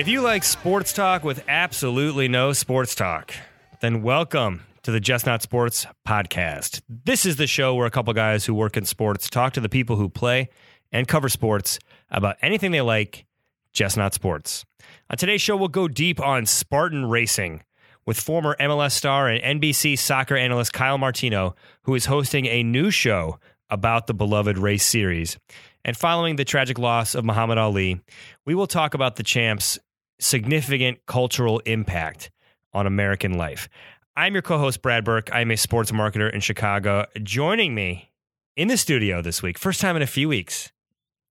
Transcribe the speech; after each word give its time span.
If 0.00 0.08
you 0.08 0.22
like 0.22 0.44
sports 0.44 0.94
talk 0.94 1.24
with 1.24 1.44
absolutely 1.46 2.26
no 2.26 2.54
sports 2.54 2.94
talk, 2.94 3.34
then 3.80 4.02
welcome 4.02 4.62
to 4.82 4.92
the 4.92 4.98
Just 4.98 5.26
Not 5.26 5.42
Sports 5.42 5.84
podcast. 6.08 6.80
This 6.88 7.26
is 7.26 7.36
the 7.36 7.46
show 7.46 7.74
where 7.74 7.86
a 7.86 7.90
couple 7.90 8.14
guys 8.14 8.46
who 8.46 8.54
work 8.54 8.78
in 8.78 8.86
sports 8.86 9.28
talk 9.28 9.52
to 9.52 9.60
the 9.60 9.68
people 9.68 9.96
who 9.96 10.08
play 10.08 10.48
and 10.90 11.06
cover 11.06 11.28
sports 11.28 11.78
about 12.10 12.36
anything 12.40 12.70
they 12.70 12.80
like, 12.80 13.26
just 13.72 13.96
not 13.96 14.14
sports. 14.14 14.64
On 15.10 15.16
today's 15.16 15.42
show, 15.42 15.56
we'll 15.56 15.68
go 15.68 15.88
deep 15.88 16.20
on 16.20 16.46
Spartan 16.46 17.06
racing 17.06 17.62
with 18.06 18.18
former 18.18 18.56
MLS 18.60 18.92
star 18.92 19.28
and 19.28 19.60
NBC 19.60 19.98
soccer 19.98 20.36
analyst 20.36 20.72
Kyle 20.72 20.98
Martino, 20.98 21.54
who 21.82 21.94
is 21.94 22.06
hosting 22.06 22.46
a 22.46 22.62
new 22.62 22.90
show 22.90 23.38
about 23.68 24.06
the 24.06 24.14
beloved 24.14 24.58
race 24.58 24.84
series. 24.84 25.38
And 25.84 25.96
following 25.96 26.36
the 26.36 26.44
tragic 26.44 26.78
loss 26.78 27.14
of 27.14 27.24
Muhammad 27.24 27.58
Ali, 27.58 28.00
we 28.44 28.54
will 28.54 28.66
talk 28.66 28.94
about 28.94 29.16
the 29.16 29.22
champ's 29.22 29.78
significant 30.18 30.98
cultural 31.06 31.60
impact 31.60 32.30
on 32.72 32.86
American 32.86 33.34
life. 33.34 33.68
I'm 34.16 34.34
your 34.34 34.42
co 34.42 34.58
host, 34.58 34.82
Brad 34.82 35.04
Burke. 35.04 35.30
I'm 35.32 35.50
a 35.50 35.56
sports 35.56 35.92
marketer 35.92 36.32
in 36.32 36.40
Chicago. 36.40 37.06
Joining 37.22 37.74
me 37.74 38.10
in 38.56 38.68
the 38.68 38.76
studio 38.76 39.22
this 39.22 39.42
week, 39.42 39.58
first 39.58 39.80
time 39.80 39.96
in 39.96 40.02
a 40.02 40.06
few 40.06 40.28
weeks, 40.28 40.72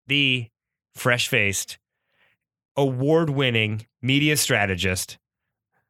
the 0.07 0.47
fresh 0.95 1.27
faced, 1.27 1.77
award 2.75 3.29
winning 3.29 3.85
media 4.01 4.37
strategist 4.37 5.17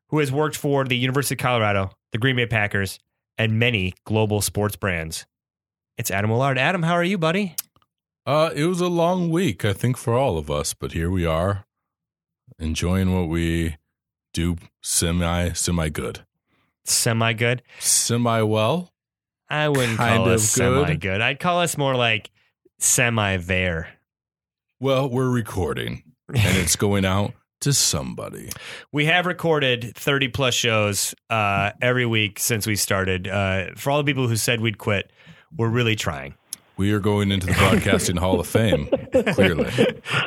who 0.10 0.20
has 0.20 0.32
worked 0.32 0.56
for 0.58 0.86
the 0.86 0.98
University 0.98 1.36
of 1.36 1.40
Colorado, 1.40 1.92
the 2.12 2.18
Green 2.18 2.36
Bay 2.36 2.46
Packers, 2.48 3.00
and 3.38 3.60
many 3.60 3.94
global 4.06 4.42
sports 4.42 4.76
brands. 4.76 5.26
It's 5.98 6.10
Adam 6.12 6.30
Willard. 6.32 6.58
Adam, 6.58 6.84
how 6.84 6.94
are 6.94 7.04
you, 7.04 7.18
buddy? 7.18 7.56
Uh, 8.26 8.52
it 8.56 8.66
was 8.66 8.82
a 8.82 8.88
long 8.88 9.30
week, 9.30 9.64
I 9.66 9.74
think, 9.74 9.98
for 9.98 10.14
all 10.16 10.38
of 10.38 10.50
us, 10.52 10.74
but 10.74 10.92
here 10.94 11.10
we 11.12 11.26
are, 11.26 11.66
enjoying 12.58 13.14
what 13.16 13.28
we 13.30 13.78
do 14.34 14.58
semi 14.82 15.52
semi 15.54 15.90
good, 15.90 16.26
Semi 16.86 17.34
good. 17.34 17.62
semi 17.80 18.42
well. 18.42 18.92
I 19.50 19.68
wouldn't 19.70 19.98
Kind 19.98 20.18
call 20.18 20.28
of 20.28 20.34
us 20.34 20.44
semi 20.50 20.88
good. 20.90 21.02
good. 21.02 21.22
I'd 21.22 21.40
call 21.40 21.60
us 21.62 21.78
more 21.78 21.96
like 21.96 22.30
semi 22.78 23.38
there. 23.38 23.90
Well, 24.80 25.10
we're 25.10 25.30
recording, 25.30 26.04
and 26.30 26.58
it's 26.58 26.76
going 26.76 27.06
out 27.06 27.34
to 27.62 27.74
somebody. 27.74 28.50
We 28.92 29.06
have 29.06 29.26
recorded 29.26 29.94
30 29.96 30.30
plus 30.30 30.54
shows 30.54 31.14
uh, 31.30 31.72
every 31.82 32.06
week 32.06 32.40
since 32.40 32.66
we 32.66 32.76
started. 32.76 33.28
Uh, 33.28 33.74
for 33.76 33.92
all 33.92 33.98
the 33.98 34.04
people 34.06 34.28
who 34.28 34.36
said 34.36 34.62
we'd 34.62 34.78
quit, 34.78 35.12
we're 35.56 35.70
really 35.70 35.96
trying. 35.96 36.36
We 36.78 36.94
are 36.94 37.00
going 37.00 37.32
into 37.32 37.48
the 37.48 37.54
Broadcasting 37.54 38.16
Hall 38.18 38.40
of 38.40 38.48
Fame, 38.48 38.88
clearly. 39.34 39.70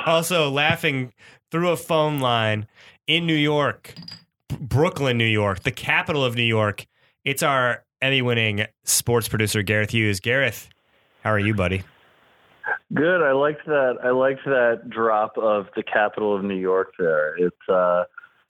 Also, 0.04 0.50
laughing 0.50 1.14
through 1.50 1.70
a 1.70 1.76
phone 1.78 2.20
line 2.20 2.66
in 3.06 3.26
New 3.26 3.34
York, 3.34 3.94
Brooklyn, 4.60 5.16
New 5.16 5.24
York, 5.24 5.62
the 5.62 5.70
capital 5.70 6.22
of 6.22 6.36
New 6.36 6.42
York. 6.42 6.86
It's 7.24 7.42
our 7.42 7.84
Emmy 8.02 8.20
winning 8.20 8.66
sports 8.84 9.28
producer, 9.28 9.62
Gareth 9.62 9.90
Hughes. 9.90 10.20
Gareth, 10.20 10.68
how 11.22 11.30
are 11.30 11.38
you, 11.38 11.54
buddy? 11.54 11.84
Good. 12.94 13.22
I 13.22 13.32
liked 13.32 13.66
that. 13.66 13.98
I 14.02 14.10
liked 14.10 14.44
that 14.44 14.88
drop 14.88 15.38
of 15.38 15.66
the 15.76 15.82
capital 15.82 16.36
of 16.36 16.44
New 16.44 16.56
York. 16.56 16.92
There, 16.98 17.36
it's 17.36 17.68
uh, 17.68 18.04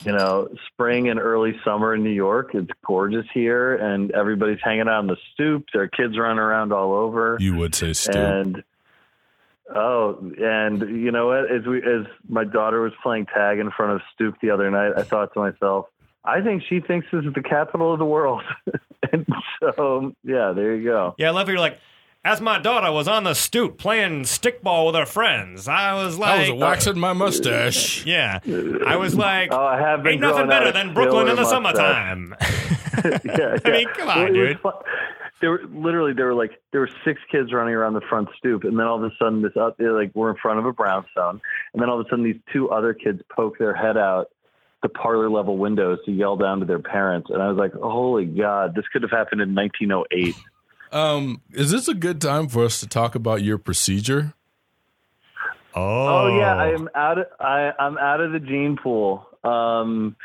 you 0.04 0.12
know, 0.12 0.48
spring 0.68 1.08
and 1.08 1.20
early 1.20 1.54
summer 1.64 1.94
in 1.94 2.02
New 2.02 2.10
York. 2.10 2.50
It's 2.54 2.70
gorgeous 2.86 3.26
here, 3.32 3.74
and 3.74 4.10
everybody's 4.12 4.58
hanging 4.62 4.82
out 4.82 4.98
on 4.98 5.06
the 5.06 5.16
stoop. 5.32 5.66
There 5.72 5.82
are 5.82 5.88
kids 5.88 6.18
running 6.18 6.38
around 6.38 6.72
all 6.72 6.92
over, 6.92 7.36
You 7.40 7.54
would 7.54 7.74
say 7.74 7.92
Stu. 7.92 8.18
and 8.18 8.64
oh, 9.74 10.32
and 10.40 10.80
you 10.80 11.10
know 11.10 11.28
what? 11.28 11.50
As 11.50 11.64
we, 11.66 11.78
as 11.78 12.06
my 12.28 12.44
daughter 12.44 12.80
was 12.80 12.92
playing 13.02 13.26
tag 13.26 13.58
in 13.58 13.70
front 13.70 13.92
of 13.92 14.00
stoop 14.14 14.36
the 14.42 14.50
other 14.50 14.70
night, 14.70 14.92
I 14.96 15.02
thought 15.02 15.32
to 15.34 15.40
myself. 15.40 15.86
I 16.24 16.40
think 16.40 16.62
she 16.68 16.80
thinks 16.80 17.06
this 17.12 17.24
is 17.24 17.34
the 17.34 17.42
capital 17.42 17.92
of 17.92 17.98
the 17.98 18.04
world. 18.04 18.42
and 19.12 19.26
so, 19.60 20.14
yeah, 20.22 20.52
there 20.54 20.76
you 20.76 20.84
go. 20.84 21.14
Yeah, 21.18 21.28
I 21.28 21.30
love 21.30 21.46
how 21.46 21.52
you're 21.52 21.60
like, 21.60 21.78
as 22.24 22.40
my 22.40 22.58
daughter 22.58 22.92
was 22.92 23.08
on 23.08 23.24
the 23.24 23.34
stoop 23.34 23.78
playing 23.78 24.22
stickball 24.22 24.86
with 24.86 24.94
her 24.94 25.06
friends, 25.06 25.66
I 25.66 25.94
was 25.94 26.18
like, 26.18 26.48
I 26.48 26.50
was 26.52 26.60
waxing 26.60 26.98
my 26.98 27.12
mustache. 27.12 28.06
yeah, 28.06 28.38
I 28.86 28.96
was 28.96 29.14
like, 29.14 29.50
Oh, 29.52 29.64
I 29.64 29.80
have 29.80 30.02
been 30.02 30.12
ain't 30.12 30.20
nothing 30.20 30.48
better 30.48 30.70
than 30.70 30.94
Brooklyn 30.94 31.28
in 31.28 31.36
the 31.36 31.44
summertime. 31.44 32.34
yeah, 33.24 33.56
I 33.64 33.70
mean, 33.70 33.88
come 33.96 34.08
on, 34.08 34.26
it 34.28 34.32
dude. 34.32 34.58
There 35.40 35.50
were 35.50 35.62
literally 35.72 36.12
there 36.12 36.26
were 36.26 36.34
like 36.34 36.52
there 36.70 36.80
were 36.82 36.90
six 37.04 37.20
kids 37.30 37.52
running 37.52 37.74
around 37.74 37.94
the 37.94 38.02
front 38.02 38.28
stoop, 38.38 38.62
and 38.62 38.78
then 38.78 38.86
all 38.86 39.02
of 39.02 39.10
a 39.10 39.14
sudden 39.18 39.42
this 39.42 39.56
up 39.56 39.76
they're 39.76 39.92
like 39.92 40.12
we're 40.14 40.30
in 40.30 40.36
front 40.36 40.60
of 40.60 40.66
a 40.66 40.72
brownstone, 40.72 41.40
and 41.72 41.82
then 41.82 41.88
all 41.88 41.98
of 41.98 42.06
a 42.06 42.08
sudden 42.08 42.24
these 42.24 42.40
two 42.52 42.70
other 42.70 42.94
kids 42.94 43.20
poke 43.34 43.58
their 43.58 43.74
head 43.74 43.96
out 43.96 44.26
the 44.82 44.88
parlor 44.88 45.30
level 45.30 45.56
windows 45.56 45.98
to 46.04 46.12
yell 46.12 46.36
down 46.36 46.60
to 46.60 46.66
their 46.66 46.78
parents, 46.78 47.30
and 47.30 47.42
I 47.42 47.48
was 47.48 47.56
like, 47.56 47.72
holy 47.72 48.24
god, 48.26 48.76
this 48.76 48.84
could 48.92 49.02
have 49.02 49.10
happened 49.10 49.40
in 49.40 49.52
1908. 49.54 50.36
Um, 50.92 51.40
is 51.52 51.70
this 51.70 51.88
a 51.88 51.94
good 51.94 52.20
time 52.20 52.48
for 52.48 52.64
us 52.64 52.78
to 52.80 52.86
talk 52.86 53.14
about 53.14 53.42
your 53.42 53.58
procedure? 53.58 54.34
Oh, 55.74 56.06
Oh 56.06 56.38
yeah, 56.38 56.54
I'm 56.54 56.88
out. 56.94 57.18
Of, 57.18 57.26
I 57.40 57.72
I'm 57.78 57.96
out 57.96 58.20
of 58.20 58.32
the 58.32 58.40
gene 58.40 58.76
pool. 58.80 59.26
Um, 59.42 60.16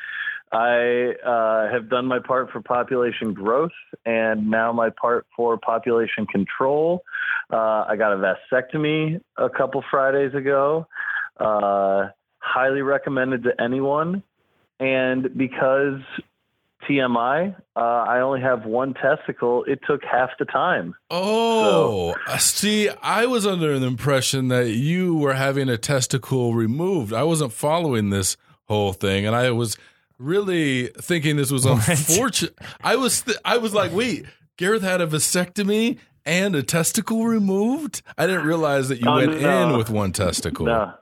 I 0.52 1.14
uh, 1.26 1.72
have 1.72 1.90
done 1.90 2.06
my 2.06 2.20
part 2.20 2.52
for 2.52 2.62
population 2.62 3.34
growth, 3.34 3.72
and 4.06 4.50
now 4.50 4.72
my 4.72 4.90
part 4.90 5.26
for 5.36 5.58
population 5.58 6.26
control. 6.26 7.04
Uh, 7.52 7.86
I 7.88 7.96
got 7.98 8.14
a 8.14 8.18
vasectomy 8.18 9.22
a 9.38 9.50
couple 9.50 9.84
Fridays 9.90 10.34
ago. 10.34 10.88
Uh, 11.38 12.08
highly 12.40 12.82
recommended 12.82 13.44
to 13.44 13.62
anyone. 13.62 14.24
And 14.80 15.36
because 15.38 16.00
TMI, 16.90 17.56
uh, 17.76 17.80
I 17.80 18.20
only 18.22 18.42
have 18.42 18.66
one 18.66 18.94
testicle. 18.94 19.64
It 19.66 19.80
took 19.88 20.04
half 20.04 20.30
the 20.40 20.46
time. 20.46 20.96
Oh, 21.12 22.16
uh, 22.28 22.38
see, 22.38 22.90
I 23.02 23.26
was 23.26 23.46
under 23.46 23.78
the 23.80 23.88
impression 23.88 24.48
that 24.50 24.70
you 24.70 25.16
were 25.16 25.34
having 25.34 25.70
a 25.70 25.78
testicle 25.78 26.54
removed. 26.54 27.14
I 27.14 27.24
wasn't 27.24 27.52
following 27.54 28.10
this 28.10 28.38
whole 28.66 28.94
thing, 28.94 29.26
and 29.26 29.36
I 29.36 29.52
was 29.52 29.78
really 30.18 30.88
thinking 30.88 31.36
this 31.36 31.52
was 31.52 31.66
unfortunate. 31.66 32.58
I 32.84 32.96
was, 32.96 33.22
th- 33.22 33.38
I 33.46 33.58
was 33.58 33.74
like, 33.74 33.94
wait, 33.94 34.26
Gareth 34.58 34.82
had 34.84 35.02
a 35.02 35.08
vasectomy 35.08 35.98
and 36.26 36.56
a 36.56 36.64
testicle 36.64 37.26
removed. 37.26 38.02
I 38.18 38.28
didn't 38.28 38.46
realize 38.46 38.90
that 38.90 39.00
you 39.02 39.10
Oh, 39.10 39.16
went 39.16 39.40
no. 39.42 39.70
in 39.72 39.78
with 39.78 39.90
one 39.90 40.12
testicle. 40.12 40.66
No. 40.66 40.94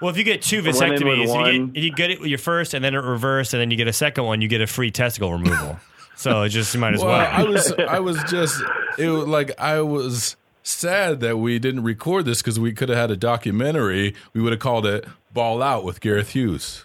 Well, 0.00 0.10
if 0.10 0.16
you 0.16 0.24
get 0.24 0.42
two 0.42 0.62
went 0.62 0.68
in 0.68 0.74
with 0.82 1.02
vasectomies, 1.02 1.22
if 1.22 1.28
you, 1.28 1.66
get, 1.68 1.76
if 1.78 1.84
you 1.84 1.92
get 1.92 2.10
it 2.10 2.20
with 2.20 2.28
your 2.28 2.38
first 2.38 2.74
and 2.74 2.84
then 2.84 2.94
it 2.94 2.98
reversed, 2.98 3.54
and 3.54 3.60
then 3.60 3.70
you 3.70 3.76
get 3.76 3.88
a 3.88 3.92
second 3.92 4.24
one, 4.24 4.40
you 4.40 4.48
get 4.48 4.60
a 4.60 4.66
free 4.66 4.90
testicle 4.90 5.32
removal. 5.32 5.78
so 6.16 6.42
it 6.42 6.48
just 6.50 6.74
you 6.74 6.80
might 6.80 6.94
as 6.94 7.00
Well, 7.00 7.10
well. 7.10 7.28
I 7.30 7.42
was, 7.44 7.72
I 7.72 7.98
was 8.00 8.22
just, 8.24 8.62
it 8.98 9.08
was 9.08 9.26
like 9.26 9.52
I 9.60 9.80
was 9.80 10.36
sad 10.64 11.20
that 11.20 11.38
we 11.38 11.58
didn't 11.58 11.82
record 11.82 12.24
this 12.24 12.40
because 12.42 12.58
we 12.58 12.72
could 12.72 12.88
have 12.88 12.98
had 12.98 13.10
a 13.10 13.16
documentary. 13.16 14.14
We 14.32 14.40
would 14.40 14.52
have 14.52 14.60
called 14.60 14.86
it 14.86 15.06
"Ball 15.32 15.62
Out" 15.62 15.84
with 15.84 16.00
Gareth 16.00 16.30
Hughes. 16.30 16.82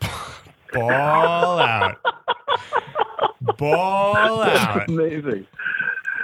Ball 0.73 0.91
out. 1.59 1.97
Ball 3.57 4.41
out. 4.43 4.89
Amazing. 4.89 5.47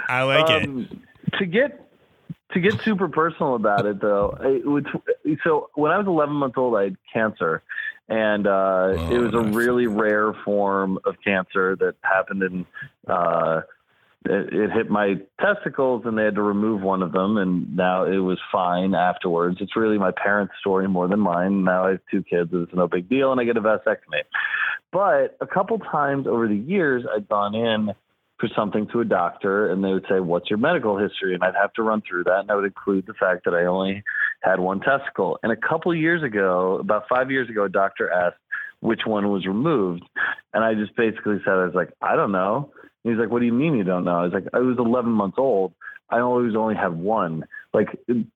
I 0.08 0.22
like 0.22 0.50
it. 0.50 0.68
Um, 0.68 1.02
To 1.38 1.46
get 1.46 1.83
to 2.54 2.60
get 2.60 2.80
super 2.82 3.08
personal 3.08 3.54
about 3.54 3.84
it, 3.86 4.00
though, 4.00 4.38
it 4.40 4.66
was, 4.66 4.84
so 5.44 5.70
when 5.74 5.92
I 5.92 5.98
was 5.98 6.06
11 6.06 6.34
months 6.34 6.56
old, 6.56 6.76
I 6.76 6.84
had 6.84 6.96
cancer, 7.12 7.62
and 8.08 8.46
uh, 8.46 8.94
it 9.10 9.18
was 9.18 9.34
a 9.34 9.42
nice. 9.42 9.54
really 9.54 9.86
rare 9.86 10.32
form 10.44 10.98
of 11.04 11.16
cancer 11.22 11.76
that 11.76 11.96
happened 12.00 12.42
in. 12.42 12.66
Uh, 13.06 13.62
it, 14.24 14.54
it 14.54 14.70
hit 14.72 14.88
my 14.88 15.16
testicles, 15.38 16.02
and 16.06 16.16
they 16.16 16.24
had 16.24 16.36
to 16.36 16.42
remove 16.42 16.80
one 16.80 17.02
of 17.02 17.12
them, 17.12 17.36
and 17.36 17.76
now 17.76 18.04
it 18.04 18.18
was 18.18 18.38
fine 18.50 18.94
afterwards. 18.94 19.58
It's 19.60 19.76
really 19.76 19.98
my 19.98 20.12
parents' 20.12 20.54
story 20.60 20.88
more 20.88 21.08
than 21.08 21.20
mine. 21.20 21.64
Now 21.64 21.86
I 21.86 21.90
have 21.90 22.00
two 22.10 22.22
kids; 22.22 22.50
it's 22.52 22.72
no 22.72 22.88
big 22.88 23.08
deal, 23.08 23.32
and 23.32 23.40
I 23.40 23.44
get 23.44 23.56
a 23.56 23.60
vasectomy. 23.60 24.22
But 24.92 25.36
a 25.40 25.46
couple 25.46 25.78
times 25.78 26.26
over 26.26 26.48
the 26.48 26.56
years, 26.56 27.04
I'd 27.14 27.28
gone 27.28 27.54
in 27.54 27.94
for 28.38 28.48
something 28.56 28.88
to 28.92 29.00
a 29.00 29.04
doctor 29.04 29.70
and 29.70 29.84
they 29.84 29.92
would 29.92 30.06
say, 30.08 30.20
What's 30.20 30.50
your 30.50 30.58
medical 30.58 30.98
history? 30.98 31.34
And 31.34 31.42
I'd 31.42 31.54
have 31.54 31.72
to 31.74 31.82
run 31.82 32.02
through 32.08 32.24
that. 32.24 32.40
And 32.40 32.50
I 32.50 32.56
would 32.56 32.64
include 32.64 33.06
the 33.06 33.14
fact 33.14 33.44
that 33.44 33.54
I 33.54 33.64
only 33.66 34.02
had 34.42 34.58
one 34.58 34.80
testicle. 34.80 35.38
And 35.42 35.52
a 35.52 35.56
couple 35.56 35.94
years 35.94 36.22
ago, 36.22 36.78
about 36.80 37.04
five 37.08 37.30
years 37.30 37.48
ago, 37.48 37.64
a 37.64 37.68
doctor 37.68 38.10
asked 38.10 38.36
which 38.80 39.02
one 39.06 39.30
was 39.30 39.46
removed. 39.46 40.02
And 40.52 40.64
I 40.64 40.74
just 40.74 40.96
basically 40.96 41.38
said, 41.44 41.54
I 41.54 41.64
was 41.64 41.74
like, 41.74 41.90
I 42.02 42.16
don't 42.16 42.32
know. 42.32 42.70
And 43.04 43.12
he's 43.12 43.20
like, 43.20 43.30
What 43.30 43.40
do 43.40 43.46
you 43.46 43.52
mean 43.52 43.76
you 43.76 43.84
don't 43.84 44.04
know? 44.04 44.18
I 44.18 44.24
was 44.24 44.32
like, 44.32 44.46
I 44.52 44.58
was 44.58 44.76
11 44.78 45.10
months 45.10 45.36
old. 45.38 45.72
I 46.10 46.20
always 46.20 46.54
only 46.54 46.74
have 46.74 46.94
one. 46.94 47.44
Like 47.74 47.88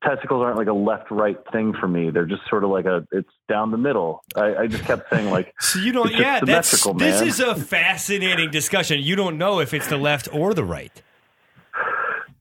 testicles 0.03 0.43
aren't 0.43 0.59
like 0.59 0.67
a 0.67 0.73
left 0.73 1.11
right 1.13 1.39
thing 1.53 1.73
for 1.73 1.87
me. 1.87 2.11
They're 2.11 2.27
just 2.27 2.43
sort 2.51 2.65
of 2.65 2.71
like 2.71 2.85
a 2.85 3.07
it's 3.13 3.31
down 3.49 3.71
the 3.71 3.79
middle. 3.79 4.25
I, 4.35 4.57
I 4.57 4.67
just 4.67 4.85
kept 4.85 5.09
saying 5.11 5.31
like 5.31 5.55
So 5.61 5.79
you 5.79 5.93
don't. 5.93 6.13
Yeah, 6.13 6.41
that's 6.41 6.69
symmetrical, 6.69 6.95
this 6.99 7.21
is 7.23 7.41
a 7.41 7.55
fascinating 7.55 8.51
discussion. 8.51 9.01
You 9.01 9.15
don't 9.15 9.39
know 9.39 9.61
if 9.61 9.73
it's 9.73 9.87
the 9.87 9.97
left 9.97 10.29
or 10.33 10.55
the 10.55 10.65
right. 10.65 11.03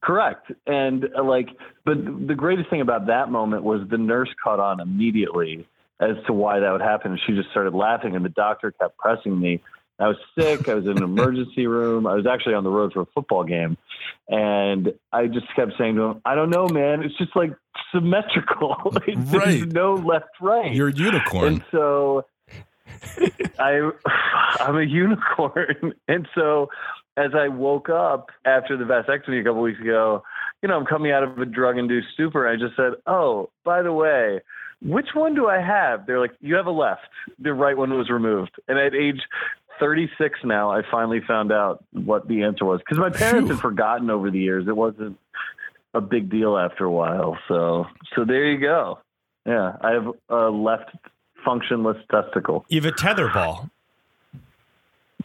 Correct. 0.02 0.52
And 0.66 1.08
uh, 1.16 1.24
like, 1.24 1.50
but 1.86 1.98
the 2.28 2.34
greatest 2.36 2.70
thing 2.70 2.82
about 2.82 3.08
that 3.08 3.30
moment 3.30 3.64
was 3.64 3.82
the 3.90 3.98
nurse 3.98 4.30
caught 4.44 4.60
on 4.60 4.80
immediately 4.80 5.68
as 6.00 6.16
to 6.26 6.34
why 6.34 6.60
that 6.60 6.72
would 6.72 6.82
happen. 6.82 7.20
She 7.28 7.34
just 7.34 7.50
started 7.52 7.74
laughing, 7.74 8.16
and 8.16 8.26
the 8.26 8.30
doctor 8.30 8.72
kept 8.72 8.98
pressing 8.98 9.40
me. 9.40 9.62
I 10.00 10.08
was 10.10 10.18
sick. 10.38 10.70
I 10.70 10.76
was 10.76 10.86
in 10.86 10.98
an 10.98 11.04
emergency 11.04 11.66
room. 11.68 12.06
I 12.06 12.14
was 12.14 12.26
actually 12.28 12.54
on 12.56 12.64
the 12.64 12.70
road 12.70 12.94
for 12.94 13.02
a 13.02 13.06
football 13.08 13.44
game, 13.44 13.78
and 14.30 14.94
I 15.12 15.28
just 15.28 15.48
kept 15.56 15.74
saying 15.78 15.96
to 15.96 16.02
him, 16.04 16.22
"I 16.26 16.36
don't 16.36 16.50
know, 16.52 16.68
man. 16.68 17.04
It's 17.04 17.18
just 17.18 17.36
like 17.36 17.52
symmetrical. 17.92 18.94
There's 19.08 19.18
Right. 19.34 19.66
no 19.66 19.96
left, 19.96 20.30
right." 20.42 20.72
You're 20.74 20.90
a 20.90 20.94
unicorn. 20.94 21.48
And 21.48 21.64
so 21.72 22.26
I 23.60 23.90
I'm 24.60 24.78
a 24.78 24.84
unicorn. 24.84 25.94
And 26.08 26.28
so 26.36 26.70
as 27.16 27.32
I 27.36 27.48
woke 27.48 27.90
up 27.90 28.30
after 28.46 28.78
the 28.78 28.84
vasectomy 28.86 29.42
a 29.42 29.44
couple 29.44 29.62
weeks 29.62 29.80
ago, 29.80 30.24
you 30.62 30.70
know, 30.70 30.78
I'm 30.78 30.86
coming 30.86 31.12
out 31.12 31.24
of 31.24 31.38
a 31.40 31.46
drug 31.46 31.78
induced 31.78 32.10
stupor. 32.14 32.48
I 32.48 32.56
just 32.56 32.76
said, 32.76 32.94
Oh, 33.08 33.50
by 33.66 33.82
the 33.82 33.92
way, 33.92 34.42
which 34.82 35.08
one 35.16 35.34
do 35.34 35.48
I 35.48 35.60
have? 35.60 36.06
They're 36.06 36.20
like, 36.20 36.36
You 36.40 36.56
have 36.56 36.68
a 36.68 36.72
left. 36.72 37.08
The 37.40 37.54
right 37.54 37.76
one 37.76 37.98
was 37.98 38.10
removed. 38.10 38.52
And 38.68 38.78
at 38.78 38.94
age 38.94 39.22
36 39.80 40.40
now, 40.44 40.72
I 40.72 40.82
finally 40.90 41.22
found 41.28 41.52
out 41.52 41.84
what 41.92 42.28
the 42.28 42.44
answer 42.44 42.66
was. 42.66 42.80
Because 42.80 42.98
my 43.00 43.10
parents 43.10 43.48
Phew. 43.48 43.56
had 43.56 43.62
forgotten 43.62 44.10
over 44.10 44.30
the 44.32 44.40
years. 44.40 44.68
It 44.68 44.76
wasn't 44.76 45.18
a 45.94 46.02
big 46.02 46.30
deal 46.30 46.58
after 46.58 46.86
a 46.86 46.92
while. 46.92 47.38
So 47.48 47.86
so 48.16 48.26
there 48.26 48.46
you 48.46 48.60
go. 48.60 49.00
Yeah. 49.46 49.78
I 49.82 49.92
have 49.92 50.08
a 50.30 50.50
left 50.50 50.92
functionless 51.46 51.98
testicle. 52.12 52.66
You 52.70 52.82
have 52.82 52.94
a 52.94 52.98
tether 52.98 53.30
ball. 53.30 53.70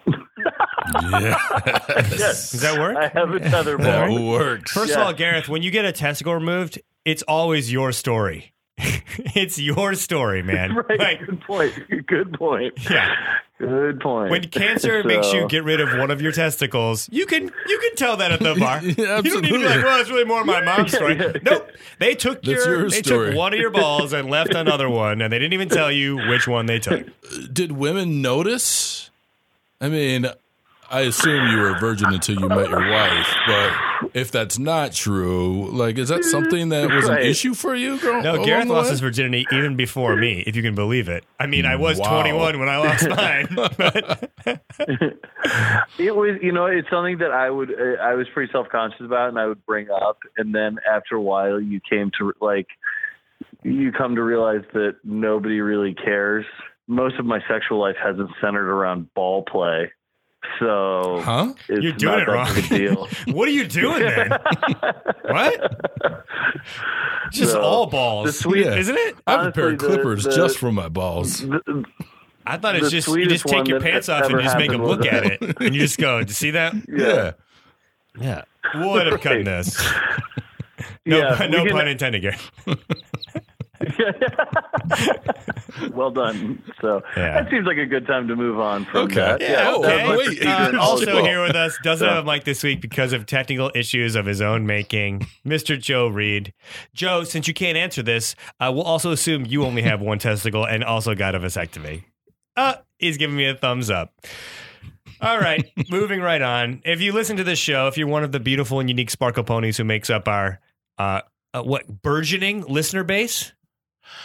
yeah. 0.06 1.38
Yes. 2.10 2.50
Does 2.52 2.60
that 2.62 2.78
work? 2.78 2.96
I 2.96 3.08
have 3.08 3.30
a 3.30 3.40
tether 3.40 3.76
That 3.78 4.10
works. 4.10 4.72
First 4.72 4.92
of 4.94 4.98
all, 4.98 5.12
Gareth, 5.12 5.48
when 5.48 5.62
you 5.62 5.70
get 5.70 5.84
a 5.84 5.92
testicle 5.92 6.34
removed, 6.34 6.80
it's 7.04 7.22
always 7.22 7.72
your 7.72 7.92
story. 7.92 8.52
it's 9.34 9.58
your 9.58 9.94
story, 9.94 10.42
man. 10.42 10.74
Right. 10.82 10.98
Like, 10.98 11.26
Good 11.26 11.40
point. 11.42 12.06
Good 12.06 12.32
point. 12.32 12.74
Yeah. 12.90 13.14
Good 13.58 14.00
point. 14.00 14.30
when 14.32 14.48
cancer 14.48 15.04
makes 15.04 15.32
you 15.32 15.46
get 15.46 15.62
rid 15.62 15.80
of 15.80 15.96
one 15.96 16.10
of 16.10 16.20
your 16.20 16.32
testicles, 16.32 17.08
you 17.12 17.26
can 17.26 17.44
you 17.44 17.78
can 17.78 17.94
tell 17.94 18.16
that 18.16 18.32
at 18.32 18.40
the 18.40 18.56
bar. 18.56 18.82
Yeah, 18.82 19.18
You 19.18 19.30
don't 19.34 19.42
need 19.42 19.52
to 19.52 19.58
be 19.58 19.64
like, 19.64 19.84
well, 19.84 20.00
it's 20.00 20.10
really 20.10 20.24
more 20.24 20.44
my 20.44 20.62
mom's 20.62 20.92
story. 20.92 21.14
Nope. 21.42 21.70
They 22.00 22.16
took 22.16 22.42
That's 22.42 22.66
your, 22.66 22.80
your 22.80 22.90
they 22.90 23.02
took 23.02 23.36
one 23.36 23.52
of 23.52 23.60
your 23.60 23.70
balls 23.70 24.12
and 24.12 24.28
left 24.28 24.52
another 24.54 24.88
one, 24.88 25.20
and 25.22 25.32
they 25.32 25.38
didn't 25.38 25.52
even 25.52 25.68
tell 25.68 25.92
you 25.92 26.16
which 26.28 26.48
one 26.48 26.66
they 26.66 26.80
took. 26.80 27.06
Did 27.52 27.72
women 27.72 28.20
notice? 28.20 29.10
I 29.80 29.88
mean, 29.88 30.26
I 30.92 31.00
assume 31.02 31.48
you 31.48 31.56
were 31.58 31.74
a 31.74 31.80
virgin 31.80 32.12
until 32.12 32.38
you 32.38 32.48
met 32.48 32.68
your 32.68 32.90
wife, 32.90 33.26
but 33.46 34.10
if 34.14 34.30
that's 34.30 34.58
not 34.58 34.92
true, 34.92 35.68
like, 35.70 35.96
is 35.96 36.10
that 36.10 36.22
something 36.24 36.68
that 36.68 36.90
was 36.90 37.08
an 37.08 37.18
issue 37.18 37.54
for 37.54 37.74
you? 37.74 37.98
Girl, 37.98 38.22
No, 38.22 38.34
along 38.34 38.44
Gareth 38.44 38.68
lost 38.68 38.86
way? 38.86 38.90
his 38.90 39.00
virginity 39.00 39.46
even 39.52 39.74
before 39.76 40.16
me, 40.16 40.44
if 40.46 40.54
you 40.54 40.62
can 40.62 40.74
believe 40.74 41.08
it. 41.08 41.24
I 41.40 41.46
mean, 41.46 41.64
I 41.64 41.76
was 41.76 41.98
Wow. 41.98 42.20
21 42.22 42.58
when 42.58 42.68
I 42.68 42.76
lost 42.76 43.08
mine. 43.88 44.58
It 45.98 46.16
was, 46.16 46.38
you 46.42 46.52
know, 46.52 46.66
it's 46.66 46.88
something 46.90 47.18
that 47.18 47.30
I 47.32 47.50
would, 47.50 47.70
uh, 47.70 48.00
I 48.02 48.14
was 48.14 48.26
pretty 48.32 48.50
self 48.52 48.68
conscious 48.70 49.00
about, 49.02 49.28
and 49.28 49.38
I 49.38 49.46
would 49.46 49.64
bring 49.66 49.88
up, 49.90 50.18
and 50.36 50.54
then 50.54 50.78
after 50.90 51.14
a 51.16 51.20
while, 51.20 51.60
you 51.60 51.80
came 51.88 52.10
to 52.18 52.32
like, 52.40 52.66
you 53.62 53.92
come 53.92 54.14
to 54.16 54.22
realize 54.22 54.62
that 54.72 54.96
nobody 55.04 55.60
really 55.60 55.94
cares. 55.94 56.44
Most 56.88 57.16
of 57.18 57.26
my 57.26 57.40
sexual 57.48 57.78
life 57.80 57.96
hasn't 58.02 58.30
centered 58.40 58.68
around 58.68 59.12
ball 59.14 59.44
play, 59.44 59.92
so 60.58 61.20
Huh? 61.22 61.52
it's 61.68 61.82
You're 61.82 61.92
doing 61.92 62.12
not 62.18 62.22
it 62.22 62.26
that 62.26 62.32
wrong. 62.70 62.78
deal. 62.78 63.08
what 63.34 63.48
are 63.48 63.52
you 63.52 63.66
doing 63.66 64.00
then? 64.02 64.30
what? 65.28 65.80
Just 67.32 67.54
No. 67.54 67.60
all 67.62 67.86
balls, 67.86 68.26
The 68.26 68.32
sweet- 68.32 68.66
Yeah. 68.66 68.76
isn't 68.76 68.96
it? 68.96 69.16
I 69.26 69.32
have 69.32 69.46
a 69.46 69.52
pair 69.52 69.64
of 69.68 69.72
Honestly, 69.74 69.88
the- 69.88 69.94
clippers 69.96 70.24
the- 70.24 70.32
just 70.32 70.58
for 70.58 70.70
my 70.72 70.88
balls. 70.88 71.40
The- 71.40 71.84
I 72.44 72.56
thought 72.58 72.74
it's 72.76 72.86
The 72.86 72.90
just 72.90 73.08
you 73.08 73.26
just 73.26 73.46
take 73.46 73.68
your 73.68 73.80
pants 73.80 74.08
off 74.08 74.24
and 74.24 74.32
you 74.32 74.42
just 74.42 74.58
make 74.58 74.70
them 74.70 74.84
look 74.84 75.06
at 75.06 75.24
it, 75.24 75.40
and 75.60 75.74
you 75.74 75.80
just 75.80 75.96
go, 75.98 76.20
"Do 76.22 76.28
you 76.28 76.34
see 76.34 76.50
that? 76.50 76.74
Yeah. 76.88 77.32
Yeah, 78.20 78.42
we'll 78.74 78.98
end 78.98 79.08
up 79.14 79.20
cutting 79.22 79.44
this. 79.44 79.80
No, 81.06 81.18
Yeah, 81.18 81.46
no 81.46 81.62
we 81.62 81.68
can- 81.70 81.78
pun 81.78 81.88
intended, 81.88 82.20
Gary. 82.22 82.36
well 85.94 86.10
done. 86.10 86.62
So 86.80 87.02
Yeah. 87.16 87.42
that 87.42 87.50
seems 87.50 87.66
like 87.66 87.76
a 87.78 87.86
good 87.86 88.06
time 88.06 88.28
to 88.28 88.36
move 88.36 88.58
on 88.60 88.84
from 88.86 89.04
Okay. 89.06 89.14
that. 89.16 89.40
Yeah, 89.40 89.72
Oh, 89.74 89.84
okay. 89.84 89.96
that 90.06 90.18
wait. 90.18 90.46
Uh, 90.46 90.78
also 90.80 91.06
volleyball. 91.06 91.26
here 91.26 91.42
with 91.42 91.56
us 91.56 91.78
doesn't 91.82 92.06
Yeah. 92.06 92.14
have 92.14 92.26
a 92.26 92.30
mic 92.32 92.44
this 92.44 92.62
week 92.62 92.80
because 92.80 93.12
of 93.12 93.26
technical 93.26 93.70
issues 93.74 94.14
of 94.14 94.26
his 94.26 94.40
own 94.40 94.66
making. 94.66 95.26
Mr. 95.46 95.78
Joe 95.80 96.08
Reed. 96.08 96.52
Joe, 96.94 97.24
since 97.24 97.48
you 97.48 97.54
can't 97.54 97.76
answer 97.76 98.02
this, 98.02 98.34
uh, 98.60 98.70
we'll 98.74 98.84
also 98.84 99.10
assume 99.12 99.46
you 99.46 99.64
only 99.64 99.82
have 99.82 100.00
one 100.00 100.18
testicle 100.18 100.64
and 100.64 100.84
also 100.84 101.14
got 101.14 101.34
a 101.34 101.40
vasectomy. 101.40 102.04
Uh, 102.56 102.74
he's 102.98 103.16
giving 103.16 103.36
me 103.36 103.46
a 103.46 103.54
thumbs 103.54 103.90
up. 103.90 104.12
All 105.20 105.38
right, 105.38 105.64
moving 105.90 106.20
right 106.20 106.42
on. 106.42 106.82
If 106.84 107.00
you 107.00 107.12
listen 107.12 107.36
to 107.36 107.44
this 107.44 107.58
show, 107.58 107.86
if 107.86 107.96
you're 107.96 108.08
one 108.08 108.24
of 108.24 108.32
the 108.32 108.40
beautiful 108.40 108.80
and 108.80 108.88
unique 108.88 109.10
sparkle 109.10 109.44
ponies 109.44 109.76
who 109.76 109.84
makes 109.84 110.10
up 110.10 110.26
our 110.28 110.60
uh, 110.98 111.20
uh 111.54 111.62
what 111.62 112.02
burgeoning 112.02 112.62
listener 112.62 113.04
base, 113.04 113.52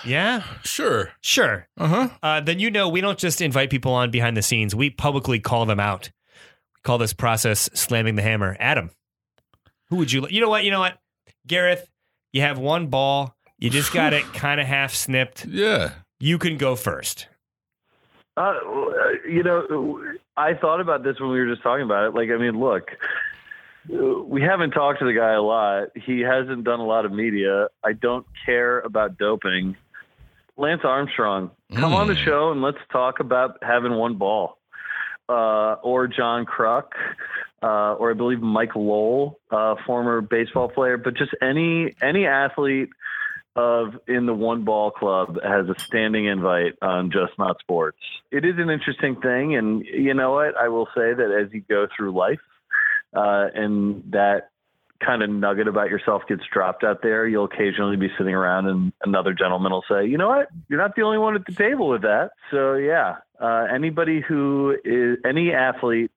yeah, 0.05 0.43
Sure. 0.63 1.11
sure 1.21 1.67
Uh 1.77 1.87
huh. 1.87 2.09
uh, 2.23 2.41
then 2.41 2.59
you 2.59 2.69
know 2.71 2.89
we 2.89 3.01
don't 3.01 3.17
just 3.17 3.41
invite 3.41 3.69
people 3.69 3.93
on 3.93 4.11
behind 4.11 4.35
the 4.37 4.41
scenes. 4.41 4.73
We 4.75 4.89
publicly 4.89 5.39
call 5.39 5.65
them 5.65 5.79
out. 5.79 6.09
We 6.75 6.81
call 6.83 6.97
this 6.97 7.13
process 7.13 7.69
slamming 7.73 8.15
the 8.15 8.21
hammer. 8.21 8.55
Adam, 8.59 8.91
who 9.89 9.97
would 9.97 10.11
you? 10.11 10.21
li- 10.21 10.33
You 10.33 10.41
know 10.41 10.49
what? 10.49 10.63
You 10.63 10.71
know 10.71 10.79
what? 10.79 10.97
Gareth, 11.45 11.89
you 12.33 12.41
have 12.41 12.57
one 12.59 12.87
ball. 12.87 13.35
You 13.57 13.69
just 13.69 13.93
got 13.93 14.13
it 14.13 14.23
kind 14.33 14.59
of 14.61 14.67
half 14.67 14.93
snipped. 14.93 15.45
Yeah. 15.45 15.91
You 16.19 16.37
can 16.37 16.57
go 16.57 16.75
first. 16.75 17.27
Uh, 18.35 18.53
you 19.27 19.41
know, 19.43 19.99
I 20.35 20.53
thought 20.53 20.79
about 20.79 21.03
this 21.03 21.19
when 21.19 21.31
we 21.31 21.39
were 21.39 21.47
just 21.49 21.63
talking 21.63 21.83
about 21.83 22.05
it. 22.07 22.13
Like, 22.13 22.29
I 22.29 22.37
mean, 22.37 22.59
look, 22.59 22.89
we 23.89 24.41
haven't 24.41 24.71
talked 24.71 24.99
to 24.99 25.05
the 25.05 25.13
guy 25.13 25.33
a 25.33 25.41
lot. 25.41 25.89
He 25.95 26.21
hasn't 26.21 26.63
done 26.63 26.79
a 26.79 26.85
lot 26.85 27.05
of 27.05 27.11
media. 27.11 27.67
I 27.83 27.93
don't 27.93 28.25
care 28.45 28.79
about 28.79 29.17
doping. 29.17 29.75
Lance 30.57 30.81
Armstrong, 30.83 31.51
come 31.75 31.93
on 31.93 32.07
the 32.07 32.13
Mm. 32.15 32.25
show 32.25 32.51
and 32.51 32.61
let's 32.61 32.79
talk 32.91 33.19
about 33.19 33.57
having 33.61 33.93
one 33.93 34.15
ball. 34.15 34.57
Uh, 35.29 35.73
or 35.83 36.07
John 36.07 36.45
Kruk, 36.45 36.93
uh, 37.61 37.93
or 37.95 38.11
I 38.11 38.13
believe 38.13 38.39
Mike 38.41 38.75
Lowell, 38.75 39.37
uh, 39.51 39.75
former 39.85 40.21
baseball 40.21 40.69
player, 40.69 40.97
but 40.97 41.15
just 41.15 41.35
any 41.41 41.93
any 42.01 42.25
athlete 42.25 42.89
of 43.57 43.99
in 44.07 44.25
the 44.25 44.33
one 44.33 44.63
ball 44.63 44.89
club 44.91 45.37
has 45.43 45.67
a 45.67 45.75
standing 45.79 46.25
invite 46.25 46.75
on 46.81 47.09
just 47.11 47.33
not 47.39 47.59
sports 47.59 47.97
it 48.29 48.45
is 48.45 48.53
an 48.59 48.69
interesting 48.69 49.15
thing 49.15 49.55
and 49.55 49.83
you 49.83 50.13
know 50.13 50.31
what 50.31 50.55
i 50.57 50.67
will 50.67 50.85
say 50.95 51.11
that 51.11 51.31
as 51.31 51.51
you 51.51 51.61
go 51.67 51.87
through 51.97 52.11
life 52.11 52.39
uh, 53.17 53.47
and 53.53 54.03
that 54.11 54.49
kind 55.03 55.21
of 55.21 55.29
nugget 55.29 55.67
about 55.67 55.89
yourself 55.89 56.23
gets 56.27 56.41
dropped 56.51 56.83
out 56.83 57.01
there 57.03 57.27
you'll 57.27 57.45
occasionally 57.45 57.95
be 57.97 58.09
sitting 58.17 58.33
around 58.33 58.65
and 58.67 58.91
another 59.05 59.31
gentleman 59.33 59.71
will 59.71 59.83
say 59.89 60.05
you 60.07 60.17
know 60.17 60.27
what 60.29 60.47
you're 60.69 60.79
not 60.79 60.95
the 60.95 61.03
only 61.03 61.19
one 61.19 61.35
at 61.35 61.45
the 61.45 61.53
table 61.53 61.87
with 61.89 62.01
that 62.01 62.31
so 62.51 62.73
yeah 62.73 63.17
uh, 63.39 63.65
anybody 63.73 64.21
who 64.21 64.75
is 64.83 65.17
any 65.23 65.51
athlete 65.53 66.09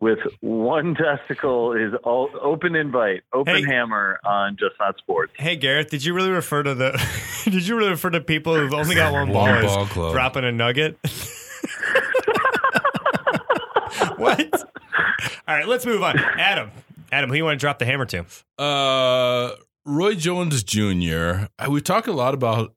with 0.00 0.18
one 0.40 0.94
testicle 1.06 1.72
is 1.72 1.94
all 2.04 2.28
open 2.42 2.74
invite, 2.74 3.22
open 3.32 3.54
Hey. 3.54 3.62
hammer 3.64 4.18
on 4.24 4.56
just 4.58 4.74
not 4.78 4.98
sports. 4.98 5.32
Hey 5.38 5.56
Gareth, 5.56 5.88
did 5.88 6.04
you 6.04 6.12
really 6.12 6.30
refer 6.30 6.62
to 6.62 6.74
the? 6.74 6.90
did 7.44 7.66
you 7.66 7.74
really 7.78 7.92
refer 7.92 8.10
to 8.10 8.20
people 8.20 8.54
who've 8.54 8.74
only 8.74 8.96
got 8.96 9.12
one, 9.14 9.30
One 9.30 9.62
ball, 9.62 9.62
ball 9.74 9.82
as 9.84 9.88
club. 9.92 10.12
dropping 10.12 10.44
a 10.44 10.52
nugget? 10.52 10.98
what? 14.16 14.73
All 15.48 15.54
right, 15.56 15.66
let's 15.68 15.84
move 15.86 16.02
on. 16.02 16.18
Adam, 16.18 16.70
Adam, 17.12 17.30
who 17.30 17.36
you 17.36 17.44
want 17.44 17.58
to 17.58 17.60
drop 17.60 17.78
the 17.78 17.84
hammer 17.84 18.06
to? 18.06 18.24
Uh, 18.58 19.50
Roy 19.84 20.14
Jones 20.14 20.62
Jr. 20.62 21.46
We 21.68 21.80
talk 21.80 22.06
a 22.06 22.12
lot 22.12 22.34
about 22.34 22.74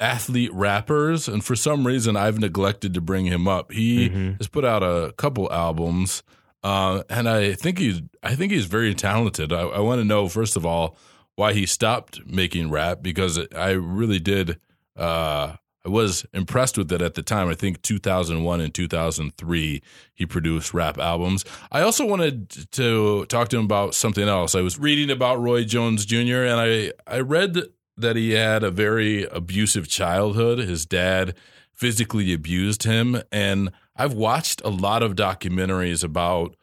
athlete 0.00 0.52
rappers, 0.52 1.28
and 1.28 1.44
for 1.44 1.56
some 1.56 1.86
reason, 1.86 2.16
I've 2.16 2.38
neglected 2.38 2.94
to 2.94 3.00
bring 3.00 3.26
him 3.26 3.48
up. 3.48 3.72
He 3.72 4.08
Mhm. 4.10 4.38
has 4.38 4.48
put 4.48 4.64
out 4.64 4.82
a 4.82 5.12
couple 5.16 5.50
albums, 5.52 6.22
uh, 6.62 7.02
and 7.08 7.28
I 7.28 7.54
think 7.54 7.78
he's 7.78 8.00
I 8.22 8.34
think 8.34 8.52
he's 8.52 8.66
very 8.66 8.94
talented. 8.94 9.52
I, 9.52 9.60
I 9.62 9.78
want 9.80 10.00
to 10.00 10.04
know 10.04 10.28
first 10.28 10.56
of 10.56 10.66
all 10.66 10.96
why 11.36 11.52
he 11.52 11.66
stopped 11.66 12.20
making 12.26 12.70
rap 12.70 12.98
because 13.02 13.38
I 13.56 13.70
really 13.70 14.18
did 14.18 14.58
uh, 14.96 15.54
I 15.84 15.90
was 15.90 16.26
impressed 16.34 16.76
with 16.76 16.90
it 16.92 17.00
at 17.00 17.14
the 17.14 17.22
time. 17.22 17.48
I 17.48 17.54
think 17.54 17.82
2001 17.82 18.60
and 18.60 18.74
2003 18.74 19.82
he 20.14 20.26
produced 20.26 20.74
rap 20.74 20.98
albums. 20.98 21.44
I 21.70 21.82
also 21.82 22.04
wanted 22.04 22.70
to 22.72 23.24
talk 23.26 23.48
to 23.48 23.58
him 23.58 23.64
about 23.64 23.94
something 23.94 24.28
else. 24.28 24.54
I 24.54 24.60
was 24.60 24.78
reading 24.78 25.10
about 25.10 25.40
Roy 25.40 25.64
Jones 25.64 26.04
Jr. 26.04 26.42
and 26.44 26.60
I 26.60 26.92
I 27.06 27.20
read 27.20 27.58
that 27.96 28.16
he 28.16 28.32
had 28.32 28.62
a 28.62 28.70
very 28.70 29.24
abusive 29.24 29.88
childhood. 29.88 30.58
His 30.58 30.86
dad 30.86 31.34
physically 31.72 32.32
abused 32.32 32.82
him 32.82 33.22
and 33.30 33.70
I've 33.94 34.14
watched 34.14 34.60
a 34.64 34.68
lot 34.68 35.02
of 35.02 35.14
documentaries 35.14 36.02
about 36.02 36.56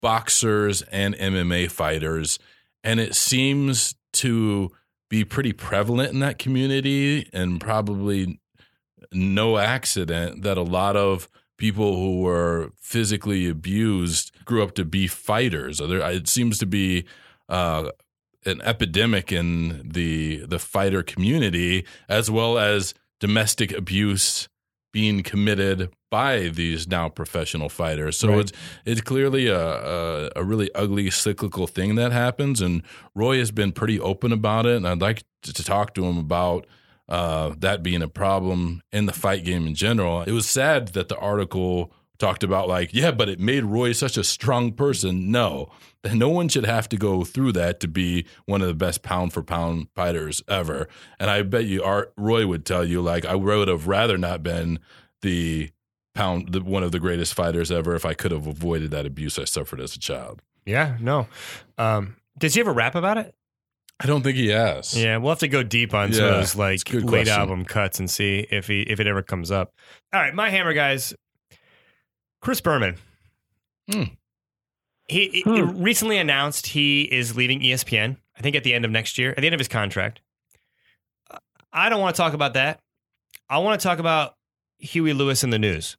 boxers 0.00 0.82
and 0.82 1.14
MMA 1.16 1.70
fighters 1.70 2.38
and 2.82 3.00
it 3.00 3.14
seems 3.14 3.94
to 4.12 4.70
be 5.08 5.24
pretty 5.24 5.52
prevalent 5.52 6.12
in 6.12 6.20
that 6.20 6.38
community 6.38 7.28
and 7.32 7.60
probably 7.60 8.39
no 9.12 9.58
accident 9.58 10.42
that 10.42 10.56
a 10.56 10.62
lot 10.62 10.96
of 10.96 11.28
people 11.56 11.96
who 11.96 12.22
were 12.22 12.72
physically 12.78 13.48
abused 13.48 14.32
grew 14.44 14.62
up 14.62 14.74
to 14.74 14.84
be 14.84 15.06
fighters. 15.06 15.80
It 15.80 16.28
seems 16.28 16.58
to 16.58 16.66
be 16.66 17.04
uh, 17.48 17.90
an 18.46 18.60
epidemic 18.62 19.30
in 19.32 19.88
the 19.92 20.46
the 20.46 20.58
fighter 20.58 21.02
community, 21.02 21.84
as 22.08 22.30
well 22.30 22.58
as 22.58 22.94
domestic 23.18 23.72
abuse 23.72 24.48
being 24.92 25.22
committed 25.22 25.90
by 26.10 26.48
these 26.48 26.88
now 26.88 27.08
professional 27.08 27.68
fighters. 27.68 28.16
So 28.16 28.28
Right. 28.28 28.40
it's 28.40 28.52
it's 28.86 29.00
clearly 29.02 29.46
a, 29.48 29.60
a 29.60 30.30
a 30.36 30.44
really 30.44 30.70
ugly 30.74 31.10
cyclical 31.10 31.66
thing 31.66 31.94
that 31.96 32.12
happens, 32.12 32.60
and 32.60 32.82
Roy 33.14 33.38
has 33.38 33.50
been 33.50 33.72
pretty 33.72 34.00
open 34.00 34.32
about 34.32 34.66
it. 34.66 34.76
And 34.76 34.88
I'd 34.88 35.02
like 35.02 35.22
to, 35.42 35.52
to 35.52 35.62
talk 35.62 35.94
to 35.94 36.04
him 36.04 36.16
about 36.18 36.66
uh, 37.10 37.54
that 37.58 37.82
being 37.82 38.02
a 38.02 38.08
problem 38.08 38.82
in 38.92 39.06
the 39.06 39.12
fight 39.12 39.44
game 39.44 39.66
in 39.66 39.74
general. 39.74 40.22
It 40.22 40.32
was 40.32 40.48
sad 40.48 40.88
that 40.88 41.08
the 41.08 41.18
article 41.18 41.92
talked 42.18 42.44
about 42.44 42.68
like, 42.68 42.94
yeah, 42.94 43.10
but 43.10 43.28
it 43.28 43.40
made 43.40 43.64
Roy 43.64 43.92
such 43.92 44.16
a 44.16 44.22
strong 44.22 44.72
person. 44.72 45.30
No, 45.30 45.70
no 46.12 46.28
one 46.28 46.48
should 46.48 46.66
have 46.66 46.88
to 46.90 46.96
go 46.96 47.24
through 47.24 47.52
that 47.52 47.80
to 47.80 47.88
be 47.88 48.26
one 48.46 48.62
of 48.62 48.68
the 48.68 48.74
best 48.74 49.02
pound 49.02 49.32
for 49.32 49.42
pound 49.42 49.88
fighters 49.96 50.42
ever. 50.46 50.88
And 51.18 51.30
I 51.30 51.42
bet 51.42 51.64
you, 51.64 51.82
Art 51.82 52.12
Roy 52.16 52.46
would 52.46 52.64
tell 52.64 52.84
you 52.84 53.00
like, 53.00 53.24
I 53.24 53.34
would 53.34 53.68
have 53.68 53.88
rather 53.88 54.16
not 54.16 54.42
been 54.42 54.78
the 55.22 55.70
pound, 56.14 56.52
the, 56.52 56.62
one 56.62 56.82
of 56.84 56.92
the 56.92 57.00
greatest 57.00 57.34
fighters 57.34 57.72
ever 57.72 57.94
if 57.94 58.06
I 58.06 58.14
could 58.14 58.30
have 58.30 58.46
avoided 58.46 58.92
that 58.92 59.06
abuse 59.06 59.38
I 59.38 59.44
suffered 59.44 59.80
as 59.80 59.96
a 59.96 59.98
child. 59.98 60.42
Yeah, 60.64 60.96
no. 61.00 61.26
Um, 61.78 62.16
does 62.38 62.54
he 62.54 62.60
ever 62.60 62.72
rap 62.72 62.94
about 62.94 63.18
it? 63.18 63.34
I 64.02 64.06
don't 64.06 64.22
think 64.22 64.36
he 64.36 64.48
has. 64.48 64.96
Yeah, 64.96 65.18
we'll 65.18 65.30
have 65.32 65.40
to 65.40 65.48
go 65.48 65.62
deep 65.62 65.92
on 65.92 66.12
some 66.12 66.24
of 66.24 66.30
Yeah, 66.30 66.36
those 66.38 66.56
like 66.56 66.74
it's 66.76 66.92
late 66.92 67.06
question. 67.06 67.34
album 67.38 67.64
cuts 67.66 67.98
and 67.98 68.10
see 68.10 68.46
if 68.50 68.66
he 68.66 68.80
if 68.82 68.98
it 68.98 69.06
ever 69.06 69.22
comes 69.22 69.50
up. 69.50 69.72
All 70.12 70.20
right, 70.20 70.34
my 70.34 70.48
hammer 70.50 70.72
guys. 70.72 71.14
Chris 72.40 72.60
Berman. 72.62 72.96
Hmm. 73.90 74.02
He, 75.08 75.28
he 75.28 75.42
Hmm. 75.42 75.82
recently 75.82 76.16
announced 76.18 76.68
he 76.68 77.02
is 77.02 77.36
leaving 77.36 77.60
ESPN. 77.60 78.16
I 78.38 78.40
think 78.42 78.56
at 78.56 78.64
the 78.64 78.72
end 78.72 78.84
of 78.86 78.90
next 78.90 79.18
year, 79.18 79.30
at 79.32 79.38
the 79.40 79.46
end 79.46 79.54
of 79.54 79.60
his 79.60 79.68
contract. 79.68 80.20
I 81.72 81.88
don't 81.88 82.00
want 82.00 82.16
to 82.16 82.20
talk 82.22 82.32
about 82.32 82.54
that. 82.54 82.80
I 83.48 83.58
want 83.58 83.80
to 83.80 83.86
talk 83.86 83.98
about 83.98 84.34
Huey 84.78 85.12
Lewis 85.12 85.44
in 85.44 85.50
the 85.50 85.58
news. 85.58 85.96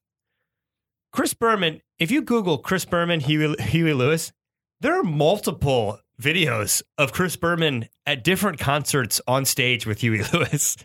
Chris 1.14 1.34
Berman. 1.34 1.82
If 2.00 2.10
you 2.10 2.22
Google 2.24 2.58
Chris 2.58 2.84
Berman, 2.86 3.20
Huey, 3.20 3.56
Huey 3.62 3.94
Lewis, 3.94 4.32
there 4.80 5.00
are 5.00 5.04
multiple 5.04 6.00
videos 6.22 6.82
of 6.98 7.12
Chris 7.12 7.36
Berman 7.36 7.88
at 8.06 8.24
different 8.24 8.60
concerts 8.60 9.20
on 9.28 9.46
stage 9.46 9.86
with 9.86 10.00
Huey 10.02 10.22
Lewis. 10.34 10.78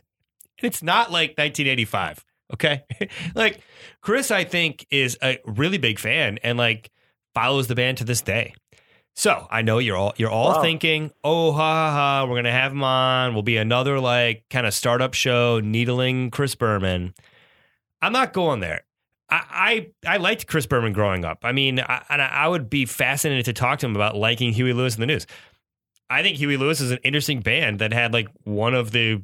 It's 0.62 0.82
not 0.82 1.10
like 1.12 1.30
1985, 1.38 2.24
okay? 2.54 2.84
like 3.34 3.60
Chris 4.00 4.30
I 4.30 4.44
think 4.44 4.86
is 4.90 5.18
a 5.22 5.38
really 5.44 5.78
big 5.78 5.98
fan 5.98 6.38
and 6.42 6.56
like 6.56 6.90
follows 7.34 7.66
the 7.66 7.74
band 7.74 7.98
to 7.98 8.04
this 8.04 8.22
day. 8.22 8.54
So, 9.14 9.46
I 9.50 9.62
know 9.62 9.78
you're 9.78 9.96
all 9.96 10.12
you're 10.18 10.30
all 10.30 10.54
Wow. 10.56 10.62
thinking, 10.62 11.10
"Oh, 11.24 11.52
ha 11.52 11.58
ha 11.58 11.90
ha, 11.92 12.24
we're 12.24 12.34
going 12.34 12.44
to 12.44 12.50
have 12.50 12.72
him 12.72 12.82
on. 12.84 13.32
We'll 13.32 13.42
be 13.42 13.56
another 13.56 13.98
like 13.98 14.44
kind 14.50 14.66
of 14.66 14.74
startup 14.74 15.14
show 15.14 15.60
needling 15.60 16.30
Chris 16.30 16.54
Berman." 16.54 17.14
I'm 18.02 18.12
not 18.12 18.34
going 18.34 18.60
there. 18.60 18.85
I, 19.28 19.88
I 20.04 20.14
I 20.14 20.16
liked 20.18 20.46
Chris 20.46 20.66
Berman 20.66 20.92
growing 20.92 21.24
up. 21.24 21.38
I 21.42 21.52
mean, 21.52 21.80
I, 21.80 22.04
and 22.08 22.22
I 22.22 22.46
would 22.46 22.70
be 22.70 22.86
fascinated 22.86 23.46
to 23.46 23.52
talk 23.52 23.80
to 23.80 23.86
him 23.86 23.96
about 23.96 24.16
liking 24.16 24.52
Huey 24.52 24.72
Lewis 24.72 24.94
in 24.94 25.00
the 25.00 25.06
news. 25.06 25.26
I 26.08 26.22
think 26.22 26.36
Huey 26.36 26.56
Lewis 26.56 26.80
is 26.80 26.92
an 26.92 26.98
interesting 27.02 27.40
band 27.40 27.80
that 27.80 27.92
had 27.92 28.12
like 28.12 28.28
one 28.44 28.74
of 28.74 28.92
the 28.92 29.22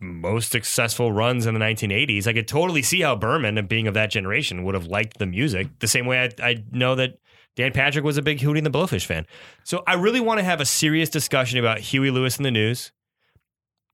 most 0.00 0.50
successful 0.50 1.12
runs 1.12 1.46
in 1.46 1.54
the 1.54 1.60
1980s. 1.60 2.26
I 2.26 2.32
could 2.32 2.48
totally 2.48 2.82
see 2.82 3.00
how 3.00 3.16
Berman, 3.16 3.64
being 3.66 3.86
of 3.86 3.94
that 3.94 4.10
generation, 4.10 4.64
would 4.64 4.74
have 4.74 4.86
liked 4.86 5.18
the 5.18 5.26
music 5.26 5.68
the 5.78 5.88
same 5.88 6.06
way 6.06 6.18
I, 6.20 6.46
I 6.46 6.64
know 6.72 6.94
that 6.96 7.18
Dan 7.56 7.72
Patrick 7.72 8.04
was 8.04 8.18
a 8.18 8.22
big 8.22 8.38
Hootie 8.38 8.58
and 8.58 8.66
the 8.66 8.70
Blowfish 8.70 9.06
fan. 9.06 9.26
So 9.62 9.82
I 9.86 9.94
really 9.94 10.20
want 10.20 10.38
to 10.40 10.44
have 10.44 10.60
a 10.60 10.66
serious 10.66 11.08
discussion 11.08 11.58
about 11.58 11.78
Huey 11.78 12.10
Lewis 12.10 12.36
in 12.36 12.42
the 12.42 12.50
news. 12.50 12.92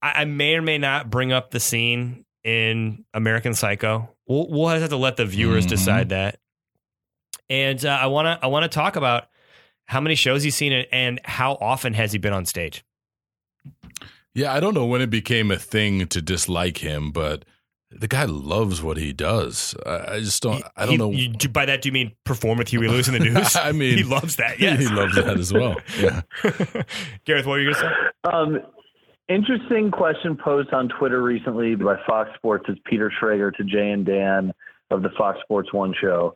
I, 0.01 0.21
I 0.21 0.25
may 0.25 0.55
or 0.55 0.61
may 0.61 0.77
not 0.77 1.09
bring 1.09 1.31
up 1.31 1.51
the 1.51 1.59
scene 1.59 2.25
in 2.43 3.05
American 3.13 3.53
Psycho. 3.53 4.09
We'll, 4.31 4.47
we'll 4.49 4.67
have 4.69 4.89
to 4.89 4.97
let 4.97 5.17
the 5.17 5.25
viewers 5.25 5.65
Mhm. 5.65 5.69
decide 5.69 6.09
that. 6.09 6.39
And 7.49 7.83
uh, 7.85 7.89
I 8.01 8.05
want 8.07 8.27
to 8.27 8.45
I 8.45 8.47
want 8.47 8.63
to 8.63 8.69
talk 8.73 8.95
about 8.95 9.27
how 9.85 9.99
many 9.99 10.15
shows 10.15 10.41
he's 10.43 10.55
seen 10.55 10.71
and- 10.71 10.87
and 10.91 11.19
how 11.25 11.53
often 11.59 11.93
has 11.95 12.11
he 12.13 12.17
been 12.17 12.33
on 12.33 12.45
stage. 12.45 12.83
Yeah, 14.33 14.53
I 14.53 14.61
don't 14.61 14.73
know 14.73 14.85
when 14.85 15.01
it 15.01 15.09
became 15.09 15.51
a 15.51 15.57
thing 15.57 16.07
to 16.07 16.21
dislike 16.21 16.77
him, 16.77 17.11
but 17.11 17.43
the 17.89 18.07
guy 18.07 18.23
loves 18.23 18.81
what 18.81 18.95
he 18.95 19.11
does. 19.11 19.75
I, 19.85 20.13
I 20.15 20.19
just 20.21 20.41
don't. 20.41 20.63
I 20.77 20.85
don't 20.85 20.91
He- 20.91 20.97
know. 20.97 21.11
You, 21.11 21.49
by 21.49 21.65
that, 21.65 21.81
do 21.81 21.89
you 21.89 21.93
mean 21.93 22.13
perform 22.23 22.57
with 22.57 22.69
Huey 22.69 22.87
Lewis 22.87 23.09
in 23.09 23.13
the 23.15 23.19
news? 23.29 23.55
I 23.57 23.71
mean, 23.73 23.97
he 23.97 24.03
loves 24.05 24.37
that. 24.37 24.57
Yes, 24.61 24.79
he 24.79 24.87
loves 24.87 25.15
that 25.15 25.37
as 25.37 25.51
well. 25.51 25.75
Yeah. 25.99 26.21
Gareth, 27.25 27.45
what 27.45 27.53
were 27.53 27.59
you 27.59 27.73
going 27.73 27.83
to 27.83 28.11
say? 28.23 28.29
Um, 28.31 28.61
interesting 29.27 29.91
question 29.91 30.37
posed 30.37 30.73
on 30.73 30.89
Twitter 30.89 31.21
recently 31.21 31.75
by 31.75 31.95
Fox 32.07 32.29
Sports. 32.35 32.65
It's 32.67 32.79
Peter 32.85 33.11
Schrager 33.21 33.53
to 33.55 33.63
Jay 33.63 33.91
and 33.91 34.05
Dan 34.05 34.53
of 34.89 35.01
the 35.01 35.09
Fox 35.17 35.39
Sports 35.43 35.73
One 35.73 35.93
show. 35.99 36.33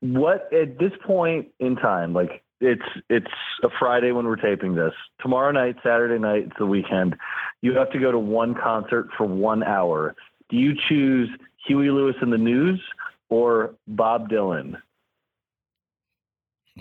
What 0.00 0.52
at 0.52 0.78
this 0.78 0.92
point 1.04 1.48
in 1.58 1.76
time, 1.76 2.12
like 2.12 2.42
it's 2.60 2.82
it's 3.08 3.26
a 3.62 3.68
Friday 3.78 4.12
when 4.12 4.26
we're 4.26 4.36
taping 4.36 4.74
this. 4.74 4.92
Tomorrow 5.20 5.52
night, 5.52 5.76
Saturday 5.82 6.18
night, 6.18 6.44
it's 6.46 6.58
the 6.58 6.66
weekend. 6.66 7.16
You 7.62 7.74
have 7.76 7.90
to 7.92 7.98
go 7.98 8.12
to 8.12 8.18
one 8.18 8.54
concert 8.54 9.08
for 9.16 9.26
one 9.26 9.62
hour. 9.62 10.14
Do 10.48 10.56
you 10.56 10.74
choose 10.88 11.28
Huey 11.66 11.90
Lewis 11.90 12.16
in 12.22 12.30
the 12.30 12.38
News 12.38 12.80
or 13.28 13.74
Bob 13.88 14.28
Dylan? 14.28 14.76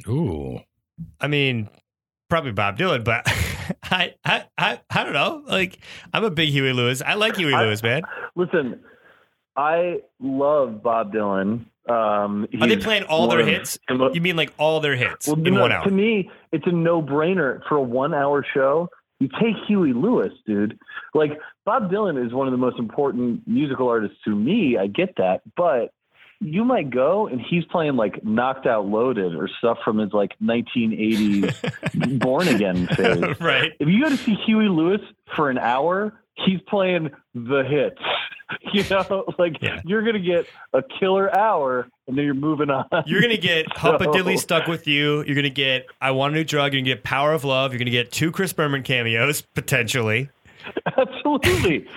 Ooh. 0.08 0.60
I 1.20 1.28
mean, 1.28 1.70
probably 2.30 2.52
Bob 2.52 2.78
Dylan, 2.78 3.04
but 3.04 3.26
I, 3.84 4.14
I, 4.24 4.46
I, 4.58 4.80
I 4.90 5.04
don't 5.04 5.14
know. 5.14 5.44
Like, 5.48 5.80
I'm 6.14 6.24
a 6.24 6.30
big 6.30 6.50
Huey 6.50 6.74
Lewis. 6.74 7.02
I 7.02 7.16
like 7.16 7.36
Huey 7.38 7.54
I- 7.54 7.64
Lewis, 7.64 7.82
man. 7.84 8.02
Listen, 8.36 8.80
I 9.56 10.02
love 10.20 10.84
Bob 10.84 11.14
Dylan. 11.14 11.66
Um, 11.88 12.48
Are 12.60 12.68
they 12.68 12.78
playing 12.78 13.04
all 13.04 13.28
their 13.28 13.42
of 13.42 13.48
hits? 13.48 13.78
You 13.90 14.20
mean 14.20 14.36
like 14.36 14.52
all 14.58 14.80
their 14.80 14.96
hits 14.96 15.28
Well, 15.28 15.36
in 15.38 15.54
no, 15.54 15.62
one 15.62 15.70
To 15.84 15.92
me, 15.92 16.32
it's 16.52 16.66
a 16.66 16.72
no-brainer 16.72 17.62
for 17.70 17.78
a 17.78 17.82
one-hour 17.82 18.44
show. 18.54 18.90
You 19.20 19.30
take 19.40 19.56
Huey 19.68 19.94
Lewis, 19.94 20.34
dude. 20.48 20.78
Like 21.14 21.40
Bob 21.64 21.92
Dylan 21.92 22.24
is 22.26 22.34
one 22.34 22.48
of 22.48 22.52
the 22.52 22.58
most 22.58 22.80
important 22.80 23.48
musical 23.48 23.88
artists 23.88 24.18
to 24.26 24.36
me. 24.36 24.78
I 24.78 24.88
get 24.88 25.16
that, 25.18 25.42
but 25.56 25.92
you 26.46 26.64
might 26.64 26.90
go 26.90 27.28
and 27.28 27.42
he's 27.42 27.66
playing 27.66 27.96
like 27.96 28.24
"Knocked 28.24 28.66
Out 28.68 28.86
Loaded" 28.88 29.36
or 29.36 29.50
stuff 29.60 29.78
from 29.84 29.98
his 29.98 30.14
like 30.14 30.32
1980s 30.42 32.20
Born 32.20 32.48
Again 32.48 32.88
phase. 32.88 33.24
right. 33.40 33.72
If 33.80 33.88
you 33.88 34.04
go 34.04 34.10
to 34.10 34.18
see 34.18 34.36
Huey 34.46 34.68
Lewis 34.70 35.02
for 35.36 35.50
an 35.50 35.58
hour, 35.58 36.14
he's 36.36 36.60
playing 36.68 37.12
the 37.34 37.64
hits. 37.64 38.02
You 38.74 38.84
know, 38.92 39.26
like 39.40 39.60
Yeah. 39.60 39.82
you're 39.86 40.04
gonna 40.04 40.20
get 40.20 40.46
a 40.72 40.84
killer 41.00 41.36
hour, 41.36 41.88
and 42.08 42.16
then 42.16 42.26
you're 42.26 42.36
moving 42.36 42.70
on. 42.70 42.86
You're 43.08 43.20
gonna 43.22 43.38
get 43.38 43.66
Humpa 43.70 44.14
So- 44.14 44.36
stuck 44.36 44.68
with 44.68 44.86
you. 44.86 45.24
You're 45.24 45.34
gonna 45.36 45.50
get 45.50 45.88
I 46.00 46.12
Want 46.12 46.34
a 46.34 46.38
New 46.38 46.44
Drug. 46.44 46.72
You're 46.72 46.82
gonna 46.84 46.94
get 46.94 47.04
Power 47.04 47.34
of 47.34 47.44
Love. 47.44 47.72
You're 47.72 47.80
gonna 47.80 47.90
get 47.90 48.12
two 48.12 48.32
Chris 48.32 48.54
Berman 48.54 48.84
cameos 48.84 49.42
potentially. 49.42 50.30
Absolutely. 50.96 51.88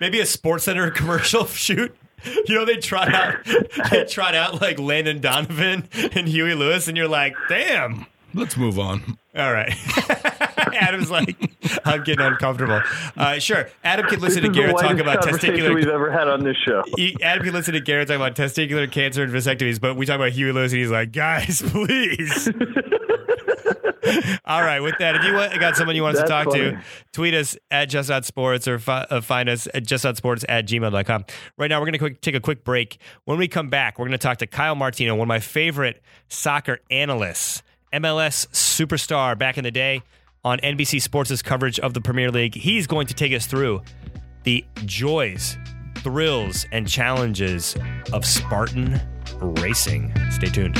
Maybe 0.00 0.18
a 0.18 0.26
Sports 0.26 0.64
Center 0.64 0.90
commercial 0.90 1.46
shoot. 1.46 1.94
You 2.24 2.54
know 2.54 2.64
they 2.64 2.76
trot 2.76 3.12
out 3.12 3.44
they 3.90 4.04
trot 4.04 4.34
out 4.34 4.60
like 4.60 4.78
Landon 4.78 5.20
Donovan 5.20 5.88
and 6.12 6.28
Huey 6.28 6.54
Lewis, 6.54 6.88
and 6.88 6.96
you're 6.96 7.08
like, 7.08 7.34
damn. 7.48 8.06
Let's 8.34 8.56
move 8.56 8.78
on. 8.78 9.18
All 9.38 9.52
right. 9.52 9.72
Adam's 10.74 11.10
like, 11.10 11.36
I'm 11.84 12.02
getting 12.04 12.24
uncomfortable. 12.26 12.80
Uh, 13.16 13.38
sure, 13.38 13.68
Adam 13.84 14.06
can 14.06 14.20
listen 14.20 14.42
to 14.42 14.48
Gareth 14.48 14.76
talk 14.80 14.98
about 14.98 15.22
conversation 15.22 15.74
we've 15.74 15.86
ever 15.86 16.10
had 16.10 16.28
on 16.28 16.44
this 16.44 16.56
show. 16.56 16.82
He, 16.96 17.16
Adam 17.22 17.44
can 17.44 17.54
listen 17.54 17.74
to 17.74 17.80
Gareth 17.80 18.08
talk 18.08 18.16
about 18.16 18.34
testicular 18.34 18.90
cancer 18.90 19.22
and 19.22 19.32
vasectomies, 19.32 19.80
but 19.80 19.96
we 19.96 20.06
talk 20.06 20.16
about 20.16 20.32
Huey 20.32 20.52
Lewis, 20.52 20.72
and 20.72 20.80
he's 20.80 20.90
like, 20.90 21.12
guys, 21.12 21.62
please. 21.62 22.48
All 24.44 24.62
right, 24.62 24.80
with 24.80 24.94
that, 24.98 25.16
if 25.16 25.24
you 25.24 25.34
want, 25.34 25.58
got 25.60 25.76
someone 25.76 25.94
you 25.94 26.02
want 26.02 26.16
us 26.16 26.22
to 26.22 26.28
talk 26.28 26.50
to, 26.52 26.80
tweet 27.12 27.34
us 27.34 27.56
at 27.70 27.86
just.sports 27.86 28.66
or 28.66 28.78
fi- 28.78 29.06
uh, 29.10 29.20
find 29.20 29.48
us 29.48 29.68
at 29.74 29.86
just.sports 29.86 30.44
at 30.48 30.66
gmail.com. 30.66 31.24
Right 31.56 31.68
now, 31.68 31.80
we're 31.80 31.90
going 31.90 31.98
to 31.98 32.20
take 32.20 32.34
a 32.34 32.40
quick 32.40 32.64
break. 32.64 32.98
When 33.24 33.38
we 33.38 33.48
come 33.48 33.68
back, 33.68 33.98
we're 33.98 34.06
going 34.06 34.12
to 34.12 34.18
talk 34.18 34.38
to 34.38 34.46
Kyle 34.46 34.74
Martino, 34.74 35.14
one 35.14 35.22
of 35.22 35.28
my 35.28 35.40
favorite 35.40 36.02
soccer 36.28 36.78
analysts, 36.90 37.62
MLS 37.92 38.46
superstar 38.48 39.38
back 39.38 39.56
in 39.58 39.64
the 39.64 39.70
day 39.70 40.02
on 40.44 40.58
NBC 40.58 41.00
Sports' 41.00 41.42
coverage 41.42 41.80
of 41.80 41.94
the 41.94 42.00
Premier 42.00 42.30
League. 42.30 42.54
He's 42.54 42.86
going 42.86 43.06
to 43.06 43.14
take 43.14 43.32
us 43.32 43.46
through 43.46 43.82
the 44.44 44.64
joys, 44.84 45.56
thrills, 45.96 46.66
and 46.72 46.88
challenges 46.88 47.76
of 48.12 48.24
Spartan 48.24 49.00
racing. 49.40 50.12
Stay 50.30 50.48
tuned. 50.48 50.76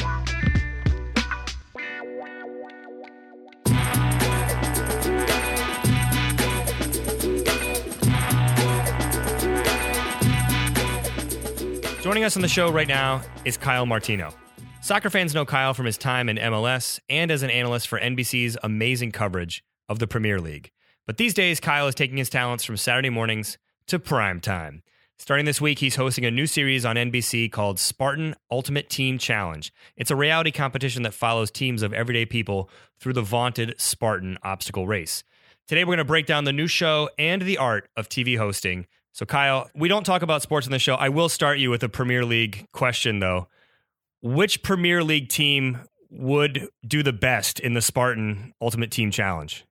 Joining 12.02 12.24
us 12.24 12.36
on 12.36 12.42
the 12.42 12.48
show 12.48 12.70
right 12.72 12.88
now 12.88 13.20
is 13.44 13.58
Kyle 13.58 13.84
Martino. 13.84 14.32
Soccer 14.80 15.10
fans 15.10 15.34
know 15.34 15.44
Kyle 15.44 15.74
from 15.74 15.86
his 15.86 15.98
time 15.98 16.28
in 16.28 16.36
MLS 16.36 16.98
and 17.10 17.30
as 17.30 17.42
an 17.42 17.50
analyst 17.50 17.88
for 17.88 18.00
NBC's 18.00 18.56
amazing 18.62 19.12
coverage 19.12 19.62
of 19.88 19.98
the 19.98 20.06
Premier 20.06 20.40
League. 20.40 20.70
But 21.06 21.18
these 21.18 21.34
days, 21.34 21.60
Kyle 21.60 21.88
is 21.88 21.94
taking 21.94 22.16
his 22.16 22.30
talents 22.30 22.64
from 22.64 22.76
Saturday 22.76 23.10
mornings 23.10 23.58
to 23.88 23.98
prime 23.98 24.40
time. 24.40 24.82
Starting 25.18 25.46
this 25.46 25.60
week, 25.60 25.80
he's 25.80 25.96
hosting 25.96 26.24
a 26.24 26.30
new 26.30 26.46
series 26.46 26.86
on 26.86 26.96
NBC 26.96 27.50
called 27.50 27.78
Spartan 27.78 28.36
Ultimate 28.50 28.88
Team 28.88 29.18
Challenge. 29.18 29.72
It's 29.96 30.12
a 30.12 30.16
reality 30.16 30.52
competition 30.52 31.02
that 31.02 31.12
follows 31.12 31.50
teams 31.50 31.82
of 31.82 31.92
everyday 31.92 32.24
people 32.24 32.70
through 33.00 33.14
the 33.14 33.22
vaunted 33.22 33.74
Spartan 33.78 34.38
obstacle 34.42 34.86
race. 34.86 35.24
Today, 35.66 35.82
we're 35.82 35.96
going 35.96 35.98
to 35.98 36.04
break 36.04 36.26
down 36.26 36.44
the 36.44 36.52
new 36.52 36.68
show 36.68 37.10
and 37.18 37.42
the 37.42 37.58
art 37.58 37.90
of 37.96 38.08
TV 38.08 38.38
hosting. 38.38 38.86
So, 39.12 39.26
Kyle, 39.26 39.68
we 39.74 39.88
don't 39.88 40.04
talk 40.04 40.22
about 40.22 40.40
sports 40.40 40.66
in 40.66 40.70
the 40.70 40.78
show. 40.78 40.94
I 40.94 41.08
will 41.08 41.28
start 41.28 41.58
you 41.58 41.68
with 41.68 41.82
a 41.82 41.88
Premier 41.88 42.24
League 42.24 42.68
question, 42.72 43.18
though. 43.18 43.48
Which 44.22 44.62
Premier 44.62 45.04
League 45.04 45.28
team 45.28 45.80
would 46.10 46.68
do 46.86 47.02
the 47.02 47.12
best 47.12 47.60
in 47.60 47.74
the 47.74 47.82
Spartan 47.82 48.52
Ultimate 48.60 48.90
Team 48.90 49.10
Challenge? 49.10 49.64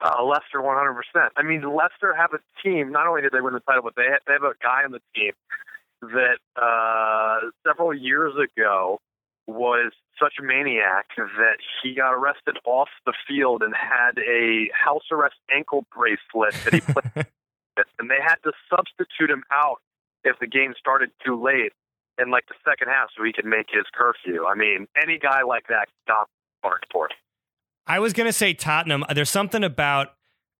Uh, 0.00 0.22
Leicester, 0.22 0.58
100%. 0.58 1.28
I 1.36 1.42
mean, 1.42 1.62
Leicester 1.62 2.14
have 2.14 2.30
a 2.34 2.38
team. 2.62 2.92
Not 2.92 3.06
only 3.06 3.22
did 3.22 3.32
they 3.32 3.40
win 3.40 3.54
the 3.54 3.60
title, 3.60 3.82
but 3.82 3.94
they 3.96 4.04
have, 4.10 4.20
they 4.26 4.34
have 4.34 4.42
a 4.42 4.52
guy 4.62 4.82
on 4.84 4.92
the 4.92 5.00
team 5.14 5.32
that 6.02 6.38
uh, 6.60 7.48
several 7.66 7.94
years 7.94 8.34
ago 8.34 9.00
was 9.46 9.92
such 10.20 10.34
a 10.40 10.42
maniac 10.42 11.06
that 11.16 11.56
he 11.82 11.94
got 11.94 12.12
arrested 12.12 12.58
off 12.64 12.88
the 13.06 13.12
field 13.26 13.62
and 13.62 13.74
had 13.74 14.18
a 14.18 14.68
house 14.72 15.04
arrest 15.10 15.36
ankle 15.54 15.84
bracelet 15.94 16.54
that 16.64 16.74
he 16.74 16.80
played 16.92 17.10
with, 17.14 17.86
and 17.98 18.10
they 18.10 18.20
had 18.22 18.36
to 18.44 18.52
substitute 18.68 19.30
him 19.30 19.42
out 19.50 19.80
if 20.24 20.38
the 20.38 20.46
game 20.46 20.74
started 20.78 21.10
too 21.24 21.40
late 21.42 21.72
in 22.18 22.30
like 22.30 22.46
the 22.46 22.54
second 22.68 22.88
half 22.88 23.08
so 23.16 23.24
he 23.24 23.32
could 23.32 23.44
make 23.44 23.66
his 23.72 23.84
curfew. 23.94 24.46
I 24.46 24.54
mean, 24.54 24.86
any 25.00 25.18
guy 25.18 25.42
like 25.42 25.66
that 25.68 25.86
can 25.86 25.94
stop 26.04 26.28
Mark 26.62 26.82
Sport. 26.88 27.12
I 27.86 27.98
was 27.98 28.12
going 28.12 28.26
to 28.26 28.32
say 28.32 28.54
Tottenham. 28.54 29.04
Uh, 29.08 29.14
there's 29.14 29.30
something 29.30 29.62
about 29.62 30.08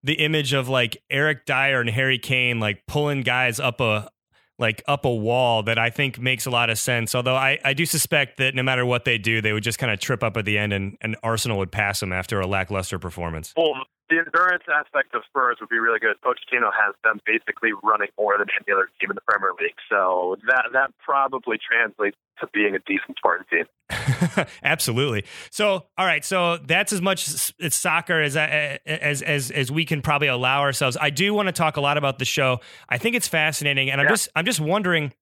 the 0.03 0.15
image 0.15 0.53
of 0.53 0.69
like 0.69 1.03
Eric 1.11 1.47
Dier 1.47 1.81
and 1.81 1.89
Harry 1.89 2.19
Kane 2.19 2.61
like 2.61 2.83
pulling 2.87 3.23
guys 3.23 3.59
up 3.59 3.81
a 3.81 4.11
like 4.59 4.83
up 4.87 5.05
a 5.05 5.15
wall 5.15 5.63
that 5.65 5.79
I 5.79 5.91
think 5.91 6.19
makes 6.21 6.47
a 6.47 6.51
lot 6.51 6.71
of 6.71 6.79
sense. 6.79 7.15
Although 7.15 7.35
I, 7.35 7.59
I 7.65 7.73
do 7.75 7.87
suspect 7.87 8.37
that 8.37 8.55
no 8.55 8.63
matter 8.63 8.87
what 8.87 9.05
they 9.05 9.19
do, 9.19 9.41
they 9.41 9.53
would 9.53 9.65
just 9.65 9.79
kind 9.79 9.93
of 9.93 9.99
trip 9.99 10.23
up 10.23 10.37
at 10.37 10.45
the 10.45 10.59
end 10.59 10.73
and, 10.73 10.97
and 11.01 11.17
Arsenal 11.23 11.59
would 11.59 11.73
pass 11.73 12.01
them 12.01 12.13
after 12.13 12.41
a 12.41 12.47
lackluster 12.47 12.99
performance. 12.99 13.53
Well, 13.57 13.75
the 14.11 14.19
endurance 14.19 14.65
aspect 14.69 15.15
of 15.15 15.23
Spurs 15.29 15.57
would 15.61 15.69
be 15.71 15.79
really 15.79 15.99
good. 15.99 16.17
Pochettino 16.25 16.71
has 16.73 16.95
them 17.05 17.21
basically 17.25 17.71
running 17.83 18.09
more 18.19 18.37
than 18.39 18.47
any 18.61 18.73
other 18.75 18.89
team 19.01 19.11
in 19.11 19.15
the 19.15 19.23
Premier 19.27 19.51
League, 19.61 19.75
so 19.89 20.37
that 20.47 20.67
that 20.73 20.91
probably 21.05 21.57
translates 21.59 22.17
to 22.41 22.47
being 22.53 22.75
a 22.75 22.79
decent 22.81 23.17
Spartan 23.17 23.47
team. 23.51 24.45
Absolutely. 24.63 25.25
So, 25.51 25.87
all 25.97 26.07
right. 26.07 26.25
So 26.25 26.57
that's 26.59 26.93
as 26.93 27.01
much 27.01 27.29
it's 27.59 27.77
soccer 27.77 28.21
as 28.21 28.37
uh, 28.37 28.79
as 28.87 29.23
as 29.23 29.51
as 29.51 29.71
we 29.71 29.85
can 29.85 30.03
probably 30.03 30.29
allow 30.29 30.61
ourselves. 30.61 30.97
I 31.01 31.11
do 31.11 31.33
want 31.33 31.47
to 31.49 31.53
talk 31.53 31.77
a 31.77 31.81
lot 31.81 31.97
about 31.97 32.19
the 32.19 32.25
show. 32.25 32.61
I 32.89 32.99
think 32.99 33.17
it's 33.17 33.29
fascinating, 33.29 33.91
and 33.91 34.01
I'm 34.01 34.07
Yeah. 34.07 34.13
just 34.13 34.29
I'm 34.35 34.45
just 34.45 34.61
wondering 34.61 35.13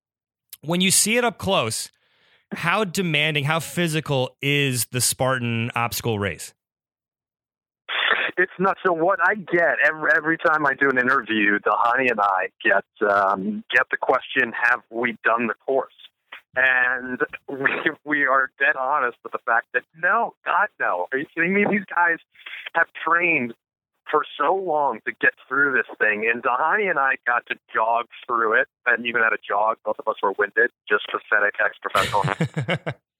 when 0.63 0.81
you 0.81 0.91
see 0.91 1.17
it 1.17 1.25
up 1.25 1.39
close, 1.39 1.91
how 2.53 2.85
demanding, 2.85 3.45
how 3.45 3.61
physical 3.61 4.37
is 4.41 4.87
the 4.87 5.01
Spartan 5.01 5.71
obstacle 5.75 6.19
race? 6.19 6.55
It's 8.37 8.53
not 8.59 8.77
so. 8.85 8.93
What 8.93 9.19
I 9.23 9.35
get 9.35 9.77
every 9.85 10.11
every 10.15 10.39
time 10.39 10.67
I 10.67 10.75
do 10.75 10.89
an 10.89 10.99
interview, 10.99 11.59
Dhani 11.59 12.11
and 12.11 12.21
I 12.21 12.49
get 12.65 12.85
um, 13.09 13.65
get 13.75 13.87
the 13.91 13.97
question, 13.97 14.53
"Have 14.53 14.83
we 14.91 15.17
done 15.25 15.47
the 15.49 15.55
course?" 15.55 15.93
And 16.57 17.21
we 17.49 17.71
we 18.05 18.27
are 18.27 18.51
dead 18.59 18.77
honest 18.77 19.19
with 19.23 19.33
the 19.33 19.39
fact 19.45 19.67
that 19.75 19.83
no, 19.97 20.35
God 20.45 20.69
no. 20.81 21.07
Are 21.13 21.19
you 21.19 21.27
kidding 21.35 21.55
me? 21.55 21.65
These 21.71 21.85
guys 21.95 22.19
have 22.75 22.87
trained 23.07 23.55
for 24.11 24.25
so 24.39 24.55
long 24.55 25.01
to 25.07 25.13
get 25.21 25.33
through 25.49 25.73
this 25.73 25.97
thing, 25.99 26.29
and 26.33 26.43
Dhani 26.43 26.91
and 26.91 26.99
I 26.99 27.17
got 27.27 27.47
to 27.47 27.55
jog 27.73 28.07
through 28.27 28.61
it, 28.61 28.69
and 28.87 29.07
even 29.07 29.23
at 29.23 29.33
a 29.33 29.39
jog, 29.47 29.77
both 29.85 29.97
of 29.99 30.09
us 30.09 30.17
were 30.23 30.33
winded, 30.39 30.71
just 30.89 31.07
pathetic 31.11 31.55
ex-professional 31.65 32.93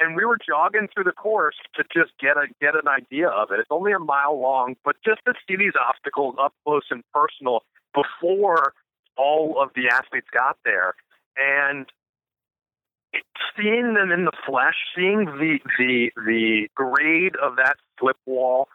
and 0.00 0.16
we 0.16 0.24
were 0.24 0.38
jogging 0.46 0.88
through 0.92 1.04
the 1.04 1.12
course 1.12 1.56
to 1.74 1.84
just 1.92 2.12
get 2.20 2.36
a 2.36 2.46
get 2.60 2.74
an 2.74 2.88
idea 2.88 3.28
of 3.28 3.50
it. 3.50 3.60
It's 3.60 3.70
only 3.70 3.92
a 3.92 3.98
mile 3.98 4.38
long, 4.40 4.76
but 4.84 4.96
just 5.04 5.20
to 5.26 5.34
see 5.46 5.56
these 5.56 5.72
obstacles 5.78 6.36
up 6.40 6.54
close 6.64 6.84
and 6.90 7.02
personal 7.12 7.62
before 7.94 8.74
all 9.16 9.60
of 9.60 9.70
the 9.74 9.88
athletes 9.88 10.28
got 10.32 10.56
there, 10.64 10.94
and 11.36 11.86
seeing 13.56 13.94
them 13.94 14.12
in 14.12 14.24
the 14.24 14.32
flesh, 14.46 14.76
seeing 14.94 15.24
the 15.24 15.58
the 15.78 16.10
the 16.24 16.68
grade 16.74 17.34
of 17.42 17.56
that 17.56 17.76
slip 17.98 18.16
wall, 18.26 18.68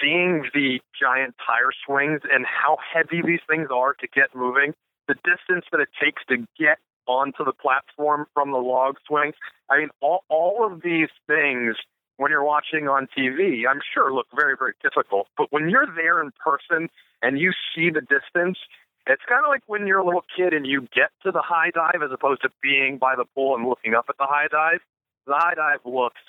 seeing 0.00 0.44
the 0.54 0.80
giant 0.98 1.34
tire 1.44 1.72
swings 1.86 2.20
and 2.32 2.46
how 2.46 2.78
heavy 2.92 3.22
these 3.22 3.40
things 3.48 3.68
are 3.74 3.94
to 3.94 4.08
get 4.14 4.34
moving, 4.34 4.74
the 5.08 5.14
distance 5.14 5.64
that 5.72 5.80
it 5.80 5.88
takes 6.02 6.22
to 6.28 6.38
get 6.58 6.78
onto 7.10 7.44
the 7.44 7.52
platform 7.52 8.26
from 8.32 8.52
the 8.52 8.58
log 8.58 8.96
swings. 9.06 9.34
I 9.68 9.78
mean, 9.78 9.88
all, 10.00 10.22
all 10.28 10.64
of 10.64 10.82
these 10.82 11.10
things, 11.26 11.76
when 12.16 12.30
you're 12.30 12.44
watching 12.44 12.86
on 12.86 13.08
TV, 13.16 13.62
I'm 13.68 13.80
sure 13.92 14.14
look 14.14 14.28
very, 14.34 14.54
very 14.56 14.74
difficult. 14.82 15.26
But 15.36 15.48
when 15.50 15.68
you're 15.68 15.88
there 15.94 16.22
in 16.22 16.30
person 16.38 16.88
and 17.20 17.38
you 17.38 17.52
see 17.74 17.90
the 17.90 18.00
distance, 18.00 18.58
it's 19.06 19.22
kind 19.28 19.44
of 19.44 19.48
like 19.48 19.62
when 19.66 19.86
you're 19.86 19.98
a 19.98 20.04
little 20.04 20.24
kid 20.36 20.52
and 20.52 20.66
you 20.66 20.82
get 20.94 21.10
to 21.24 21.32
the 21.32 21.42
high 21.42 21.70
dive 21.70 22.02
as 22.04 22.12
opposed 22.12 22.42
to 22.42 22.50
being 22.62 22.98
by 22.98 23.16
the 23.16 23.24
pool 23.34 23.56
and 23.56 23.66
looking 23.66 23.94
up 23.94 24.06
at 24.08 24.16
the 24.18 24.26
high 24.28 24.46
dive. 24.50 24.80
The 25.26 25.34
high 25.34 25.54
dive 25.54 25.80
looks 25.84 26.20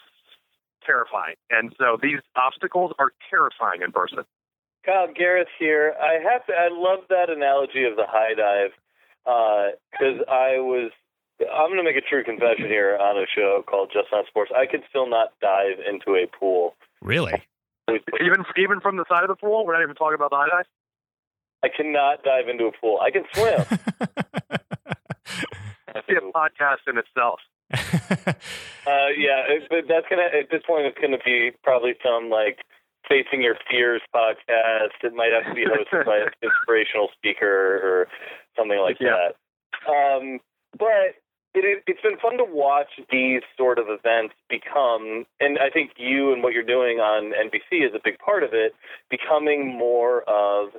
terrifying. 0.85 1.35
And 1.51 1.75
so 1.77 1.97
these 2.01 2.19
obstacles 2.35 2.91
are 2.97 3.11
terrifying 3.29 3.81
in 3.83 3.91
person. 3.91 4.23
Kyle 4.85 5.13
Gareth 5.13 5.51
here. 5.59 5.93
I 6.01 6.17
have 6.25 6.45
to. 6.47 6.53
I 6.53 6.69
love 6.71 7.05
that 7.09 7.29
analogy 7.29 7.83
of 7.83 7.95
the 7.95 8.07
high 8.07 8.33
dive 8.33 8.71
because 9.25 10.23
I 10.29 10.59
was. 10.59 10.91
I'm 11.41 11.69
going 11.69 11.77
to 11.77 11.83
make 11.83 11.95
a 11.97 12.01
true 12.07 12.23
confession 12.23 12.65
here 12.65 12.97
on 13.01 13.17
a 13.17 13.25
show 13.35 13.63
called 13.67 13.89
Just 13.91 14.09
Not 14.11 14.27
Sports. 14.27 14.51
I 14.55 14.67
could 14.67 14.83
still 14.89 15.09
not 15.09 15.33
dive 15.41 15.79
into 15.89 16.13
a 16.13 16.27
pool. 16.27 16.75
really? 17.01 17.41
Even 17.89 18.45
even 18.57 18.79
from 18.79 18.95
the 18.97 19.05
side 19.09 19.23
of 19.23 19.27
the 19.29 19.35
pool, 19.35 19.65
we're 19.65 19.73
not 19.73 19.81
even 19.81 19.95
talking 19.95 20.13
about 20.15 20.29
the 20.29 20.35
high 20.37 20.49
dive. 20.49 20.65
I 21.63 21.69
cannot 21.75 22.23
dive 22.23 22.47
into 22.47 22.65
a 22.65 22.71
pool. 22.71 22.99
I 23.01 23.09
can 23.11 23.23
swim. 23.33 23.65
It'd 25.89 26.07
be 26.07 26.15
a 26.15 26.21
podcast 26.31 26.87
in 26.87 26.97
itself. 26.97 27.39
Uh, 28.87 29.13
yeah, 29.15 29.45
it, 29.47 29.67
but 29.69 29.85
that's 29.87 30.07
gonna 30.09 30.23
at 30.23 30.49
this 30.49 30.63
point 30.65 30.87
it's 30.87 30.97
gonna 30.97 31.21
be 31.23 31.51
probably 31.63 31.93
some 32.03 32.31
like 32.31 32.57
facing 33.07 33.39
your 33.39 33.53
fears 33.69 34.01
podcast. 34.13 34.97
It 35.03 35.13
might 35.13 35.29
have 35.31 35.45
to 35.45 35.53
be 35.53 35.65
hosted 35.69 36.03
by 36.03 36.17
an 36.17 36.29
inspirational 36.41 37.09
speaker 37.15 37.45
or 37.77 38.07
something 38.55 38.79
like 38.79 38.97
Yeah. 38.99 39.29
that. 39.29 39.91
Um, 39.91 40.39
but 40.77 41.15
it, 41.53 41.65
it, 41.65 41.83
it's 41.87 42.01
been 42.01 42.17
fun 42.17 42.37
to 42.37 42.45
watch 42.47 42.87
these 43.11 43.41
sort 43.57 43.77
of 43.79 43.85
events 43.89 44.35
become, 44.49 45.25
and 45.39 45.57
I 45.59 45.69
think 45.69 45.91
you 45.97 46.31
and 46.33 46.43
what 46.43 46.53
you're 46.53 46.63
doing 46.63 46.99
on 46.99 47.33
NBC 47.33 47.85
is 47.85 47.93
a 47.93 47.99
big 48.03 48.17
part 48.19 48.43
of 48.43 48.53
it, 48.53 48.73
becoming 49.09 49.67
more 49.67 50.21
of 50.29 50.69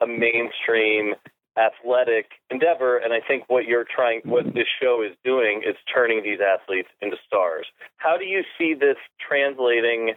a 0.00 0.06
mainstream 0.06 1.14
athletic 1.58 2.30
endeavor. 2.50 2.96
And 2.96 3.12
I 3.12 3.20
think 3.20 3.44
what 3.48 3.66
you're 3.66 3.84
trying, 3.84 4.22
what 4.24 4.44
this 4.54 4.66
show 4.80 5.02
is 5.06 5.14
doing, 5.22 5.62
is 5.66 5.76
turning 5.92 6.22
these 6.22 6.38
athletes 6.40 6.88
into 7.02 7.16
stars. 7.26 7.66
How 7.98 8.16
do 8.16 8.24
you 8.24 8.42
see 8.56 8.72
this 8.74 8.96
translating 9.20 10.14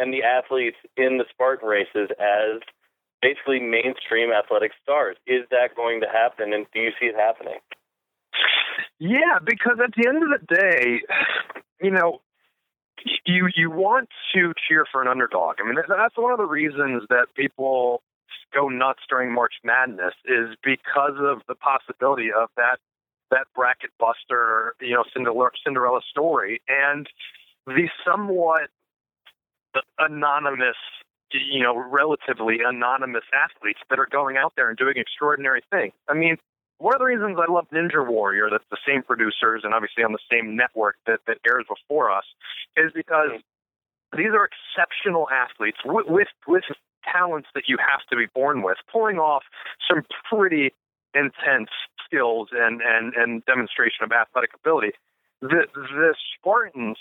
and 0.00 0.12
the 0.12 0.24
athletes 0.24 0.76
in 0.96 1.18
the 1.18 1.24
Spartan 1.30 1.68
races 1.68 2.10
as 2.18 2.60
basically 3.22 3.60
mainstream 3.60 4.30
athletic 4.32 4.72
stars. 4.82 5.16
Is 5.26 5.42
that 5.50 5.74
going 5.76 6.00
to 6.00 6.08
happen, 6.08 6.52
and 6.52 6.66
do 6.74 6.80
you 6.80 6.90
see 7.00 7.06
it 7.06 7.14
happening? 7.16 7.58
Yeah, 8.98 9.38
because 9.44 9.78
at 9.82 9.94
the 9.96 10.08
end 10.08 10.22
of 10.22 10.40
the 10.40 10.54
day, 10.54 11.00
you 11.80 11.90
know, 11.90 12.20
you 13.24 13.48
you 13.56 13.70
want 13.70 14.08
to 14.34 14.52
cheer 14.68 14.84
for 14.90 15.00
an 15.00 15.08
underdog. 15.08 15.56
I 15.60 15.64
mean, 15.64 15.76
that's 15.76 16.16
one 16.16 16.32
of 16.32 16.38
the 16.38 16.46
reasons 16.46 17.04
that 17.08 17.26
people 17.34 18.02
go 18.52 18.68
nuts 18.68 19.00
during 19.08 19.32
March 19.32 19.54
Madness 19.64 20.14
is 20.24 20.56
because 20.62 21.16
of 21.18 21.42
the 21.48 21.54
possibility 21.54 22.28
of 22.32 22.48
that 22.56 22.78
that 23.30 23.46
bracket 23.54 23.90
buster, 23.98 24.74
you 24.80 24.92
know, 24.92 25.04
Cinderella, 25.12 25.50
Cinderella 25.64 26.00
story, 26.10 26.60
and 26.68 27.08
the 27.66 27.88
somewhat 28.04 28.68
anonymous, 29.98 30.76
you 31.32 31.62
know, 31.62 31.76
relatively 31.76 32.58
anonymous 32.64 33.24
athletes 33.32 33.80
that 33.90 33.98
are 33.98 34.08
going 34.10 34.36
out 34.36 34.52
there 34.56 34.68
and 34.68 34.78
doing 34.78 34.94
extraordinary 34.96 35.62
things. 35.70 35.92
I 36.08 36.14
mean, 36.14 36.36
one 36.78 36.94
of 36.94 36.98
the 36.98 37.04
reasons 37.04 37.38
I 37.38 37.50
love 37.50 37.66
Ninja 37.72 38.06
Warrior, 38.06 38.48
that's 38.50 38.64
the 38.70 38.78
same 38.86 39.02
producers 39.02 39.62
and 39.64 39.72
obviously 39.72 40.02
on 40.02 40.12
the 40.12 40.24
same 40.30 40.56
network 40.56 40.96
that, 41.06 41.20
that 41.26 41.38
airs 41.46 41.64
before 41.68 42.10
us, 42.10 42.24
is 42.76 42.90
because 42.92 43.38
these 44.16 44.34
are 44.34 44.48
exceptional 44.48 45.28
athletes 45.30 45.78
with, 45.84 46.06
with, 46.08 46.28
with 46.46 46.64
talents 47.04 47.48
that 47.54 47.64
you 47.68 47.78
have 47.78 48.00
to 48.10 48.16
be 48.16 48.26
born 48.34 48.62
with, 48.62 48.78
pulling 48.90 49.18
off 49.18 49.44
some 49.88 50.02
pretty 50.28 50.72
intense 51.14 51.70
skills 52.04 52.48
and, 52.52 52.80
and, 52.82 53.14
and 53.14 53.44
demonstration 53.44 54.04
of 54.04 54.12
athletic 54.12 54.50
ability. 54.54 54.92
The, 55.40 55.66
the 55.72 56.14
Spartans, 56.38 56.98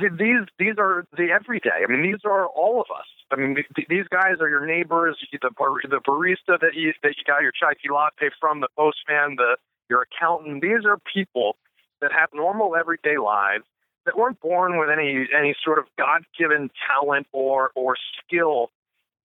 these 0.00 0.46
these 0.58 0.74
are 0.78 1.06
the 1.16 1.30
everyday. 1.30 1.84
I 1.86 1.90
mean, 1.90 2.02
these 2.02 2.20
are 2.24 2.46
all 2.46 2.80
of 2.80 2.86
us. 2.94 3.06
I 3.30 3.36
mean, 3.36 3.56
these 3.88 4.06
guys 4.10 4.36
are 4.40 4.48
your 4.48 4.66
neighbors, 4.66 5.16
the 5.32 5.38
the 5.38 6.00
barista 6.00 6.60
that 6.60 6.74
you 6.74 6.92
that 7.02 7.14
you 7.16 7.24
got 7.26 7.42
your 7.42 7.52
chai 7.52 7.74
tea 7.74 7.90
latte 7.92 8.30
from, 8.40 8.60
the 8.60 8.68
postman, 8.76 9.36
the 9.36 9.56
your 9.88 10.02
accountant. 10.02 10.62
These 10.62 10.84
are 10.86 10.98
people 11.12 11.56
that 12.00 12.12
have 12.12 12.30
normal 12.34 12.76
everyday 12.76 13.18
lives 13.18 13.64
that 14.06 14.16
weren't 14.18 14.40
born 14.40 14.78
with 14.78 14.90
any 14.90 15.26
any 15.36 15.54
sort 15.64 15.78
of 15.78 15.86
God 15.98 16.24
given 16.38 16.70
talent 16.88 17.26
or 17.32 17.70
or 17.74 17.96
skill 18.24 18.70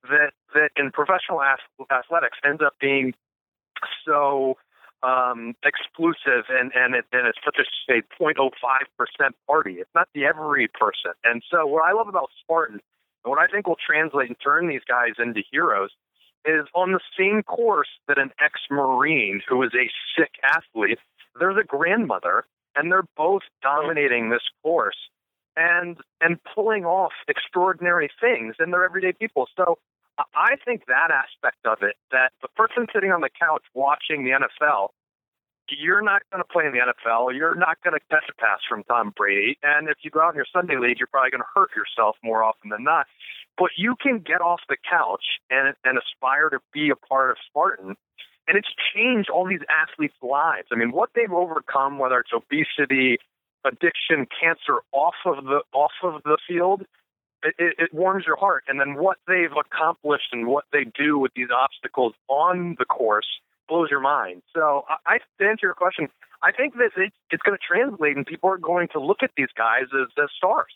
that 0.04 0.32
that 0.54 0.70
in 0.78 0.92
professional 0.92 1.42
athletics 1.44 2.38
ends 2.46 2.62
up 2.66 2.74
being 2.80 3.14
so 4.06 4.58
um, 5.04 5.56
exclusive 5.64 6.46
and 6.50 6.72
and, 6.76 6.96
it, 6.96 7.06
and 7.12 7.28
it's 7.28 7.40
such 7.44 7.58
a, 7.60 7.94
a 7.94 8.02
0.05 8.22 8.52
percent 8.98 9.36
party. 9.48 9.76
It's 9.80 9.90
not 9.96 10.10
the 10.14 10.26
every 10.26 10.68
person. 10.68 11.12
And 11.24 11.44
so 11.50 11.66
what 11.66 11.84
I 11.86 11.94
love 11.94 12.08
about 12.08 12.30
Spartan 12.42 12.80
and 13.24 13.30
what 13.30 13.40
I 13.40 13.48
think 13.48 13.68
will 13.68 13.78
translate 13.84 14.28
and 14.28 14.38
turn 14.44 14.68
these 14.68 14.84
guys 14.88 15.14
into 15.18 15.42
heroes 15.52 15.92
is 16.46 16.66
on 16.74 16.94
the 16.94 17.02
same 17.18 17.44
course 17.44 17.90
that 18.08 18.18
an 18.18 18.32
ex-marine 18.42 19.42
who 19.48 19.62
is 19.64 19.72
a 19.74 19.90
sick 20.18 20.32
athlete. 20.44 21.00
There's 21.38 21.58
a 21.58 21.66
grandmother, 21.66 22.46
and 22.76 22.92
they're 22.92 23.08
both 23.18 23.44
dominating 23.62 24.30
this 24.30 24.44
course 24.64 24.98
and 25.56 25.98
and 26.22 26.40
pulling 26.56 26.86
off 26.86 27.12
extraordinary 27.28 28.10
things, 28.22 28.56
and 28.60 28.74
they're 28.74 28.86
everyday 28.86 29.14
people. 29.14 29.48
So 29.58 29.78
I 30.36 30.56
think 30.66 30.86
that 30.88 31.12
aspect 31.12 31.66
of 31.66 31.80
it, 31.82 31.96
that 32.12 32.32
the 32.42 32.48
person 32.56 32.88
sitting 32.94 33.12
on 33.12 33.22
the 33.22 33.30
couch 33.30 33.64
watching 33.74 34.24
the 34.24 34.32
NFL, 34.32 34.90
you're 35.70 36.02
not 36.02 36.22
going 36.32 36.44
to 36.44 36.48
play 36.48 36.66
in 36.66 36.74
the 36.74 36.80
NFL. 36.80 37.36
You're 37.36 37.56
not 37.56 37.78
going 37.84 37.94
to 37.94 38.04
catch 38.10 38.26
a 38.30 38.36
pass 38.36 38.60
from 38.68 38.84
Tom 38.84 39.14
Brady. 39.16 39.58
And 39.62 39.88
if 39.88 39.98
you 40.02 40.10
go 40.10 40.22
out 40.22 40.32
in 40.32 40.36
your 40.36 40.50
Sunday 40.52 40.78
league, 40.78 40.98
you're 41.00 41.08
probably 41.08 41.32
going 41.32 41.44
to 41.44 41.54
hurt 41.54 41.70
yourself 41.76 42.16
more 42.24 42.44
often 42.44 42.70
than 42.70 42.84
not. 42.84 43.06
But 43.58 43.72
you 43.78 43.96
can 44.02 44.20
get 44.20 44.42
off 44.42 44.62
the 44.70 44.78
couch 44.90 45.24
and, 45.50 45.76
and 45.84 46.00
aspire 46.00 46.50
to 46.50 46.60
be 46.74 46.90
a 46.90 46.96
part 46.96 47.32
of 47.32 47.38
Spartan. 47.48 47.96
And 48.48 48.58
it's 48.58 48.70
changed 48.96 49.30
all 49.30 49.48
these 49.48 49.62
athletes' 49.70 50.16
lives. 50.24 50.68
I 50.72 50.76
mean, 50.76 50.92
what 50.92 51.10
they've 51.14 51.32
overcome, 51.32 52.00
whether 52.00 52.20
it's 52.20 52.34
obesity, 52.34 53.20
addiction, 53.64 54.26
cancer, 54.42 54.82
off 54.92 55.16
of 55.26 55.44
the 55.44 55.62
off 55.74 55.92
of 56.04 56.24
the 56.24 56.38
field, 56.48 56.84
it, 57.44 57.76
it 57.78 57.94
warms 57.94 58.26
your 58.26 58.38
heart. 58.38 58.64
And 58.68 58.80
then 58.80 58.96
what 58.96 59.18
they've 59.28 59.52
accomplished 59.52 60.30
and 60.32 60.48
what 60.48 60.66
they 60.72 60.86
do 60.98 61.18
with 61.18 61.32
these 61.36 61.50
obstacles 61.56 62.14
on 62.28 62.76
the 62.80 62.86
course 62.86 63.28
blows 63.68 63.90
your 63.90 64.00
mind. 64.00 64.42
So 64.54 64.86
I, 64.90 65.16
I 65.16 65.18
to 65.40 65.50
answer 65.50 65.68
your 65.68 65.74
question, 65.74 66.10
I 66.42 66.52
think 66.52 66.76
that 66.76 66.92
it, 66.98 67.14
it's 67.32 67.44
going 67.44 67.58
to 67.58 67.66
translate, 67.66 68.16
and 68.18 68.26
people 68.26 68.50
are 68.50 68.58
going 68.58 68.88
to 68.94 69.00
look 69.00 69.24
at 69.24 69.32
these 69.36 69.50
guys 69.58 69.84
as, 69.94 70.08
as 70.22 70.30
stars. 70.36 70.72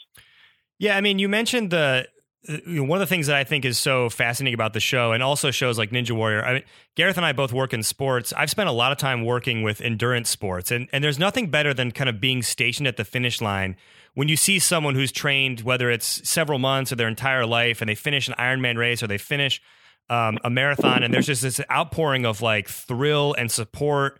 Yeah, 0.77 0.97
I 0.97 1.01
mean, 1.01 1.19
you 1.19 1.29
mentioned 1.29 1.69
the 1.71 2.07
one 2.45 2.97
of 2.97 2.99
the 2.99 3.07
things 3.07 3.27
that 3.27 3.37
I 3.37 3.43
think 3.45 3.63
is 3.63 3.77
so 3.77 4.09
fascinating 4.09 4.53
about 4.53 4.73
the 4.73 4.79
show, 4.79 5.13
and 5.13 5.23
also 5.23 5.49
shows 5.49 5.77
like 5.77 5.91
Ninja 5.91 6.11
Warrior. 6.11 6.43
I 6.43 6.53
mean, 6.53 6.63
Gareth 6.95 7.15
and 7.15 7.25
I 7.25 7.31
both 7.31 7.53
work 7.53 7.73
in 7.73 7.83
sports. 7.83 8.33
I've 8.33 8.49
spent 8.49 8.67
a 8.67 8.73
lot 8.73 8.91
of 8.91 8.97
time 8.97 9.23
working 9.23 9.63
with 9.63 9.79
endurance 9.79 10.29
sports, 10.29 10.69
and 10.71 10.89
and 10.91 11.03
there's 11.03 11.19
nothing 11.19 11.49
better 11.49 11.73
than 11.73 11.91
kind 11.91 12.09
of 12.09 12.19
being 12.19 12.43
stationed 12.43 12.87
at 12.87 12.97
the 12.97 13.05
finish 13.05 13.41
line 13.41 13.77
when 14.13 14.27
you 14.27 14.35
see 14.35 14.59
someone 14.59 14.95
who's 14.95 15.11
trained, 15.11 15.61
whether 15.61 15.89
it's 15.89 16.27
several 16.29 16.59
months 16.59 16.91
or 16.91 16.95
their 16.95 17.07
entire 17.07 17.45
life, 17.45 17.81
and 17.81 17.89
they 17.89 17.95
finish 17.95 18.27
an 18.27 18.35
Ironman 18.37 18.77
race 18.77 19.01
or 19.01 19.07
they 19.07 19.17
finish 19.17 19.61
um, 20.09 20.37
a 20.43 20.49
marathon, 20.49 21.03
and 21.03 21.13
there's 21.13 21.25
just 21.25 21.41
this 21.41 21.61
outpouring 21.71 22.25
of 22.25 22.41
like 22.41 22.67
thrill 22.67 23.33
and 23.37 23.49
support. 23.51 24.19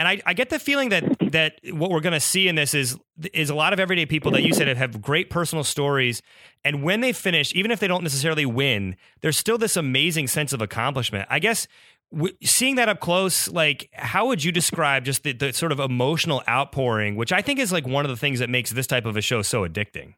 And 0.00 0.08
I, 0.08 0.18
I 0.24 0.32
get 0.32 0.48
the 0.48 0.58
feeling 0.58 0.88
that 0.88 1.04
that 1.30 1.60
what 1.72 1.90
we're 1.90 2.00
going 2.00 2.14
to 2.14 2.20
see 2.20 2.48
in 2.48 2.54
this 2.54 2.72
is 2.72 2.96
is 3.34 3.50
a 3.50 3.54
lot 3.54 3.74
of 3.74 3.78
everyday 3.78 4.06
people 4.06 4.30
that 4.30 4.42
you 4.42 4.54
said 4.54 4.74
have 4.74 5.02
great 5.02 5.28
personal 5.28 5.62
stories, 5.62 6.22
and 6.64 6.82
when 6.82 7.02
they 7.02 7.12
finish, 7.12 7.54
even 7.54 7.70
if 7.70 7.80
they 7.80 7.86
don't 7.86 8.02
necessarily 8.02 8.46
win, 8.46 8.96
there's 9.20 9.36
still 9.36 9.58
this 9.58 9.76
amazing 9.76 10.26
sense 10.26 10.54
of 10.54 10.62
accomplishment. 10.62 11.28
I 11.28 11.38
guess 11.38 11.68
w- 12.10 12.34
seeing 12.42 12.76
that 12.76 12.88
up 12.88 13.00
close, 13.00 13.46
like 13.48 13.90
how 13.92 14.26
would 14.28 14.42
you 14.42 14.50
describe 14.52 15.04
just 15.04 15.22
the, 15.22 15.32
the 15.34 15.52
sort 15.52 15.70
of 15.70 15.78
emotional 15.78 16.42
outpouring, 16.48 17.14
which 17.14 17.30
I 17.30 17.42
think 17.42 17.58
is 17.58 17.70
like 17.70 17.86
one 17.86 18.06
of 18.06 18.10
the 18.10 18.16
things 18.16 18.38
that 18.38 18.48
makes 18.48 18.70
this 18.70 18.86
type 18.86 19.04
of 19.04 19.18
a 19.18 19.20
show 19.20 19.42
so 19.42 19.68
addicting. 19.68 20.14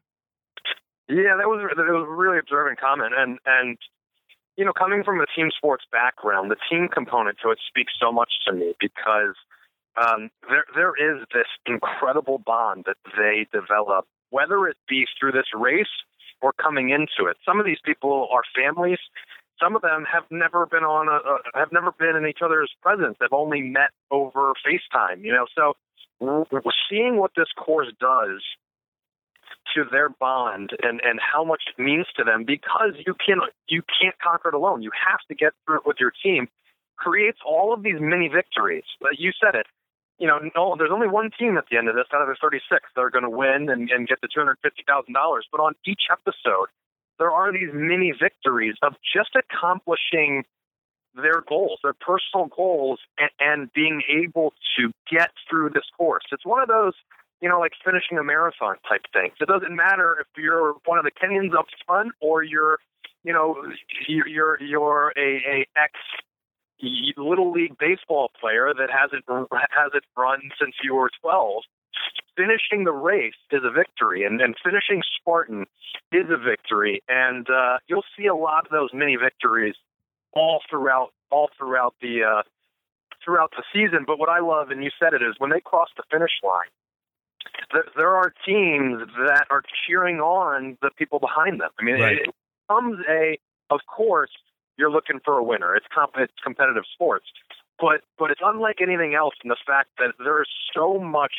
Yeah, 1.09 1.35
that 1.35 1.49
was 1.49 1.59
that 1.75 1.83
was 1.83 2.07
a 2.07 2.09
really 2.09 2.39
observant 2.39 2.79
comment, 2.79 3.11
and 3.17 3.37
and 3.45 3.77
you 4.55 4.63
know, 4.63 4.71
coming 4.71 5.03
from 5.03 5.19
a 5.19 5.25
team 5.35 5.49
sports 5.53 5.83
background, 5.91 6.51
the 6.51 6.55
team 6.71 6.87
component 6.87 7.37
to 7.43 7.49
it 7.51 7.59
speaks 7.67 7.91
so 8.01 8.13
much 8.13 8.31
to 8.47 8.53
me 8.53 8.75
because 8.79 9.35
um, 9.97 10.29
there 10.49 10.65
there 10.75 10.93
is 10.95 11.25
this 11.33 11.47
incredible 11.65 12.39
bond 12.39 12.85
that 12.85 12.97
they 13.17 13.47
develop, 13.51 14.05
whether 14.29 14.67
it 14.67 14.77
be 14.87 15.05
through 15.19 15.33
this 15.33 15.47
race 15.53 15.87
or 16.41 16.51
coming 16.53 16.89
into 16.89 17.29
it. 17.29 17.37
Some 17.45 17.59
of 17.59 17.65
these 17.65 17.79
people 17.85 18.27
are 18.31 18.41
families 18.55 18.99
some 19.61 19.75
of 19.75 19.81
them 19.81 20.05
have 20.11 20.23
never 20.29 20.65
been 20.65 20.83
on 20.83 21.07
a, 21.07 21.57
have 21.57 21.71
never 21.71 21.91
been 21.91 22.15
in 22.15 22.27
each 22.27 22.39
other's 22.43 22.71
presence. 22.81 23.15
They've 23.19 23.31
only 23.31 23.61
met 23.61 23.91
over 24.11 24.53
FaceTime, 24.65 25.23
you 25.23 25.31
know. 25.31 25.45
So 25.55 25.73
seeing 26.89 27.17
what 27.17 27.31
this 27.35 27.47
course 27.57 27.91
does 27.99 28.41
to 29.75 29.83
their 29.89 30.09
bond 30.09 30.71
and 30.81 31.01
and 31.03 31.19
how 31.19 31.43
much 31.43 31.63
it 31.67 31.81
means 31.81 32.07
to 32.17 32.23
them 32.23 32.43
because 32.45 32.93
you 33.05 33.13
can 33.13 33.39
you 33.67 33.81
can't 34.01 34.15
conquer 34.19 34.49
it 34.49 34.55
alone. 34.55 34.81
You 34.81 34.91
have 35.07 35.19
to 35.29 35.35
get 35.35 35.53
through 35.65 35.77
it 35.77 35.85
with 35.85 35.97
your 35.99 36.11
team. 36.23 36.47
Creates 36.97 37.39
all 37.45 37.73
of 37.73 37.83
these 37.83 37.99
mini 37.99 38.27
victories. 38.27 38.83
You 39.17 39.31
said 39.43 39.55
it. 39.55 39.65
You 40.19 40.27
know, 40.27 40.39
no, 40.55 40.75
there's 40.77 40.91
only 40.93 41.07
one 41.07 41.31
team 41.37 41.57
at 41.57 41.65
the 41.69 41.77
end 41.77 41.89
of 41.89 41.95
this 41.95 42.05
out 42.13 42.21
of 42.21 42.27
the 42.27 42.35
36 42.39 42.63
that 42.95 43.01
are 43.01 43.09
going 43.09 43.23
to 43.23 43.29
win 43.29 43.69
and, 43.69 43.89
and 43.89 44.07
get 44.07 44.21
the 44.21 44.27
$250,000. 44.27 44.55
But 45.51 45.59
on 45.59 45.73
each 45.85 46.03
episode, 46.11 46.69
there 47.19 47.31
are 47.31 47.51
these 47.51 47.69
mini 47.73 48.13
victories 48.19 48.75
of 48.81 48.93
just 49.13 49.31
accomplishing 49.35 50.43
their 51.15 51.41
goals, 51.47 51.79
their 51.83 51.93
personal 51.93 52.47
goals, 52.55 52.99
and, 53.17 53.29
and 53.39 53.73
being 53.73 54.01
able 54.09 54.53
to 54.77 54.91
get 55.11 55.29
through 55.49 55.69
this 55.69 55.85
course. 55.97 56.23
It's 56.31 56.45
one 56.45 56.61
of 56.61 56.67
those, 56.67 56.93
you 57.41 57.49
know, 57.49 57.59
like 57.59 57.73
finishing 57.85 58.17
a 58.17 58.23
marathon 58.23 58.75
type 58.87 59.03
things. 59.13 59.33
It 59.39 59.47
doesn't 59.47 59.75
matter 59.75 60.17
if 60.19 60.27
you're 60.41 60.75
one 60.85 60.97
of 60.97 61.05
the 61.05 61.11
Kenyans 61.11 61.55
up 61.57 61.65
front 61.85 62.13
or 62.19 62.43
you're, 62.43 62.79
you 63.23 63.33
know, 63.33 63.55
you're 64.07 64.61
you're 64.61 65.13
a, 65.15 65.21
a 65.21 65.67
ex 65.77 65.93
little 67.17 67.51
league 67.51 67.77
baseball 67.77 68.31
player 68.39 68.73
that 68.77 68.89
hasn't 68.89 69.25
hasn't 69.27 70.03
run 70.17 70.41
since 70.59 70.75
you 70.83 70.95
were 70.95 71.09
12 71.21 71.63
finishing 72.35 72.83
the 72.83 72.91
race 72.91 73.37
is 73.51 73.61
a 73.63 73.71
victory, 73.71 74.23
and, 74.25 74.41
and 74.41 74.55
finishing 74.63 75.01
Spartan 75.19 75.65
is 76.11 76.25
a 76.29 76.37
victory. 76.37 77.01
And 77.07 77.47
uh, 77.49 77.77
you'll 77.87 78.05
see 78.17 78.25
a 78.25 78.35
lot 78.35 78.65
of 78.65 78.71
those 78.71 78.89
mini 78.93 79.15
victories 79.15 79.75
all 80.33 80.61
throughout 80.69 81.09
all 81.31 81.49
throughout 81.57 81.95
the 82.01 82.23
uh, 82.23 82.41
throughout 83.23 83.51
the 83.51 83.63
season. 83.73 84.03
But 84.05 84.19
what 84.19 84.29
I 84.29 84.39
love, 84.39 84.69
and 84.71 84.83
you 84.83 84.89
said 84.99 85.13
it, 85.13 85.21
is 85.21 85.35
when 85.37 85.51
they 85.51 85.61
cross 85.61 85.89
the 85.95 86.03
finish 86.11 86.31
line. 86.43 86.71
There, 87.71 87.85
there 87.95 88.15
are 88.15 88.33
teams 88.45 89.03
that 89.27 89.45
are 89.49 89.63
cheering 89.85 90.19
on 90.19 90.77
the 90.81 90.91
people 90.97 91.19
behind 91.19 91.59
them. 91.59 91.69
I 91.79 91.83
mean, 91.83 91.99
right. 91.99 92.13
it, 92.13 92.29
it 92.29 92.35
becomes 92.67 92.99
a, 93.09 93.37
of 93.69 93.81
course, 93.85 94.31
you're 94.77 94.91
looking 94.91 95.19
for 95.23 95.37
a 95.37 95.43
winner. 95.43 95.75
It's, 95.75 95.85
comp- 95.93 96.17
it's 96.17 96.33
competitive 96.43 96.83
sports, 96.93 97.25
but 97.79 98.01
but 98.17 98.31
it's 98.31 98.41
unlike 98.43 98.77
anything 98.81 99.15
else 99.15 99.35
in 99.43 99.49
the 99.49 99.57
fact 99.65 99.89
that 99.97 100.13
there 100.19 100.41
is 100.41 100.47
so 100.73 100.99
much 100.99 101.33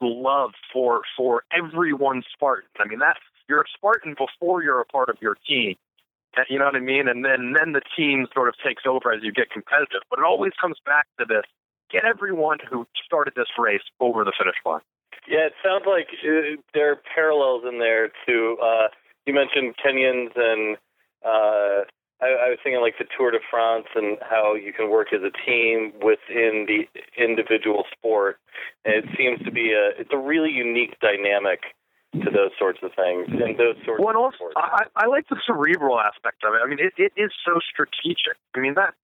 love 0.00 0.52
for 0.72 1.02
for 1.16 1.42
everyone 1.52 2.22
Spartan. 2.32 2.68
I 2.78 2.86
mean, 2.86 2.98
that 2.98 3.16
you're 3.48 3.62
a 3.62 3.70
Spartan 3.76 4.14
before 4.16 4.62
you're 4.62 4.80
a 4.80 4.86
part 4.86 5.08
of 5.08 5.16
your 5.20 5.36
team. 5.46 5.76
You 6.48 6.58
know 6.58 6.64
what 6.64 6.74
I 6.74 6.80
mean? 6.80 7.06
And 7.08 7.24
then 7.24 7.54
then 7.58 7.72
the 7.72 7.82
team 7.96 8.26
sort 8.34 8.48
of 8.48 8.54
takes 8.64 8.82
over 8.86 9.12
as 9.12 9.22
you 9.22 9.32
get 9.32 9.50
competitive. 9.50 10.02
But 10.10 10.18
it 10.18 10.24
always 10.24 10.52
comes 10.60 10.76
back 10.84 11.06
to 11.18 11.24
this: 11.24 11.44
get 11.90 12.04
everyone 12.04 12.58
who 12.68 12.86
started 13.04 13.34
this 13.36 13.48
race 13.58 13.82
over 14.00 14.24
the 14.24 14.32
finish 14.36 14.56
line. 14.66 14.80
Yeah, 15.28 15.46
it 15.46 15.54
sounds 15.64 15.84
like 15.86 16.08
uh, 16.22 16.60
there 16.74 16.92
are 16.92 17.00
parallels 17.14 17.62
in 17.68 17.78
there 17.78 18.10
to. 18.26 18.56
Uh, 18.62 18.88
you 19.26 19.32
mentioned 19.32 19.74
Kenyans, 19.82 20.32
and 20.36 20.76
uh, 21.24 21.84
I, 22.24 22.46
I 22.46 22.48
was 22.48 22.58
thinking 22.64 22.80
like 22.80 22.96
the 22.98 23.04
Tour 23.16 23.30
de 23.30 23.38
France 23.50 23.86
and 23.94 24.16
how 24.24 24.54
you 24.54 24.72
can 24.72 24.88
work 24.88 25.12
as 25.12 25.20
a 25.20 25.32
team 25.44 25.92
within 26.00 26.64
the 26.64 26.88
individual 27.20 27.84
sport. 27.92 28.38
And 28.84 28.94
it 28.94 29.04
seems 29.16 29.44
to 29.44 29.52
be 29.52 29.72
a 29.72 29.92
it's 30.00 30.10
a 30.12 30.18
really 30.18 30.50
unique 30.50 30.96
dynamic 31.00 31.60
to 32.14 32.30
those 32.30 32.52
sorts 32.58 32.78
of 32.82 32.92
things 32.94 33.26
and 33.28 33.58
those 33.58 33.76
sorts 33.84 33.98
Well, 33.98 34.14
and 34.14 34.16
also, 34.16 34.36
sports. 34.36 34.54
I, 34.56 34.86
I 34.96 35.06
like 35.06 35.28
the 35.28 35.36
cerebral 35.44 35.98
aspect 35.98 36.44
of 36.46 36.54
it. 36.54 36.60
I 36.64 36.66
mean, 36.68 36.78
it, 36.78 36.94
it 36.96 37.12
is 37.18 37.32
so 37.44 37.58
strategic. 37.58 38.38
I 38.54 38.60
mean, 38.60 38.74
that, 38.74 38.94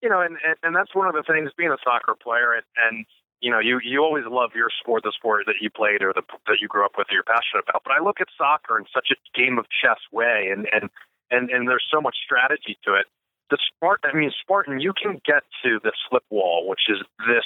you 0.00 0.08
know, 0.08 0.20
and, 0.20 0.38
and, 0.46 0.56
and 0.62 0.72
that's 0.74 0.94
one 0.94 1.08
of 1.08 1.14
the 1.14 1.24
things 1.26 1.50
being 1.58 1.74
a 1.74 1.82
soccer 1.82 2.14
player. 2.14 2.54
And, 2.54 2.64
and, 2.78 3.06
you 3.40 3.50
know, 3.50 3.58
you, 3.58 3.80
you 3.82 4.06
always 4.06 4.22
love 4.30 4.54
your 4.54 4.70
sport, 4.70 5.02
the 5.02 5.10
sport 5.10 5.44
that 5.46 5.58
you 5.60 5.68
played 5.68 6.00
or 6.00 6.12
the, 6.14 6.22
that 6.46 6.62
you 6.62 6.68
grew 6.68 6.84
up 6.84 6.94
with 6.96 7.10
or 7.10 7.14
you're 7.14 7.26
passionate 7.26 7.66
about. 7.68 7.82
But 7.82 7.98
I 7.98 8.00
look 8.00 8.22
at 8.22 8.28
soccer 8.38 8.78
in 8.78 8.86
such 8.94 9.10
a 9.10 9.18
game 9.34 9.58
of 9.58 9.66
chess 9.82 9.98
way, 10.12 10.48
and, 10.54 10.68
and, 10.72 10.90
and, 11.30 11.50
and 11.50 11.68
there's 11.68 11.84
so 11.92 12.00
much 12.00 12.16
strategy 12.24 12.78
to 12.84 12.94
it. 12.94 13.06
The 13.50 13.58
Spartan, 13.74 14.10
I 14.12 14.16
mean, 14.16 14.32
Spartan, 14.40 14.80
you 14.80 14.92
can 14.92 15.20
get 15.24 15.42
to 15.64 15.78
the 15.82 15.92
slip 16.08 16.24
wall, 16.30 16.68
which 16.68 16.88
is 16.88 16.98
this 17.26 17.44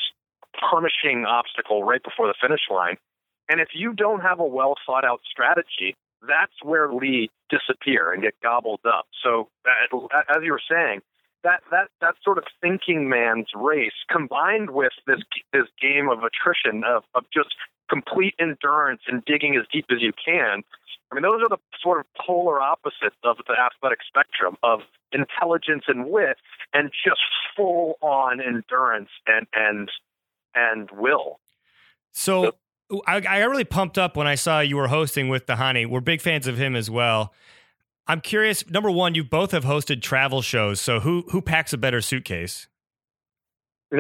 punishing 0.59 1.25
obstacle 1.25 1.85
right 1.85 2.03
before 2.03 2.27
the 2.27 2.35
finish 2.41 2.63
line. 2.71 2.97
And 3.49 3.61
if 3.61 3.69
you 3.75 3.93
don't 3.93 4.21
have 4.21 4.41
a 4.41 4.47
well 4.47 4.75
thought 4.87 5.05
out 5.05 5.21
strategy, 5.31 5.97
that's 6.27 6.53
where 6.63 6.93
Lee 6.93 7.31
disappear 7.49 8.13
and 8.13 8.23
get 8.23 8.35
gobbled 8.43 8.81
up. 8.87 9.07
So 9.23 9.49
as 9.67 10.43
you 10.43 10.53
were 10.53 10.61
saying, 10.71 11.01
that 11.45 11.63
that 11.71 11.89
that 12.01 12.15
sort 12.23 12.39
of 12.39 12.45
thinking 12.61 13.09
man's 13.09 13.49
race 13.55 13.93
combined 14.11 14.71
with 14.71 14.93
this 15.07 15.21
this 15.53 15.67
game 15.81 16.09
of 16.11 16.19
attrition 16.25 16.83
of 16.85 17.05
of 17.15 17.25
just 17.33 17.55
complete 17.89 18.35
endurance 18.39 19.03
and 19.07 19.25
digging 19.25 19.57
as 19.57 19.67
deep 19.73 19.87
as 19.91 19.99
you 20.01 20.13
can. 20.13 20.63
I 21.11 21.15
mean, 21.15 21.23
those 21.23 21.41
are 21.43 21.49
the 21.49 21.59
sort 21.81 22.01
of 22.01 22.07
polar 22.27 22.61
opposites 22.61 23.17
of 23.25 23.39
the 23.47 23.55
athletic 23.55 24.01
spectrum 24.07 24.57
of 24.63 24.81
intelligence 25.13 25.85
and 25.89 26.11
wit, 26.11 26.37
and 26.75 26.91
just 27.05 27.21
full 27.57 27.99
on 28.03 28.41
endurance 28.41 29.09
and 29.27 29.47
and 29.55 29.91
and 30.55 30.91
will. 30.91 31.41
So 32.13 32.53
I, 33.07 33.17
I 33.17 33.21
got 33.21 33.51
really 33.51 33.65
pumped 33.65 33.99
up 33.99 34.17
when 34.17 34.27
I 34.27 34.35
saw 34.35 34.61
you 34.61 34.77
were 34.77 34.89
hosting 34.89 35.29
with 35.29 35.47
Dhani. 35.47 35.87
We're 35.87 36.01
big 36.01 36.21
fans 36.21 36.47
of 36.47 36.59
him 36.59 36.77
as 36.77 36.91
well. 36.91 37.33
I'm 38.07 38.21
curious. 38.21 38.69
Number 38.69 38.91
one, 38.91 39.15
you 39.15 39.23
both 39.23 39.53
have 39.53 39.65
hosted 39.65 40.01
travel 40.03 40.43
shows. 40.43 40.81
So 40.81 41.01
who 41.01 41.25
who 41.31 41.43
packs 41.43 41.73
a 41.73 41.79
better 41.79 42.01
suitcase? 42.01 42.69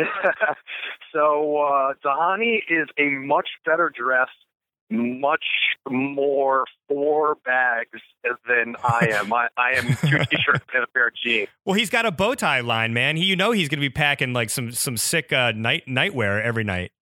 so 1.12 1.58
uh, 1.58 1.94
Dhani 2.04 2.58
is 2.68 2.88
a 2.98 3.10
much 3.10 3.48
better 3.64 3.90
dressed, 3.94 4.32
much 4.90 5.44
more 5.88 6.64
four 6.88 7.36
bags 7.44 8.00
than 8.46 8.76
I 8.82 9.08
am. 9.12 9.32
I, 9.32 9.48
I 9.56 9.72
am 9.72 9.86
two 9.96 10.18
t-shirts 10.30 10.64
and 10.74 10.84
a 10.84 10.86
pair 10.88 11.08
of 11.08 11.14
jeans. 11.14 11.48
Well, 11.64 11.74
he's 11.74 11.90
got 11.90 12.06
a 12.06 12.10
bow 12.10 12.34
tie 12.34 12.60
line, 12.60 12.92
man. 12.92 13.16
He, 13.16 13.24
you 13.24 13.36
know 13.36 13.52
he's 13.52 13.68
going 13.68 13.78
to 13.78 13.86
be 13.86 13.90
packing 13.90 14.32
like 14.32 14.50
some 14.50 14.72
some 14.72 14.96
sick 14.96 15.32
uh, 15.32 15.52
night 15.52 15.84
nightwear 15.86 16.42
every 16.42 16.64
night. 16.64 16.92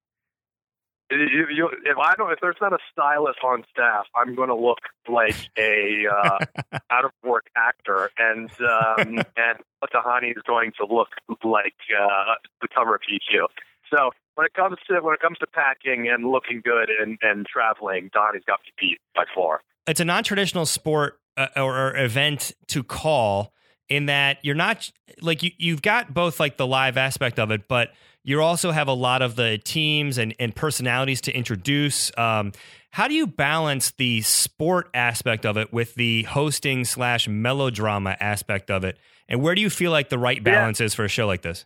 You, 1.09 1.45
you, 1.49 1.69
if 1.85 1.97
I 1.97 2.15
don't, 2.15 2.33
if 2.33 2.39
there's 2.41 2.57
not 2.59 2.73
a 2.73 2.79
stylist 2.91 3.39
on 3.41 3.63
staff, 3.71 4.07
I'm 4.13 4.35
going 4.35 4.49
to 4.49 4.55
look 4.55 4.79
like 5.07 5.37
a 5.57 6.03
uh, 6.13 6.39
out 6.91 7.05
of 7.05 7.11
work 7.23 7.45
actor, 7.55 8.11
and 8.17 8.49
um, 8.59 9.23
and 9.37 9.59
Dhani 9.81 10.31
is 10.35 10.43
going 10.45 10.73
to 10.79 10.85
look 10.85 11.09
like 11.45 11.75
uh, 11.97 12.33
the 12.61 12.67
cover 12.67 12.95
of 12.95 13.01
GQ. 13.01 13.47
So 13.89 14.11
when 14.35 14.45
it 14.45 14.53
comes 14.53 14.77
to 14.89 14.99
when 15.01 15.13
it 15.13 15.19
comes 15.19 15.37
to 15.39 15.47
packing 15.47 16.07
and 16.09 16.29
looking 16.29 16.61
good 16.63 16.89
and, 16.89 17.17
and 17.21 17.45
traveling, 17.45 18.09
Dhani's 18.15 18.43
got 18.45 18.59
me 18.65 18.71
beat 18.79 18.99
by 19.15 19.23
far. 19.33 19.61
It's 19.87 19.99
a 19.99 20.05
non-traditional 20.05 20.65
sport 20.65 21.19
uh, 21.37 21.47
or, 21.55 21.77
or 21.77 21.97
event 21.97 22.51
to 22.67 22.83
call 22.83 23.53
in 23.89 24.07
that 24.07 24.39
you're 24.43 24.55
not 24.55 24.91
like 25.21 25.43
you 25.43 25.51
you've 25.57 25.81
got 25.81 26.13
both 26.13 26.39
like 26.39 26.57
the 26.57 26.67
live 26.67 26.97
aspect 26.97 27.39
of 27.39 27.51
it, 27.51 27.67
but 27.67 27.93
you 28.23 28.41
also 28.41 28.71
have 28.71 28.89
a 28.89 28.93
lot 28.93 29.21
of 29.21 29.37
the 29.37 29.57
teams 29.57 30.17
and, 30.17 30.35
and 30.37 30.53
personalities 30.53 31.21
to 31.21 31.31
introduce. 31.35 32.11
Um, 32.17 32.51
how 32.91 33.07
do 33.07 33.13
you 33.13 33.25
balance 33.25 33.91
the 33.91 34.21
sport 34.21 34.89
aspect 34.93 35.45
of 35.45 35.55
it 35.55 35.71
with 35.71 35.95
the 35.95 36.23
hosting 36.23 36.83
slash 36.83 37.27
melodrama 37.27 38.17
aspect 38.19 38.69
of 38.69 38.83
it? 38.83 38.97
And 39.29 39.41
where 39.41 39.55
do 39.55 39.61
you 39.61 39.69
feel 39.69 39.91
like 39.91 40.09
the 40.09 40.17
right 40.17 40.43
balance 40.43 40.79
yeah. 40.79 40.87
is 40.87 40.93
for 40.93 41.05
a 41.05 41.07
show 41.07 41.25
like 41.25 41.41
this? 41.41 41.65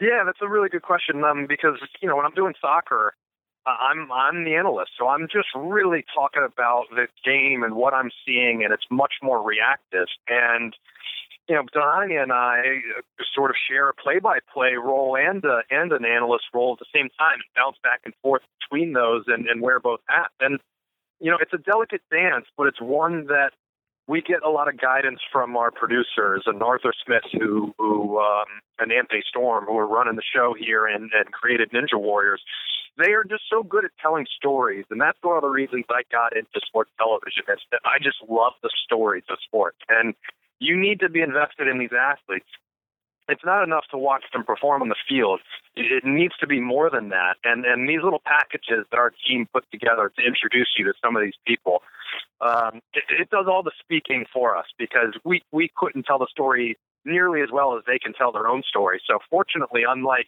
Yeah, 0.00 0.24
that's 0.24 0.40
a 0.42 0.48
really 0.48 0.68
good 0.68 0.82
question. 0.82 1.24
Um, 1.24 1.46
because 1.48 1.78
you 2.00 2.08
know 2.08 2.16
when 2.16 2.26
I'm 2.26 2.34
doing 2.34 2.54
soccer, 2.60 3.14
uh, 3.66 3.76
I'm 3.80 4.10
I'm 4.12 4.44
the 4.44 4.54
analyst, 4.54 4.92
so 4.98 5.08
I'm 5.08 5.26
just 5.30 5.48
really 5.54 6.04
talking 6.14 6.42
about 6.44 6.84
the 6.90 7.08
game 7.24 7.62
and 7.62 7.74
what 7.74 7.94
I'm 7.94 8.10
seeing, 8.24 8.62
and 8.62 8.72
it's 8.72 8.86
much 8.90 9.14
more 9.22 9.42
reactive. 9.42 10.06
And 10.28 10.76
you 11.48 11.54
know, 11.54 11.62
Dhani 11.74 12.20
and 12.20 12.32
I 12.32 12.80
sort 13.34 13.50
of 13.50 13.56
share 13.68 13.88
a 13.88 13.94
play-by-play 13.94 14.74
role 14.82 15.16
and 15.16 15.44
a, 15.44 15.60
and 15.70 15.92
an 15.92 16.04
analyst 16.04 16.44
role 16.52 16.72
at 16.72 16.80
the 16.80 16.90
same 16.92 17.08
time, 17.18 17.34
and 17.34 17.54
bounce 17.54 17.76
back 17.82 18.00
and 18.04 18.12
forth 18.20 18.42
between 18.60 18.92
those, 18.92 19.24
and, 19.28 19.46
and 19.46 19.62
wear 19.62 19.78
both 19.80 20.00
hats. 20.08 20.34
And 20.40 20.58
you 21.20 21.30
know, 21.30 21.38
it's 21.40 21.52
a 21.52 21.58
delicate 21.58 22.02
dance, 22.10 22.46
but 22.56 22.66
it's 22.66 22.80
one 22.80 23.26
that 23.26 23.52
we 24.08 24.22
get 24.22 24.42
a 24.44 24.50
lot 24.50 24.68
of 24.68 24.80
guidance 24.80 25.20
from 25.32 25.56
our 25.56 25.70
producers 25.70 26.44
and 26.46 26.62
Arthur 26.62 26.92
Smith, 27.04 27.24
who 27.32 27.74
who 27.78 28.18
um, 28.18 28.46
and 28.78 28.92
Anthony 28.92 29.22
Storm, 29.28 29.64
who 29.66 29.76
are 29.78 29.86
running 29.86 30.16
the 30.16 30.22
show 30.34 30.54
here 30.58 30.86
and, 30.86 31.10
and 31.14 31.32
created 31.32 31.70
Ninja 31.72 31.98
Warriors. 31.98 32.42
They 32.98 33.12
are 33.12 33.24
just 33.24 33.42
so 33.50 33.62
good 33.62 33.84
at 33.84 33.90
telling 34.00 34.26
stories, 34.36 34.86
and 34.90 35.00
that's 35.00 35.18
one 35.20 35.36
of 35.36 35.42
the 35.42 35.48
reasons 35.48 35.84
I 35.90 36.02
got 36.10 36.36
into 36.36 36.60
sports 36.64 36.90
television. 36.96 37.42
Is 37.48 37.60
that 37.72 37.80
I 37.84 37.98
just 38.02 38.18
love 38.28 38.52
the 38.62 38.70
stories 38.84 39.24
of 39.28 39.38
sports, 39.44 39.78
and 39.88 40.14
you 40.60 40.78
need 40.78 41.00
to 41.00 41.08
be 41.08 41.20
invested 41.20 41.68
in 41.68 41.78
these 41.78 41.92
athletes. 41.92 42.48
It's 43.28 43.44
not 43.44 43.64
enough 43.64 43.84
to 43.90 43.98
watch 43.98 44.24
them 44.32 44.44
perform 44.44 44.82
on 44.82 44.88
the 44.88 44.96
field. 45.08 45.40
It 45.74 46.04
needs 46.04 46.36
to 46.38 46.46
be 46.46 46.60
more 46.60 46.90
than 46.90 47.08
that. 47.10 47.36
And 47.44 47.64
and 47.64 47.88
these 47.88 48.02
little 48.02 48.22
packages 48.24 48.86
that 48.90 48.98
our 48.98 49.12
team 49.26 49.48
put 49.52 49.64
together 49.70 50.12
to 50.16 50.24
introduce 50.24 50.68
you 50.78 50.84
to 50.84 50.94
some 51.02 51.16
of 51.16 51.22
these 51.22 51.36
people, 51.46 51.82
um, 52.40 52.80
it, 52.94 53.04
it 53.08 53.30
does 53.30 53.46
all 53.48 53.62
the 53.62 53.72
speaking 53.80 54.26
for 54.32 54.56
us 54.56 54.66
because 54.78 55.14
we 55.24 55.42
we 55.52 55.70
couldn't 55.76 56.04
tell 56.04 56.18
the 56.18 56.28
story 56.30 56.76
nearly 57.04 57.40
as 57.42 57.48
well 57.52 57.76
as 57.76 57.84
they 57.86 57.98
can 57.98 58.12
tell 58.12 58.32
their 58.32 58.46
own 58.46 58.62
story. 58.62 59.00
So 59.06 59.18
fortunately, 59.30 59.82
unlike 59.88 60.26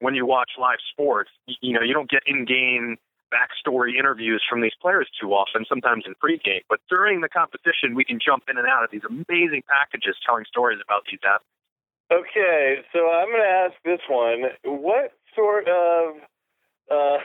when 0.00 0.14
you 0.14 0.26
watch 0.26 0.50
live 0.58 0.78
sports, 0.92 1.30
you, 1.46 1.72
know 1.72 1.82
you 1.82 1.94
don't 1.94 2.10
get 2.10 2.22
in-game 2.26 2.96
backstory 3.32 3.98
interviews 3.98 4.42
from 4.48 4.60
these 4.60 4.74
players 4.80 5.08
too 5.20 5.32
often, 5.32 5.64
sometimes 5.68 6.04
in 6.06 6.14
pregame. 6.14 6.62
But 6.68 6.80
during 6.88 7.20
the 7.22 7.28
competition, 7.28 7.94
we 7.94 8.04
can 8.04 8.18
jump 8.24 8.44
in 8.48 8.56
and 8.56 8.66
out 8.66 8.84
of 8.84 8.90
these 8.90 9.02
amazing 9.08 9.62
packages 9.68 10.16
telling 10.24 10.44
stories 10.44 10.78
about 10.84 11.02
these 11.10 11.20
athletes. 11.24 11.55
Okay, 12.12 12.76
so 12.92 13.10
I'm 13.10 13.28
going 13.28 13.42
to 13.42 13.48
ask 13.48 13.74
this 13.84 14.00
one. 14.08 14.44
What 14.64 15.12
sort 15.34 15.66
of, 15.68 16.14
uh, 16.88 17.18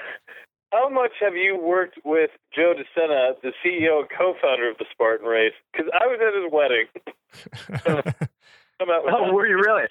how 0.71 0.89
much 0.89 1.11
have 1.19 1.35
you 1.35 1.55
worked 1.55 1.99
with 2.03 2.31
Joe 2.55 2.73
DeSena, 2.73 3.33
the 3.43 3.51
CEO 3.63 3.99
and 3.99 4.09
co-founder 4.09 4.69
of 4.69 4.77
the 4.79 4.85
Spartan 4.91 5.27
Race? 5.27 5.53
Because 5.71 5.91
I 5.93 6.07
was 6.07 6.19
at 6.19 6.33
his 6.33 6.51
wedding. 6.51 8.15
oh, 8.79 9.33
were 9.33 9.45
you 9.45 9.57
really? 9.57 9.83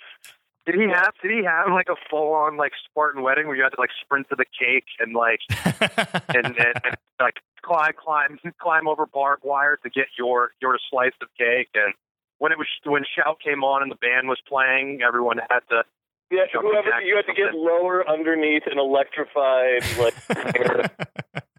Did 0.66 0.74
he 0.74 0.88
have? 0.92 1.12
Did 1.22 1.31
he 1.31 1.44
have 1.44 1.70
like 1.70 1.88
a 1.88 1.96
full-on 2.11 2.57
like 2.57 2.72
Spartan 2.85 3.22
wedding 3.22 3.46
where 3.46 3.57
you 3.57 3.62
had 3.62 3.70
to 3.70 3.81
like 3.81 3.90
sprint 4.03 4.29
to 4.31 4.37
the 4.37 4.44
cake 4.59 4.87
and 4.98 5.14
like 5.14 5.40
and, 6.35 6.46
and, 6.46 6.81
and 6.85 6.96
like 7.20 7.37
climb, 7.62 7.92
climb, 7.96 8.38
climb 8.61 8.88
over 8.88 9.07
barbed 9.07 9.44
wire 9.44 9.79
to 9.85 9.90
get 9.90 10.07
your 10.18 10.50
your 10.61 10.79
slice 10.90 11.12
of 11.22 11.29
cake? 11.38 11.68
And 11.74 11.94
when 12.40 12.53
it 12.53 12.59
was 12.59 12.66
when 12.85 13.05
Shout 13.14 13.38
came 13.44 13.62
on 13.62 13.83
and 13.83 13.90
the 13.92 13.96
band 13.96 14.26
was 14.26 14.38
playing, 14.48 15.00
everyone 15.07 15.38
had 15.48 15.61
to. 15.68 15.85
Yeah, 16.31 16.46
whoever 16.53 17.00
you 17.03 17.16
had 17.16 17.26
to 17.26 17.35
get 17.35 17.55
lower 17.55 18.09
underneath 18.09 18.62
an 18.66 18.79
electrified 18.79 19.83
like 19.98 20.14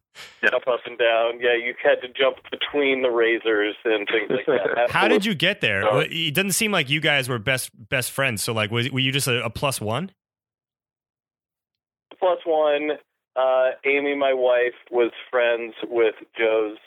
jump 0.42 0.68
up 0.68 0.80
and 0.86 0.98
down. 0.98 1.40
Yeah, 1.40 1.56
you 1.56 1.76
had 1.84 2.02
to 2.02 2.08
jump 2.08 2.38
between 2.50 3.04
the 3.04 3.10
razors 3.10 3.76
and 3.86 4.08
things 4.08 4.30
like 4.48 4.64
that. 4.76 4.90
How 4.90 5.08
did 5.08 5.26
you 5.26 5.36
get 5.36 5.62
there? 5.62 5.84
It 6.10 6.34
doesn't 6.34 6.54
seem 6.54 6.72
like 6.72 6.90
you 6.90 7.00
guys 7.00 7.30
were 7.30 7.38
best 7.38 7.70
best 7.90 8.12
friends. 8.12 8.42
So, 8.42 8.54
like, 8.54 8.72
was, 8.72 8.90
were 8.90 9.00
you 9.00 9.12
just 9.12 9.28
a, 9.28 9.44
a 9.46 9.50
plus 9.50 9.80
one? 9.80 10.12
Plus 12.18 12.40
one. 12.46 12.92
Uh, 13.36 13.72
Amy, 13.86 14.16
my 14.16 14.34
wife, 14.34 14.76
was 14.90 15.12
friends 15.30 15.74
with 15.84 16.16
Joe's 16.38 16.78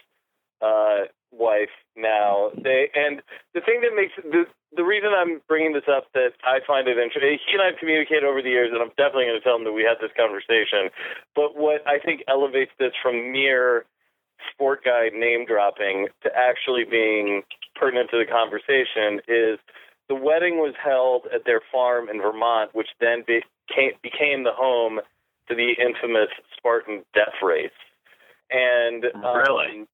uh, 0.60 1.04
wife 1.38 1.74
now. 1.96 2.50
They 2.56 2.90
and 2.94 3.22
the 3.54 3.60
thing 3.60 3.80
that 3.82 3.94
makes 3.94 4.12
the 4.16 4.44
the 4.76 4.84
reason 4.84 5.10
I'm 5.14 5.40
bringing 5.48 5.72
this 5.72 5.88
up 5.88 6.06
that 6.14 6.34
I 6.44 6.58
find 6.66 6.88
it 6.88 6.98
interesting. 6.98 7.38
He 7.46 7.52
and 7.54 7.62
I 7.62 7.66
have 7.70 7.78
communicated 7.78 8.24
over 8.24 8.42
the 8.42 8.50
years, 8.50 8.70
and 8.72 8.82
I'm 8.82 8.94
definitely 8.96 9.30
going 9.30 9.38
to 9.38 9.44
tell 9.44 9.56
him 9.56 9.64
that 9.64 9.72
we 9.72 9.86
had 9.86 10.02
this 10.02 10.10
conversation. 10.16 10.90
But 11.34 11.56
what 11.56 11.86
I 11.86 11.98
think 11.98 12.22
elevates 12.26 12.72
this 12.78 12.92
from 13.02 13.32
mere 13.32 13.86
sport 14.52 14.84
guy 14.84 15.08
name 15.14 15.46
dropping 15.46 16.08
to 16.22 16.30
actually 16.34 16.84
being 16.84 17.42
pertinent 17.74 18.10
to 18.10 18.18
the 18.18 18.26
conversation 18.26 19.20
is 19.28 19.58
the 20.08 20.14
wedding 20.14 20.58
was 20.58 20.74
held 20.82 21.26
at 21.32 21.44
their 21.46 21.60
farm 21.72 22.08
in 22.08 22.20
Vermont, 22.20 22.74
which 22.74 22.88
then 23.00 23.24
became, 23.26 23.92
became 24.02 24.44
the 24.44 24.52
home 24.52 25.00
to 25.48 25.54
the 25.54 25.74
infamous 25.80 26.28
Spartan 26.56 27.04
death 27.14 27.40
race. 27.42 27.70
And 28.50 29.06
um, 29.14 29.36
Really? 29.36 29.86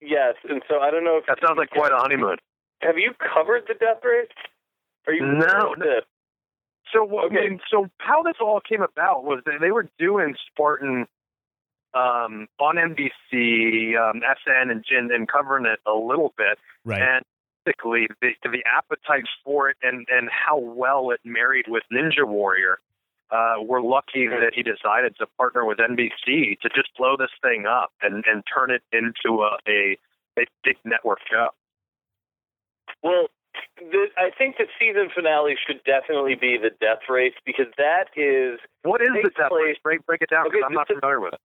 Yes, 0.00 0.34
and 0.48 0.62
so 0.68 0.80
I 0.80 0.90
don't 0.90 1.04
know 1.04 1.18
if 1.18 1.26
That 1.26 1.38
sounds 1.46 1.58
like 1.58 1.70
quite 1.70 1.92
a 1.92 1.96
honeymoon. 1.96 2.36
have 2.80 2.98
you 2.98 3.12
covered 3.34 3.64
the 3.68 3.74
death 3.74 4.02
race? 4.04 4.28
Are 5.06 5.12
you 5.12 5.22
No, 5.22 5.46
aware 5.46 5.72
of 5.72 5.78
this? 5.78 6.04
So 6.92 7.04
what? 7.04 7.26
Okay. 7.26 7.38
I 7.38 7.48
mean, 7.50 7.60
so 7.70 7.86
how 7.98 8.22
this 8.22 8.34
all 8.40 8.60
came 8.60 8.82
about 8.82 9.24
was 9.24 9.42
they, 9.46 9.58
they 9.60 9.70
were 9.70 9.88
doing 9.98 10.34
Spartan 10.50 11.06
um, 11.94 12.48
on 12.58 12.76
NBC, 12.76 13.96
um, 13.96 14.22
SN, 14.44 14.70
and 14.70 14.84
Gin, 14.88 15.10
and 15.12 15.26
covering 15.28 15.66
it 15.66 15.78
a 15.86 15.92
little 15.94 16.32
bit. 16.36 16.58
Right. 16.84 17.00
And 17.00 17.24
basically, 17.64 18.08
the, 18.20 18.30
the 18.44 18.62
appetite 18.66 19.24
for 19.44 19.68
it 19.70 19.76
and 19.82 20.06
and 20.10 20.28
how 20.30 20.58
well 20.58 21.10
it 21.10 21.20
married 21.24 21.66
with 21.68 21.82
Ninja 21.92 22.26
Warrior. 22.26 22.78
Uh, 23.30 23.54
we're 23.62 23.80
lucky 23.82 24.26
that 24.26 24.52
he 24.54 24.62
decided 24.62 25.14
to 25.18 25.26
partner 25.38 25.64
with 25.64 25.78
NBC 25.78 26.58
to 26.60 26.68
just 26.74 26.88
blow 26.98 27.16
this 27.16 27.30
thing 27.42 27.64
up 27.66 27.92
and, 28.02 28.24
and 28.26 28.42
turn 28.52 28.70
it 28.70 28.82
into 28.92 29.42
a, 29.42 29.56
a, 29.68 29.96
a 30.38 30.44
big 30.64 30.76
network 30.84 31.18
show. 31.30 31.48
Well, 33.02 33.28
the, 33.78 34.06
I 34.18 34.30
think 34.36 34.56
the 34.58 34.66
season 34.78 35.10
finale 35.14 35.54
should 35.66 35.80
definitely 35.84 36.34
be 36.34 36.58
the 36.58 36.70
death 36.80 37.06
race 37.08 37.34
because 37.46 37.66
that 37.78 38.06
is 38.16 38.58
What 38.82 39.00
is 39.00 39.08
the 39.08 39.30
death 39.36 39.48
place- 39.50 39.62
race? 39.64 39.76
Break, 39.82 40.06
break 40.06 40.22
it 40.22 40.30
down 40.30 40.44
because 40.44 40.58
Okay, 40.58 40.66
I'm 40.66 40.74
not 40.74 40.88
familiar 40.88 41.20
with 41.20 41.34
it. 41.34 41.40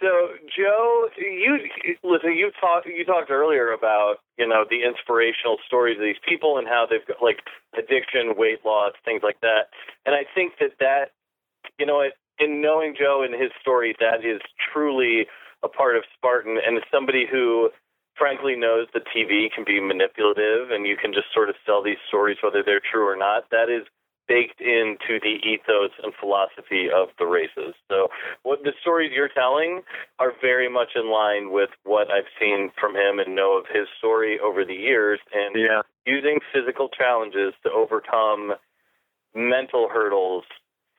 So, 0.00 0.32
Joe, 0.48 1.08
you 1.18 1.58
listen. 2.02 2.34
You 2.34 2.50
talked. 2.58 2.86
You 2.86 3.04
talked 3.04 3.30
earlier 3.30 3.72
about 3.72 4.16
you 4.38 4.48
know 4.48 4.64
the 4.68 4.82
inspirational 4.82 5.58
stories 5.66 5.98
of 5.98 6.02
these 6.04 6.20
people 6.26 6.56
and 6.56 6.66
how 6.66 6.86
they've 6.88 7.06
got 7.06 7.22
like 7.22 7.40
addiction, 7.76 8.34
weight 8.36 8.64
loss, 8.64 8.92
things 9.04 9.20
like 9.22 9.40
that. 9.42 9.68
And 10.06 10.14
I 10.14 10.24
think 10.34 10.54
that 10.58 10.72
that 10.80 11.12
you 11.78 11.86
know, 11.86 12.02
in 12.38 12.62
knowing 12.62 12.94
Joe 12.98 13.22
and 13.24 13.34
his 13.34 13.50
story, 13.60 13.94
that 14.00 14.24
is 14.24 14.40
truly 14.72 15.26
a 15.62 15.68
part 15.68 15.96
of 15.96 16.04
Spartan, 16.16 16.56
and 16.64 16.80
somebody 16.90 17.26
who 17.30 17.70
frankly 18.16 18.56
knows 18.56 18.86
that 18.94 19.02
TV 19.14 19.52
can 19.52 19.64
be 19.64 19.80
manipulative, 19.80 20.70
and 20.70 20.86
you 20.86 20.96
can 20.96 21.12
just 21.12 21.28
sort 21.32 21.48
of 21.48 21.56
sell 21.66 21.82
these 21.82 22.00
stories 22.08 22.38
whether 22.42 22.62
they're 22.64 22.80
true 22.80 23.06
or 23.06 23.16
not. 23.16 23.44
That 23.50 23.68
is 23.68 23.84
baked 24.30 24.60
into 24.60 25.18
the 25.18 25.42
ethos 25.42 25.90
and 26.04 26.14
philosophy 26.14 26.86
of 26.86 27.08
the 27.18 27.26
races. 27.26 27.74
So 27.90 28.06
what 28.44 28.62
the 28.62 28.70
stories 28.80 29.10
you're 29.12 29.28
telling 29.28 29.82
are 30.20 30.32
very 30.40 30.70
much 30.70 30.90
in 30.94 31.10
line 31.10 31.50
with 31.50 31.70
what 31.82 32.06
I've 32.12 32.30
seen 32.38 32.70
from 32.80 32.94
him 32.94 33.18
and 33.18 33.34
know 33.34 33.58
of 33.58 33.66
his 33.66 33.88
story 33.98 34.38
over 34.38 34.64
the 34.64 34.74
years 34.74 35.18
and 35.34 35.56
Yeah. 35.56 35.82
using 36.06 36.38
physical 36.52 36.88
challenges 36.88 37.54
to 37.64 37.72
overcome 37.72 38.54
mental 39.34 39.88
hurdles, 39.88 40.44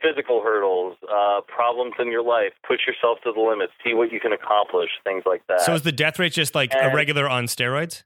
physical 0.02 0.41
hurdles, 0.41 0.98
uh, 1.08 1.39
problems 1.48 1.94
in 2.00 2.12
your 2.12 2.24
life, 2.24 2.54
push 2.67 2.86
yourself 2.86 3.22
to 3.22 3.32
the 3.32 3.39
limits, 3.39 3.72
see 3.84 3.94
what 3.94 4.12
you 4.12 4.20
can 4.20 4.34
accomplish, 4.34 4.89
things 5.06 5.24
like 5.26 5.48
that. 5.48 5.62
So 5.62 5.74
is 5.74 5.84
the 5.84 5.91
death 5.94 6.20
rate 6.20 6.34
just 6.34 6.54
like 6.54 6.74
a 6.74 6.94
regular 6.94 7.30
on 7.30 7.46
steroids? 7.46 8.04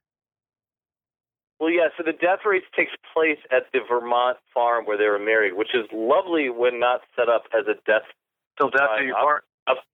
Well, 1.60 1.70
yeah. 1.70 1.88
So 1.98 2.04
the 2.04 2.14
death 2.14 2.40
race 2.46 2.64
takes 2.76 2.92
place 3.14 3.40
at 3.52 3.64
the 3.74 3.80
Vermont 3.88 4.38
farm 4.54 4.86
where 4.86 4.98
they 4.98 5.08
were 5.08 5.20
married, 5.20 5.54
which 5.54 5.74
is 5.74 5.86
lovely 5.94 6.50
when 6.50 6.80
not 6.80 7.02
set 7.16 7.30
up 7.30 7.44
as 7.54 7.66
a 7.68 7.76
death. 7.86 8.04
Till 8.58 8.70
death 8.70 8.90
do 8.98 9.06
you 9.06 9.14
part. 9.14 9.44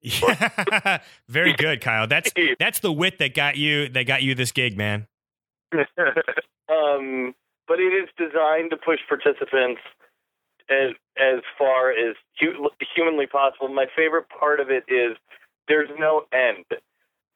Yeah. 0.02 1.00
Very 1.30 1.54
good, 1.54 1.82
Kyle. 1.82 2.08
That's 2.08 2.32
that's 2.60 2.80
the 2.80 2.92
wit 2.92 3.20
that 3.20 3.34
got 3.34 3.58
you 3.58 3.90
that 3.90 4.04
got 4.04 4.24
you 4.24 4.36
this 4.36 4.52
gig, 4.52 4.78
man. 4.78 5.08
Um, 6.72 7.36
but 7.68 7.80
it 7.82 7.92
is 7.92 8.08
designed 8.18 8.72
to 8.72 8.78
push 8.78 9.00
participants 9.10 9.82
as 10.70 10.92
as 11.18 11.42
far 11.58 11.92
as 11.92 12.16
hu- 12.40 12.70
humanly 12.96 13.28
possible. 13.28 13.68
My 13.68 13.88
favorite 13.94 14.28
part 14.30 14.62
of 14.62 14.70
it 14.70 14.86
is 14.88 15.18
there's 15.68 15.90
no 16.00 16.24
end. 16.32 16.66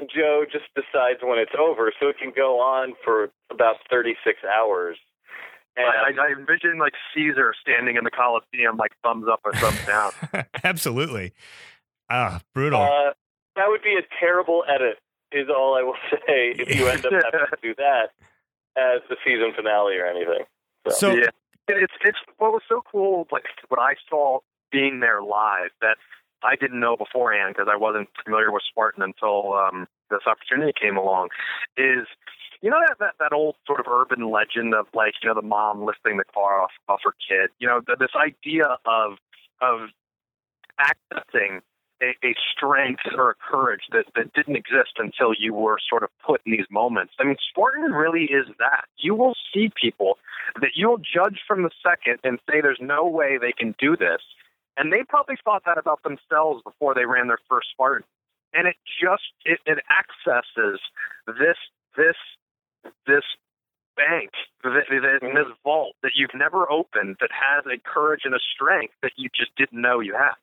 Joe 0.01 0.45
just 0.51 0.65
decides 0.75 1.19
when 1.23 1.39
it's 1.39 1.53
over, 1.57 1.91
so 1.99 2.07
it 2.07 2.17
can 2.17 2.31
go 2.35 2.59
on 2.59 2.93
for 3.03 3.29
about 3.49 3.77
36 3.89 4.39
hours. 4.43 4.97
And 5.77 5.87
I, 5.87 6.11
I 6.21 6.31
envision 6.31 6.77
like 6.79 6.93
Caesar 7.13 7.53
standing 7.61 7.97
in 7.97 8.03
the 8.03 8.11
Colosseum, 8.11 8.77
like 8.77 8.91
thumbs 9.03 9.25
up 9.29 9.41
or 9.43 9.53
thumbs 9.53 9.85
down. 9.85 10.11
Absolutely. 10.63 11.33
Ah, 12.09 12.41
brutal. 12.53 12.81
Uh, 12.81 13.11
that 13.55 13.67
would 13.67 13.81
be 13.81 13.95
a 13.95 14.03
terrible 14.19 14.63
edit, 14.73 14.99
is 15.31 15.47
all 15.49 15.75
I 15.77 15.83
will 15.83 15.97
say, 16.11 16.55
if 16.57 16.73
you 16.73 16.87
end 16.87 17.05
up 17.05 17.11
having 17.31 17.47
to 17.51 17.57
do 17.61 17.75
that 17.75 18.11
as 18.77 19.01
the 19.09 19.17
season 19.25 19.51
finale 19.55 19.97
or 19.97 20.05
anything. 20.05 20.45
so 20.89 21.13
yeah, 21.13 21.29
it's 21.67 21.93
it's 22.03 22.17
what 22.37 22.51
was 22.51 22.61
so 22.67 22.81
cool, 22.91 23.27
like 23.31 23.45
what 23.69 23.79
I 23.79 23.95
saw 24.09 24.39
being 24.71 24.99
there 24.99 25.23
live 25.23 25.71
that 25.81 25.97
I 26.45 26.55
didn't 26.55 26.79
know 26.79 26.95
beforehand 26.95 27.55
because 27.55 27.69
I 27.71 27.75
wasn't 27.75 28.09
familiar 28.23 28.51
with 28.51 28.63
Spartan 28.69 29.03
until 29.03 29.53
um, 29.53 29.87
this 30.09 30.21
opportunity 30.27 30.73
came 30.79 30.97
along. 30.97 31.29
Is 31.77 32.07
you 32.61 32.69
know 32.69 32.77
that, 32.87 32.97
that 32.99 33.13
that 33.19 33.33
old 33.33 33.55
sort 33.65 33.79
of 33.79 33.87
urban 33.87 34.31
legend 34.31 34.73
of 34.73 34.87
like 34.93 35.13
you 35.21 35.29
know 35.29 35.35
the 35.35 35.45
mom 35.45 35.83
lifting 35.85 36.17
the 36.17 36.23
car 36.33 36.61
off 36.61 36.71
off 36.87 37.01
her 37.03 37.13
kid. 37.27 37.49
You 37.59 37.67
know 37.67 37.81
th 37.81 37.97
this 37.99 38.15
idea 38.15 38.77
of 38.85 39.17
of 39.61 39.89
accessing 40.79 41.61
a, 42.01 42.11
a 42.25 42.35
strength 42.51 43.03
or 43.17 43.29
a 43.29 43.35
courage 43.35 43.83
that, 43.91 44.05
that 44.15 44.33
didn't 44.33 44.55
exist 44.55 44.93
until 44.97 45.33
you 45.37 45.53
were 45.53 45.77
sort 45.89 46.03
of 46.03 46.09
put 46.25 46.41
in 46.45 46.51
these 46.51 46.67
moments. 46.69 47.13
I 47.19 47.23
mean, 47.23 47.37
Spartan 47.49 47.91
really 47.91 48.25
is 48.25 48.47
that. 48.59 48.85
You 48.97 49.15
will 49.15 49.35
see 49.53 49.71
people 49.81 50.17
that 50.61 50.71
you'll 50.75 50.97
judge 50.97 51.39
from 51.47 51.63
the 51.63 51.71
second 51.81 52.19
and 52.23 52.39
say 52.49 52.61
there's 52.61 52.81
no 52.81 53.07
way 53.07 53.37
they 53.37 53.53
can 53.53 53.75
do 53.79 53.95
this. 53.95 54.21
And 54.77 54.91
they 54.91 55.03
probably 55.07 55.35
thought 55.43 55.63
that 55.65 55.77
about 55.77 56.03
themselves 56.03 56.61
before 56.63 56.93
they 56.93 57.05
ran 57.05 57.27
their 57.27 57.39
first 57.49 57.67
Spartan. 57.71 58.05
And 58.53 58.67
it 58.67 58.75
just 59.01 59.23
it, 59.43 59.59
it 59.65 59.79
accesses 59.89 60.79
this 61.27 61.57
this 61.97 62.15
this 63.07 63.23
bank, 63.95 64.31
this, 64.63 64.83
this 64.89 65.47
vault 65.63 65.95
that 66.03 66.11
you've 66.15 66.35
never 66.35 66.69
opened 66.69 67.17
that 67.21 67.29
has 67.31 67.65
a 67.65 67.77
courage 67.77 68.21
and 68.25 68.33
a 68.33 68.39
strength 68.53 68.93
that 69.01 69.11
you 69.15 69.29
just 69.35 69.51
didn't 69.55 69.81
know 69.81 69.99
you 69.99 70.13
had. 70.13 70.33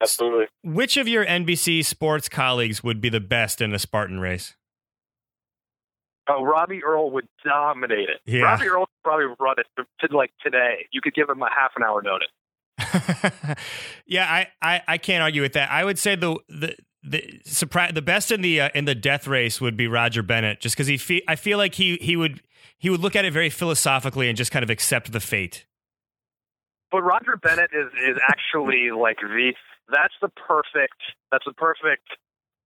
Absolutely. 0.00 0.46
which 0.62 0.96
of 0.96 1.08
your 1.08 1.26
NBC 1.26 1.84
sports 1.84 2.28
colleagues 2.28 2.84
would 2.84 3.00
be 3.00 3.08
the 3.08 3.20
best 3.20 3.60
in 3.60 3.74
a 3.74 3.80
Spartan 3.80 4.20
race? 4.20 4.54
Oh, 6.28 6.44
Robbie 6.44 6.84
Earle 6.84 7.10
would 7.10 7.26
dominate 7.44 8.08
it. 8.08 8.20
Yeah. 8.24 8.42
Robbie 8.42 8.66
Earle 8.66 8.80
would 8.80 9.02
probably 9.02 9.34
run 9.40 9.56
it 9.58 9.66
to, 9.76 10.06
to 10.06 10.16
like 10.16 10.30
today. 10.42 10.86
You 10.92 11.00
could 11.00 11.14
give 11.14 11.28
him 11.28 11.42
a 11.42 11.48
half 11.50 11.72
an 11.76 11.82
hour 11.82 12.00
notice. 12.02 12.28
yeah, 14.06 14.24
I, 14.24 14.48
I, 14.62 14.82
I 14.86 14.98
can't 14.98 15.22
argue 15.22 15.42
with 15.42 15.54
that. 15.54 15.70
I 15.70 15.84
would 15.84 15.98
say 15.98 16.14
the 16.14 16.36
the 16.48 16.76
the 17.02 17.40
surprise 17.44 17.92
the 17.94 18.02
best 18.02 18.30
in 18.30 18.42
the 18.42 18.60
uh, 18.60 18.68
in 18.74 18.84
the 18.84 18.94
death 18.94 19.26
race 19.26 19.60
would 19.60 19.76
be 19.76 19.86
Roger 19.86 20.22
Bennett, 20.22 20.60
just 20.60 20.76
because 20.76 20.86
he 20.86 20.96
fe- 20.96 21.22
I 21.28 21.36
feel 21.36 21.58
like 21.58 21.74
he 21.74 21.96
he 22.00 22.16
would 22.16 22.42
he 22.78 22.90
would 22.90 23.00
look 23.00 23.16
at 23.16 23.24
it 23.24 23.32
very 23.32 23.50
philosophically 23.50 24.28
and 24.28 24.36
just 24.36 24.50
kind 24.50 24.62
of 24.62 24.70
accept 24.70 25.12
the 25.12 25.20
fate. 25.20 25.66
But 26.90 27.02
Roger 27.02 27.36
Bennett 27.36 27.70
is 27.72 27.92
is 28.08 28.18
actually 28.28 28.90
like 28.90 29.18
the 29.20 29.52
that's 29.90 30.14
the 30.20 30.28
perfect 30.28 31.00
that's 31.30 31.44
the 31.44 31.54
perfect 31.54 32.08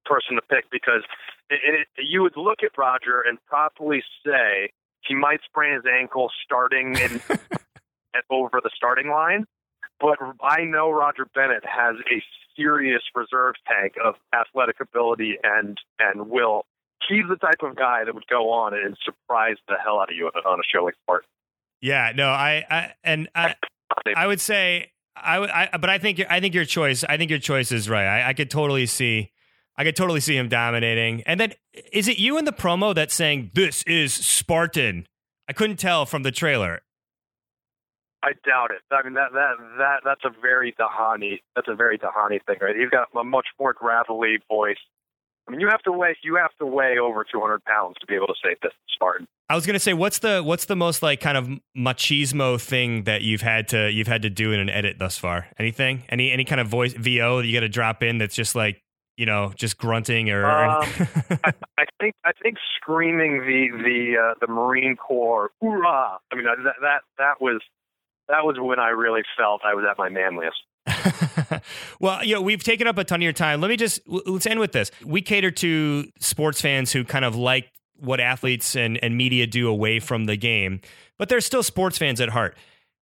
person 0.05 0.37
to 0.37 0.43
pick 0.43 0.71
because 0.71 1.03
it, 1.51 1.87
it, 1.97 2.05
you 2.05 2.23
would 2.23 2.37
look 2.37 2.63
at 2.63 2.71
Roger 2.77 3.21
and 3.21 3.39
probably 3.47 4.03
say 4.27 4.71
he 5.07 5.15
might 5.15 5.41
sprain 5.45 5.75
his 5.75 5.85
ankle 5.87 6.31
starting 6.45 6.97
in 6.97 7.21
at 8.15 8.25
over 8.31 8.61
the 8.63 8.71
starting 8.75 9.11
line. 9.11 9.47
But 10.03 10.19
I 10.43 10.65
know 10.65 10.91
Roger 10.91 11.27
Bennett 11.33 11.65
has 11.65 11.95
a 12.13 12.23
serious 12.57 13.03
reserve 13.15 13.55
tank 13.67 13.95
of 14.05 14.17
athletic 14.35 14.81
ability 14.81 15.37
and 15.43 15.79
and 16.01 16.29
will. 16.29 16.67
He's 17.09 17.25
the 17.29 17.37
type 17.37 17.63
of 17.63 17.77
guy 17.77 18.05
that 18.05 18.15
would 18.15 18.27
go 18.27 18.51
on 18.51 18.75
and 18.75 18.97
surprise 19.05 19.57
the 19.69 19.75
hell 19.83 20.01
out 20.01 20.11
of 20.11 20.17
you 20.17 20.27
on 20.27 20.59
a 20.59 20.63
show 20.75 20.85
like 20.85 20.95
Spartan. 21.03 21.29
Yeah, 21.81 22.13
no, 22.15 22.29
I, 22.29 22.65
I 22.69 22.93
and 23.03 23.29
I, 23.35 23.55
I 24.15 24.27
would 24.27 24.41
say 24.41 24.93
I 25.17 25.39
would, 25.39 25.51
I, 25.51 25.69
but 25.79 25.91
I 25.91 25.99
think 25.99 26.23
I 26.29 26.41
think 26.41 26.55
your 26.55 26.65
choice. 26.65 27.05
I 27.05 27.17
think 27.17 27.31
your 27.31 27.39
choice 27.39 27.73
is 27.73 27.89
right. 27.89 28.07
I, 28.07 28.31
I 28.31 28.33
could 28.35 28.51
totally 28.51 28.87
see, 28.87 29.31
I 29.77 29.85
could 29.85 29.97
totally 29.97 30.21
see 30.21 30.37
him 30.37 30.49
dominating. 30.49 31.23
And 31.23 31.39
then, 31.39 31.53
is 31.93 32.09
it 32.09 32.19
you 32.19 32.39
in 32.39 32.45
the 32.45 32.53
promo 32.53 32.95
that's 32.95 33.15
saying 33.15 33.51
this 33.55 33.83
is 33.85 34.15
Spartan? 34.15 35.07
I 35.49 35.53
couldn't 35.53 35.77
tell 35.77 36.07
from 36.07 36.23
the 36.23 36.31
trailer. 36.31 36.83
I 38.23 38.33
doubt 38.47 38.71
it. 38.71 38.83
I 38.91 39.03
mean 39.03 39.15
that 39.15 39.33
that 39.33 39.55
that 39.79 40.01
that's 40.05 40.25
a 40.25 40.31
very 40.41 40.73
Dhani. 40.73 41.41
That's 41.57 41.69
a 41.69 41.75
very 41.75 41.99
Dhani 41.99 42.45
thing, 42.45 42.57
right? 42.61 42.77
He's 42.77 42.91
got 42.91 43.09
a 43.19 43.25
much 43.25 43.47
more 43.59 43.73
gravelly 43.73 44.39
voice, 44.49 44.79
I 45.47 45.51
mean, 45.51 45.61
you 45.61 45.69
have 45.69 45.83
to 45.83 45.93
weigh 45.93 46.17
you 46.23 46.37
have 46.37 46.53
to 46.61 46.67
weigh 46.67 46.99
over 46.99 47.25
200 47.25 47.65
pounds 47.65 47.97
to 48.01 48.07
be 48.07 48.15
able 48.15 48.29
to 48.29 48.35
say 48.43 48.55
this 48.63 48.73
Spartan. 48.95 49.27
I 49.49 49.55
was 49.55 49.67
gonna 49.67 49.79
say, 49.79 49.93
what's 49.93 50.21
the 50.21 50.41
what's 50.43 50.67
the 50.67 50.77
most 50.77 51.03
like 51.03 51.21
kind 51.21 51.37
of 51.37 51.49
machismo 51.77 52.61
thing 52.61 53.05
that 53.05 53.23
you've 53.23 53.43
had 53.43 53.69
to 53.69 53.91
you've 53.91 54.07
had 54.07 54.23
to 54.23 54.31
do 54.31 54.53
in 54.53 54.61
an 54.61 54.71
edit 54.71 54.99
thus 54.99 55.19
far? 55.19 55.49
Anything? 55.59 56.05
Any 56.09 56.31
any 56.31 56.45
kind 56.45 56.61
of 56.61 56.69
voice 56.69 56.93
VO 56.95 57.39
that 57.39 57.47
you 57.47 57.53
got 57.53 57.61
to 57.61 57.69
drop 57.69 58.03
in 58.03 58.19
that's 58.19 58.37
just 58.37 58.55
like 58.55 58.81
you 59.17 59.27
know 59.27 59.53
just 59.57 59.79
grunting 59.79 60.31
or? 60.31 60.47
Um, 60.47 60.85
I, 61.45 61.53
I 61.77 61.85
think 62.01 62.15
I 62.25 62.31
think 62.41 62.59
screaming 62.77 63.41
the 63.41 63.83
the 63.83 64.17
uh, 64.19 64.35
the 64.41 64.47
Marine 64.47 64.97
Corps 64.97 65.51
hoorah! 65.61 66.19
I 66.31 66.37
mean 66.37 66.45
that 66.45 66.75
that 66.81 67.01
that 67.19 67.41
was 67.41 67.61
that 68.29 68.45
was 68.45 68.57
when 68.59 68.79
I 68.79 68.89
really 68.89 69.23
felt 69.37 69.63
I 69.65 69.75
was 69.75 69.85
at 69.89 69.99
my 69.99 70.09
manliest. 70.09 70.57
well, 72.01 72.25
you 72.25 72.35
know, 72.35 72.43
we've 72.43 72.63
taken 72.63 72.87
up 72.87 72.99
a 72.99 73.05
ton 73.05 73.21
of 73.21 73.23
your 73.23 73.33
time. 73.33 73.61
Let 73.61 73.69
me 73.69 73.77
just 73.77 74.01
let's 74.07 74.47
end 74.47 74.61
with 74.61 74.73
this. 74.73 74.91
We 75.05 75.23
cater 75.23 75.51
to 75.51 76.09
sports 76.21 76.61
fans 76.61 76.93
who 76.93 77.05
kind 77.05 77.25
of 77.25 77.37
like 77.37 77.71
what 77.97 78.21
athletes 78.21 78.75
and, 78.75 78.99
and 79.03 79.17
media 79.17 79.47
do 79.47 79.69
away 79.69 80.01
from 80.01 80.25
the 80.27 80.37
game, 80.37 80.81
but 81.19 81.29
they're 81.29 81.41
still 81.41 81.63
sports 81.63 81.99
fans 81.99 82.21
at 82.21 82.31
heart. 82.31 82.57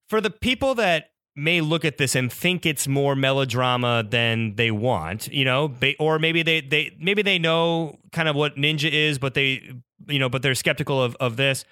For 0.08 0.20
the 0.20 0.30
people 0.30 0.74
that 0.74 1.10
may 1.36 1.60
look 1.60 1.84
at 1.84 1.96
this 1.96 2.14
and 2.14 2.30
think 2.30 2.66
it's 2.66 2.86
more 2.86 3.16
melodrama 3.16 4.04
than 4.06 4.56
they 4.56 4.70
want, 4.70 5.28
you 5.28 5.44
know, 5.44 5.74
or 5.98 6.18
maybe 6.18 6.42
they, 6.42 6.60
they 6.60 6.94
maybe 7.00 7.22
they 7.22 7.38
know 7.38 7.98
kind 8.12 8.28
of 8.28 8.36
what 8.36 8.56
ninja 8.56 8.90
is, 8.90 9.18
but 9.18 9.34
they 9.34 9.72
you 10.06 10.18
know, 10.18 10.28
but 10.28 10.42
they're 10.42 10.54
skeptical 10.54 11.02
of, 11.02 11.16
of 11.20 11.36
this. 11.36 11.64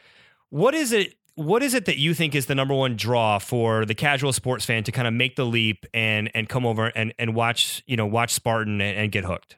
What 0.51 0.74
is 0.74 0.92
it 0.92 1.14
what 1.39 1.62
is 1.62 1.72
it 1.72 1.84
that 1.86 1.99
you 1.99 2.14
think 2.14 2.34
is 2.34 2.47
the 2.47 2.55
number 2.55 2.74
one 2.74 2.97
draw 2.97 3.39
for 3.39 3.84
the 3.84 3.95
casual 3.95 4.32
sports 4.32 4.64
fan 4.64 4.82
to 4.84 4.93
kind 4.93 5.07
of 5.07 5.14
make 5.14 5.36
the 5.36 5.45
leap 5.47 5.86
and 5.95 6.30
and 6.34 6.49
come 6.49 6.66
over 6.66 6.86
and, 6.89 7.14
and 7.18 7.34
watch 7.34 7.82
you 7.86 7.97
know 7.97 8.07
watch 8.07 8.32
Spartan 8.32 8.80
and, 8.80 8.99
and 8.99 9.12
get 9.12 9.24
hooked? 9.24 9.57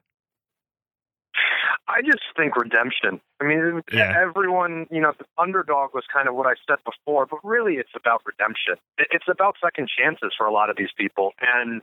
I 1.88 2.02
just 2.02 2.22
think 2.36 2.54
redemption. 2.56 3.20
I 3.40 3.44
mean, 3.44 3.82
Yeah. 3.92 4.14
everyone, 4.16 4.86
you 4.92 5.00
know, 5.00 5.12
the 5.18 5.24
underdog 5.38 5.90
was 5.92 6.04
kind 6.12 6.28
of 6.28 6.36
what 6.36 6.46
I 6.46 6.54
said 6.68 6.78
before, 6.84 7.26
but 7.26 7.40
really 7.42 7.74
it's 7.74 7.90
about 7.96 8.22
redemption. 8.24 8.76
It's 8.98 9.24
about 9.28 9.56
second 9.62 9.88
chances 9.98 10.32
for 10.38 10.46
a 10.46 10.52
lot 10.52 10.70
of 10.70 10.76
these 10.76 10.92
people. 10.96 11.32
And, 11.40 11.82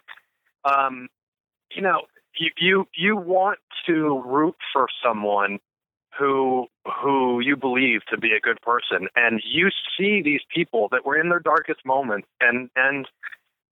um, 0.63 1.09
you 1.75 1.81
know, 1.81 2.03
you, 2.39 2.51
you, 2.57 2.87
you 2.95 3.17
want 3.17 3.59
to 3.87 4.23
root 4.25 4.55
for 4.71 4.87
someone 5.03 5.59
who, 6.17 6.67
who 7.01 7.39
you 7.39 7.55
believe 7.55 8.01
to 8.09 8.17
be 8.17 8.31
a 8.31 8.39
good 8.39 8.59
person. 8.61 9.07
And 9.15 9.41
you 9.45 9.69
see 9.97 10.21
these 10.21 10.41
people 10.53 10.87
that 10.91 11.05
were 11.05 11.19
in 11.19 11.29
their 11.29 11.39
darkest 11.39 11.85
moments 11.85 12.27
and, 12.41 12.69
and, 12.75 13.07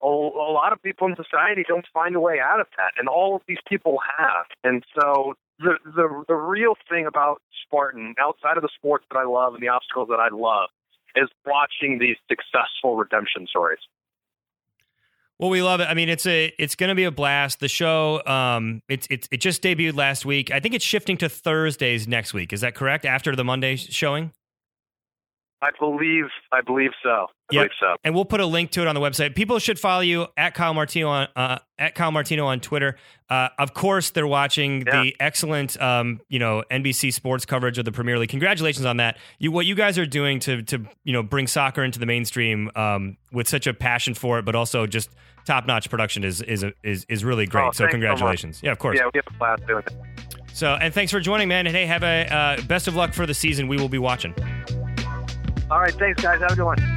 a, 0.01 0.07
a 0.07 0.51
lot 0.51 0.73
of 0.73 0.81
people 0.81 1.07
in 1.07 1.15
society 1.15 1.63
don't 1.67 1.85
find 1.93 2.15
a 2.15 2.19
way 2.19 2.39
out 2.39 2.59
of 2.59 2.67
that, 2.77 2.91
and 2.97 3.07
all 3.07 3.35
of 3.35 3.41
these 3.47 3.57
people 3.67 3.97
have. 4.17 4.45
And 4.63 4.83
so 4.99 5.35
the 5.59 5.77
the 5.83 6.23
the 6.27 6.35
real 6.35 6.75
thing 6.89 7.05
about 7.05 7.41
Spartan, 7.63 8.15
outside 8.19 8.57
of 8.57 8.63
the 8.63 8.69
sports 8.75 9.05
that 9.11 9.17
I 9.17 9.23
love 9.23 9.53
and 9.53 9.63
the 9.63 9.69
obstacles 9.69 10.09
that 10.09 10.19
I 10.19 10.29
love, 10.33 10.69
is 11.15 11.29
watching 11.45 11.99
these 11.99 12.17
successful 12.29 12.97
redemption 12.97 13.47
stories. 13.47 13.79
Well, 15.39 15.49
we 15.49 15.61
love 15.61 15.81
it. 15.81 15.86
I 15.89 15.93
mean, 15.93 16.07
it's 16.07 16.25
a 16.25 16.53
it's 16.57 16.75
going 16.75 16.89
to 16.89 16.95
be 16.95 17.03
a 17.03 17.11
blast. 17.11 17.59
The 17.59 17.67
show, 17.67 18.25
um, 18.25 18.81
it's 18.88 19.05
it's 19.09 19.27
it 19.31 19.38
just 19.38 19.61
debuted 19.61 19.95
last 19.95 20.25
week. 20.25 20.49
I 20.51 20.59
think 20.61 20.73
it's 20.73 20.86
shifting 20.86 21.17
to 21.17 21.27
Thursdays 21.29 22.07
next 22.07 22.33
week. 22.33 22.53
Is 22.53 22.61
that 22.61 22.73
correct? 22.73 23.05
After 23.05 23.36
the 23.36 23.43
Monday 23.43 23.75
showing. 23.75 24.31
I 25.62 25.70
believe 25.80 26.26
I 26.51 26.62
believe 26.62 26.91
so. 27.01 27.10
I 27.10 27.56
Yep. 27.56 27.62
believe 27.62 27.72
so. 27.80 27.95
and 28.03 28.14
we'll 28.16 28.26
put 28.26 28.39
a 28.41 28.45
link 28.45 28.72
to 28.72 28.82
it 28.82 28.88
on 28.88 28.95
the 28.95 29.01
website. 29.01 29.36
People 29.36 29.58
should 29.60 29.80
follow 29.80 30.01
you 30.01 30.28
at 30.38 30.53
Kyle 30.53 30.74
Martino 30.74 31.08
on 31.10 31.28
uh, 31.36 31.60
at 31.80 31.95
Kyle 31.95 32.12
Martino 32.12 32.45
on 32.45 32.60
Twitter. 32.60 32.97
Uh, 33.30 33.49
of 33.58 33.74
course, 33.74 34.12
they're 34.12 34.28
watching 34.28 34.84
Yeah. 34.86 35.01
the 35.03 35.16
excellent, 35.20 35.80
um, 35.82 36.22
you 36.30 36.38
know, 36.39 36.64
NBC 36.70 37.12
sports 37.12 37.45
coverage 37.45 37.78
of 37.78 37.86
the 37.86 37.91
Premier 37.91 38.20
League. 38.20 38.30
Congratulations 38.30 38.86
on 38.86 38.97
that. 38.97 39.18
You, 39.39 39.51
what 39.51 39.66
you 39.66 39.76
guys 39.76 39.97
are 39.97 40.06
doing 40.06 40.39
to 40.41 40.62
to 40.64 40.86
you 41.03 41.14
know 41.14 41.24
bring 41.24 41.47
soccer 41.47 41.84
into 41.84 41.99
the 41.99 42.06
mainstream 42.06 42.70
um, 42.76 43.18
with 43.32 43.47
such 43.47 43.66
a 43.68 43.74
passion 43.74 44.14
for 44.14 44.39
it, 44.39 44.45
but 44.45 44.56
also 44.56 44.86
just 44.86 45.10
top 45.45 45.66
notch 45.68 45.89
production 45.89 46.24
is 46.24 46.41
is 46.41 46.66
is 46.84 47.06
is 47.10 47.24
really 47.26 47.45
great. 47.45 47.62
Oh, 47.64 47.72
so 47.72 47.84
thanks 47.86 47.91
so 47.91 47.91
congratulations. 47.91 48.62
yeah, 48.64 48.72
of 48.72 48.80
course. 48.80 48.97
Yeah, 48.99 49.06
we 49.14 49.18
have 49.20 49.34
a 49.34 49.38
class 49.38 49.60
doing 49.68 49.84
it. 49.88 49.93
So 50.53 50.74
and 50.80 50.93
thanks 50.93 51.12
for 51.12 51.20
joining, 51.20 51.47
man. 51.47 51.66
And 51.68 51.76
hey, 51.76 51.86
have 51.86 52.03
a 52.03 52.34
uh, 52.34 52.62
best 52.68 52.88
of 52.88 52.95
luck 52.95 53.14
for 53.14 53.26
the 53.26 53.34
season. 53.34 53.68
We 53.68 53.78
will 53.78 53.89
be 53.89 53.99
watching. 53.99 54.34
All 55.72 55.80
right, 55.80 55.93
thanks 55.93 56.22
guys. 56.22 56.39
Have 56.41 56.51
a 56.51 56.55
good 56.55 56.63
one. 56.63 56.95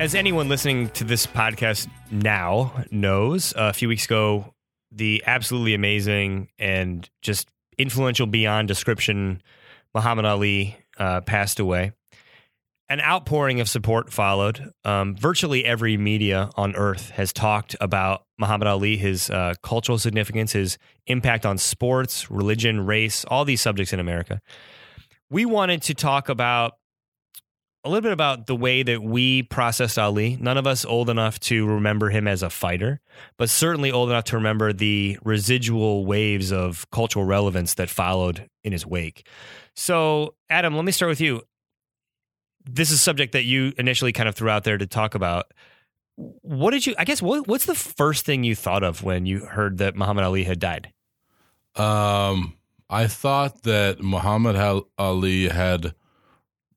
As 0.00 0.14
anyone 0.14 0.48
listening 0.48 0.88
to 0.90 1.04
this 1.04 1.26
podcast 1.26 1.88
now 2.10 2.84
knows, 2.90 3.54
a 3.56 3.72
few 3.72 3.88
weeks 3.88 4.04
ago, 4.06 4.54
the 4.90 5.22
absolutely 5.26 5.74
amazing 5.74 6.48
and 6.58 7.08
just 7.22 7.48
influential 7.78 8.26
beyond 8.26 8.68
description 8.68 9.42
Muhammad 9.94 10.24
Ali 10.24 10.76
uh, 10.98 11.20
passed 11.20 11.60
away. 11.60 11.92
An 12.90 13.00
outpouring 13.00 13.60
of 13.60 13.68
support 13.68 14.12
followed. 14.12 14.70
Um, 14.84 15.16
virtually 15.16 15.64
every 15.64 15.96
media 15.96 16.50
on 16.56 16.76
earth 16.76 17.10
has 17.10 17.32
talked 17.32 17.74
about 17.80 18.24
Muhammad 18.38 18.68
Ali, 18.68 18.96
his 18.96 19.30
uh, 19.30 19.54
cultural 19.62 19.98
significance, 19.98 20.52
his 20.52 20.76
impact 21.06 21.46
on 21.46 21.56
sports, 21.56 22.30
religion, 22.30 22.84
race, 22.84 23.24
all 23.24 23.44
these 23.46 23.62
subjects 23.62 23.92
in 23.94 24.00
America. 24.00 24.40
We 25.30 25.46
wanted 25.46 25.82
to 25.82 25.94
talk 25.94 26.28
about 26.28 26.74
a 27.84 27.90
little 27.90 28.02
bit 28.02 28.12
about 28.12 28.46
the 28.46 28.56
way 28.56 28.82
that 28.82 29.02
we 29.02 29.42
processed 29.42 29.98
Ali. 29.98 30.38
None 30.40 30.56
of 30.56 30.66
us 30.66 30.84
old 30.84 31.10
enough 31.10 31.38
to 31.40 31.66
remember 31.66 32.08
him 32.08 32.26
as 32.26 32.42
a 32.42 32.48
fighter, 32.48 33.00
but 33.36 33.50
certainly 33.50 33.92
old 33.92 34.08
enough 34.08 34.24
to 34.24 34.36
remember 34.36 34.72
the 34.72 35.18
residual 35.22 36.06
waves 36.06 36.50
of 36.50 36.90
cultural 36.90 37.26
relevance 37.26 37.74
that 37.74 37.90
followed 37.90 38.48
in 38.62 38.72
his 38.72 38.86
wake. 38.86 39.26
So, 39.76 40.34
Adam, 40.48 40.74
let 40.76 40.84
me 40.84 40.92
start 40.92 41.10
with 41.10 41.20
you. 41.20 41.42
This 42.64 42.90
is 42.90 42.96
a 42.96 43.00
subject 43.00 43.32
that 43.32 43.44
you 43.44 43.72
initially 43.78 44.12
kind 44.12 44.28
of 44.28 44.34
threw 44.34 44.48
out 44.48 44.64
there 44.64 44.78
to 44.78 44.86
talk 44.86 45.14
about. 45.14 45.52
What 46.16 46.70
did 46.70 46.86
you, 46.86 46.94
I 46.98 47.04
guess, 47.04 47.20
what, 47.20 47.46
what's 47.46 47.66
the 47.66 47.74
first 47.74 48.24
thing 48.24 48.44
you 48.44 48.54
thought 48.54 48.82
of 48.82 49.02
when 49.02 49.26
you 49.26 49.40
heard 49.40 49.78
that 49.78 49.96
Muhammad 49.96 50.24
Ali 50.24 50.44
had 50.44 50.60
died? 50.60 50.92
Um, 51.74 52.56
I 52.88 53.08
thought 53.08 53.64
that 53.64 54.00
Muhammad 54.00 54.84
Ali 54.96 55.48
had 55.48 55.94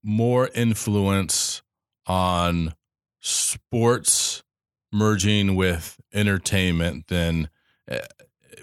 more 0.03 0.49
influence 0.55 1.61
on 2.07 2.73
sports 3.19 4.43
merging 4.91 5.55
with 5.55 5.99
entertainment 6.13 7.07
than 7.07 7.49
uh, 7.89 7.99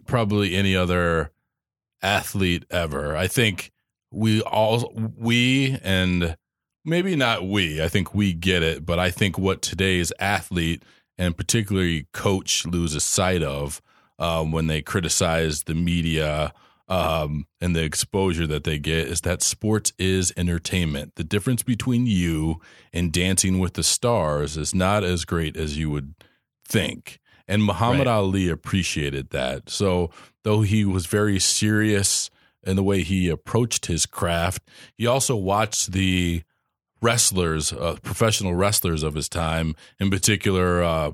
probably 0.06 0.56
any 0.56 0.74
other 0.74 1.30
athlete 2.02 2.64
ever. 2.70 3.16
I 3.16 3.26
think 3.26 3.72
we 4.10 4.40
all 4.42 4.92
we 4.94 5.78
and 5.82 6.36
maybe 6.84 7.16
not 7.16 7.46
we. 7.46 7.82
I 7.82 7.88
think 7.88 8.14
we 8.14 8.32
get 8.32 8.62
it, 8.62 8.84
but 8.84 8.98
I 8.98 9.10
think 9.10 9.38
what 9.38 9.62
today's 9.62 10.12
athlete 10.18 10.82
and 11.16 11.36
particularly 11.36 12.06
coach 12.12 12.66
loses 12.66 13.04
sight 13.04 13.42
of 13.42 13.80
um, 14.18 14.52
when 14.52 14.66
they 14.66 14.82
criticize 14.82 15.64
the 15.64 15.74
media 15.74 16.52
um, 16.88 17.46
and 17.60 17.74
the 17.74 17.82
exposure 17.82 18.46
that 18.46 18.64
they 18.64 18.78
get 18.78 19.08
is 19.08 19.22
that 19.22 19.42
sports 19.42 19.92
is 19.98 20.32
entertainment. 20.36 21.14
The 21.16 21.24
difference 21.24 21.62
between 21.62 22.06
you 22.06 22.60
and 22.92 23.12
Dancing 23.12 23.58
with 23.58 23.74
the 23.74 23.82
Stars 23.82 24.56
is 24.56 24.74
not 24.74 25.02
as 25.02 25.24
great 25.24 25.56
as 25.56 25.78
you 25.78 25.90
would 25.90 26.14
think. 26.66 27.20
And 27.48 27.64
Muhammad 27.64 28.06
Right. 28.06 28.14
Ali 28.14 28.48
appreciated 28.48 29.30
that. 29.30 29.68
So, 29.70 30.10
though 30.44 30.62
he 30.62 30.84
was 30.84 31.06
very 31.06 31.38
serious 31.38 32.30
in 32.62 32.76
the 32.76 32.82
way 32.82 33.02
he 33.02 33.28
approached 33.28 33.86
his 33.86 34.06
craft, 34.06 34.62
he 34.96 35.06
also 35.06 35.36
watched 35.36 35.92
the 35.92 36.42
wrestlers, 37.04 37.70
uh, 37.70 37.96
professional 38.02 38.54
wrestlers 38.54 39.02
of 39.02 39.14
his 39.14 39.28
time, 39.28 39.76
in 40.00 40.10
particular, 40.10 40.82
uh, 40.82 41.12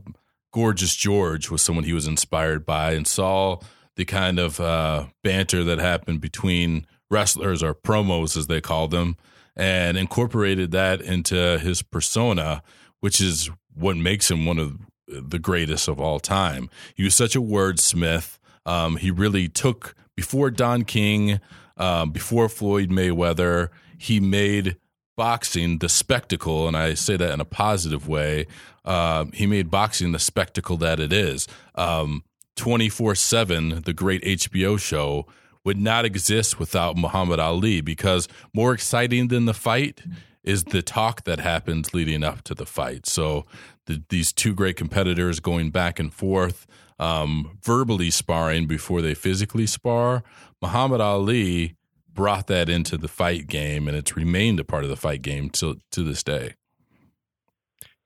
Gorgeous 0.53 0.95
George 0.95 1.51
was 1.51 1.63
someone 1.63 1.85
he 1.85 1.93
was 1.93 2.07
inspired 2.07 2.65
by 2.65 2.93
and 2.93 3.07
saw 3.07 3.59
the 3.97 4.05
kind 4.05 4.39
of 4.39 4.61
uh, 4.61 5.07
banter 5.25 5.65
that 5.65 5.79
happened 5.79 6.21
between 6.21 6.87
wrestlers 7.11 7.63
or 7.63 7.75
promos, 7.75 8.37
as 8.37 8.47
they 8.47 8.61
call 8.61 8.87
them, 8.87 9.17
and 9.57 9.99
incorporated 9.99 10.71
that 10.71 11.01
into 11.01 11.59
his 11.59 11.83
persona, 11.83 12.63
which 13.01 13.21
is 13.21 13.51
what 13.75 13.97
makes 13.97 14.31
him 14.31 14.47
one 14.47 14.59
of 14.59 14.79
the 15.09 15.39
greatest 15.41 15.89
of 15.89 16.01
all 16.01 16.21
time. 16.21 16.71
He 16.95 17.03
was 17.03 17.17
such 17.17 17.35
a 17.35 17.41
wordsmith. 17.41 18.39
Um, 18.65 18.97
he 18.97 19.11
really 19.11 19.49
took 19.49 19.97
before 20.15 20.51
Don 20.51 20.85
King, 20.85 21.41
um, 21.77 22.11
before 22.13 22.49
Floyd 22.49 22.91
Mayweather. 22.91 23.71
He 23.99 24.21
made 24.21 24.77
boxing 25.21 25.77
the 25.81 25.89
spectacle, 25.91 26.67
and 26.67 26.75
I 26.75 26.95
say 26.95 27.15
that 27.19 27.35
in 27.35 27.43
a 27.43 27.45
positive 27.45 28.09
way. 28.09 28.47
Uh, 28.87 29.27
he 29.35 29.47
made 29.47 29.71
boxing 29.71 30.13
the 30.13 30.19
spectacle 30.19 30.79
that 30.79 30.99
it 30.99 31.13
is. 31.13 31.47
Um, 31.75 32.25
24 32.57 33.15
7, 33.15 33.83
the 33.83 33.93
great 33.93 34.23
HBO 34.23 34.81
show, 34.81 35.27
would 35.63 35.77
not 35.77 36.07
exist 36.07 36.59
without 36.59 36.97
Muhammad 36.97 37.39
Ali 37.39 37.83
because 37.83 38.29
more 38.55 38.73
exciting 38.73 39.29
than 39.29 39.45
the 39.45 39.53
fight 39.53 40.03
is 40.43 40.65
the 40.65 40.81
talk 40.81 41.25
that 41.25 41.39
happens 41.39 41.93
leading 41.93 42.25
up 42.25 42.41
to 42.45 42.55
the 42.55 42.65
fight. 42.65 43.05
So 43.05 43.45
the, 43.85 44.03
these 44.09 44.33
two 44.33 44.55
great 44.55 44.79
competitors 44.79 45.39
going 45.39 45.69
back 45.69 45.99
and 45.99 46.15
forth, 46.15 46.67
um, 46.99 47.59
verbally 47.63 48.09
sparring 48.09 48.67
before 48.67 49.03
they 49.03 49.13
physically 49.13 49.67
spar. 49.67 50.23
Muhammad 50.63 51.03
Ali 51.03 51.77
brought 52.15 52.47
that 52.49 52.69
into 52.69 52.97
the 52.97 53.09
fight 53.09 53.47
game, 53.47 53.89
and 53.89 53.97
it's 53.97 54.17
remained 54.17 54.61
a 54.61 54.65
part 54.65 54.85
of 54.85 54.91
the 54.91 54.97
fight 54.97 55.23
game 55.23 55.51
to 55.51 55.79
to 55.93 56.03
this 56.03 56.23
day. 56.23 56.55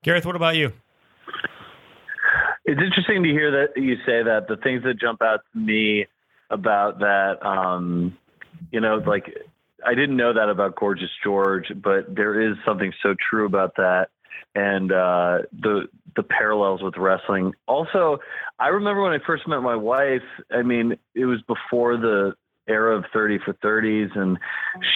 Gareth, 0.03 0.27
what 0.27 0.37
about 0.37 0.57
you? 0.57 0.73
It's 2.67 2.81
interesting 2.81 3.23
to 3.23 3.29
hear 3.29 3.51
that 3.51 3.81
you 3.81 3.97
say 4.07 4.23
that. 4.23 4.47
The 4.49 4.57
things 4.57 4.83
that 4.85 4.99
jump 5.01 5.23
out 5.23 5.41
to 5.53 5.59
me 5.59 6.07
about 6.51 6.99
that, 7.01 7.45
um, 7.45 8.17
you 8.71 8.81
know, 8.81 9.03
like 9.07 9.35
I 9.87 9.95
didn't 9.95 10.17
know 10.17 10.33
that 10.33 10.49
about 10.49 10.77
Gorgeous 10.77 11.11
George, 11.23 11.67
but 11.77 12.15
there 12.15 12.41
is 12.41 12.57
something 12.67 12.93
so 13.03 13.15
true 13.31 13.47
about 13.47 13.77
that, 13.77 14.09
and 14.55 14.93
uh, 14.93 15.39
the 15.53 15.89
the 16.17 16.23
parallels 16.23 16.83
with 16.83 16.97
wrestling. 16.97 17.53
Also, 17.67 18.19
I 18.59 18.69
remember 18.69 19.03
when 19.03 19.13
I 19.13 19.25
first 19.27 19.47
met 19.49 19.61
my 19.61 19.77
wife. 19.77 20.23
I 20.51 20.63
mean, 20.63 20.97
it 21.15 21.25
was 21.25 21.43
before 21.43 21.97
the 21.97 22.35
era 22.69 22.97
of 22.97 23.05
30 23.13 23.39
for 23.45 23.53
30s 23.55 24.17
and 24.17 24.39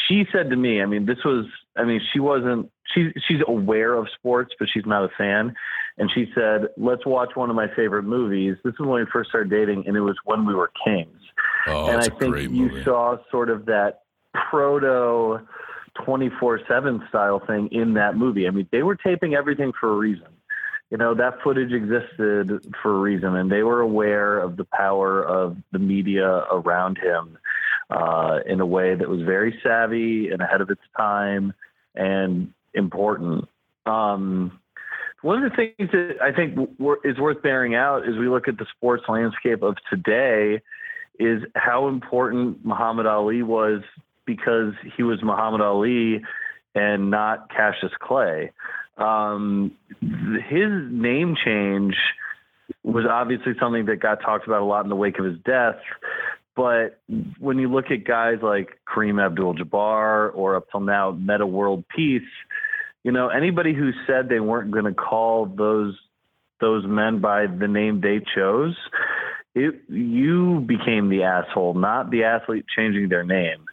she 0.06 0.24
said 0.32 0.48
to 0.50 0.56
me 0.56 0.80
i 0.80 0.86
mean 0.86 1.04
this 1.04 1.18
was 1.24 1.44
i 1.76 1.84
mean 1.84 2.00
she 2.12 2.18
wasn't 2.18 2.70
she's 2.94 3.12
she's 3.26 3.40
aware 3.46 3.94
of 3.94 4.06
sports 4.16 4.54
but 4.58 4.68
she's 4.72 4.86
not 4.86 5.04
a 5.04 5.08
fan. 5.16 5.54
And 5.98 6.10
she 6.14 6.26
said 6.34 6.68
let's 6.76 7.04
watch 7.04 7.30
one 7.34 7.50
of 7.50 7.56
my 7.56 7.66
favorite 7.74 8.04
movies. 8.04 8.56
This 8.64 8.74
is 8.74 8.80
when 8.80 9.00
we 9.00 9.06
first 9.12 9.30
started 9.30 9.50
dating 9.50 9.84
and 9.86 9.96
it 9.96 10.00
was 10.00 10.16
when 10.24 10.46
we 10.46 10.54
were 10.54 10.70
kings. 10.84 11.20
Oh, 11.66 11.88
and 11.88 12.00
i 12.00 12.08
think 12.08 12.36
you 12.36 12.48
movie. 12.48 12.84
saw 12.84 13.16
sort 13.30 13.50
of 13.50 13.66
that 13.66 14.02
proto 14.50 15.40
24/7 16.06 17.08
style 17.08 17.42
thing 17.46 17.68
in 17.72 17.94
that 17.94 18.16
movie. 18.16 18.46
I 18.46 18.50
mean 18.50 18.68
they 18.70 18.82
were 18.82 18.96
taping 18.96 19.34
everything 19.34 19.72
for 19.78 19.92
a 19.92 19.96
reason 19.96 20.28
you 20.91 20.97
know 20.97 21.14
that 21.14 21.43
footage 21.43 21.72
existed 21.72 22.74
for 22.82 22.97
a 22.97 22.99
reason 22.99 23.36
and 23.36 23.51
they 23.51 23.62
were 23.62 23.80
aware 23.80 24.39
of 24.39 24.57
the 24.57 24.64
power 24.64 25.22
of 25.22 25.57
the 25.72 25.78
media 25.78 26.45
around 26.51 26.99
him 26.99 27.39
uh, 27.91 28.41
in 28.47 28.61
a 28.61 28.66
way 28.66 28.95
that 28.95 29.09
was 29.09 29.20
very 29.22 29.59
savvy 29.62 30.30
and 30.30 30.41
ahead 30.41 30.61
of 30.61 30.70
its 30.70 30.82
time 30.97 31.53
and 31.95 32.53
important. 32.74 33.49
Um, 33.86 34.59
one 35.22 35.43
of 35.43 35.51
the 35.51 35.57
things 35.57 35.91
that 35.91 36.16
i 36.22 36.32
think 36.32 36.55
w- 36.55 37.01
is 37.05 37.18
worth 37.18 37.43
bearing 37.43 37.74
out 37.74 38.09
as 38.09 38.16
we 38.16 38.28
look 38.28 38.49
at 38.49 38.59
the 38.59 38.66
sports 38.76 39.05
landscape 39.09 39.62
of 39.62 39.76
today 39.91 40.61
is 41.18 41.43
how 41.55 41.89
important 41.89 42.64
muhammad 42.64 43.07
ali 43.07 43.43
was 43.43 43.82
because 44.26 44.74
he 44.97 45.03
was 45.03 45.22
muhammad 45.22 45.61
ali 45.61 46.22
and 46.74 47.11
not 47.11 47.51
cassius 47.51 47.93
clay 48.01 48.53
um, 48.99 49.72
his 50.01 50.70
name 50.90 51.36
change 51.44 51.94
was 52.82 53.05
obviously 53.11 53.53
something 53.61 53.86
that 53.86 53.96
got 53.96 54.20
talked 54.20 54.46
about 54.46 54.62
a 54.62 54.64
lot 54.64 54.84
in 54.84 54.88
the 54.88 54.96
wake 54.96 55.18
of 55.18 55.24
his 55.24 55.38
death. 55.44 55.76
But 56.57 57.01
when 57.38 57.59
you 57.59 57.70
look 57.70 57.90
at 57.90 58.05
guys 58.05 58.38
like 58.42 58.80
Kareem 58.88 59.24
Abdul-Jabbar 59.24 60.34
or 60.34 60.57
up 60.57 60.70
till 60.70 60.80
now 60.80 61.12
Metta 61.12 61.46
World 61.46 61.84
Peace, 61.94 62.22
you 63.05 63.12
know 63.12 63.28
anybody 63.28 63.74
who 63.74 63.92
said 64.07 64.28
they 64.28 64.40
weren't 64.40 64.70
going 64.72 64.84
to 64.84 64.94
call 64.94 65.46
those 65.46 65.96
those 66.61 66.84
men 66.84 67.20
by 67.20 67.46
the 67.46 67.68
name 67.68 68.01
they 68.01 68.20
chose, 68.34 68.76
it, 69.55 69.76
you 69.88 70.61
became 70.66 71.09
the 71.09 71.22
asshole, 71.22 71.74
not 71.74 72.11
the 72.11 72.24
athlete 72.24 72.64
changing 72.76 73.09
their 73.09 73.22
name 73.24 73.64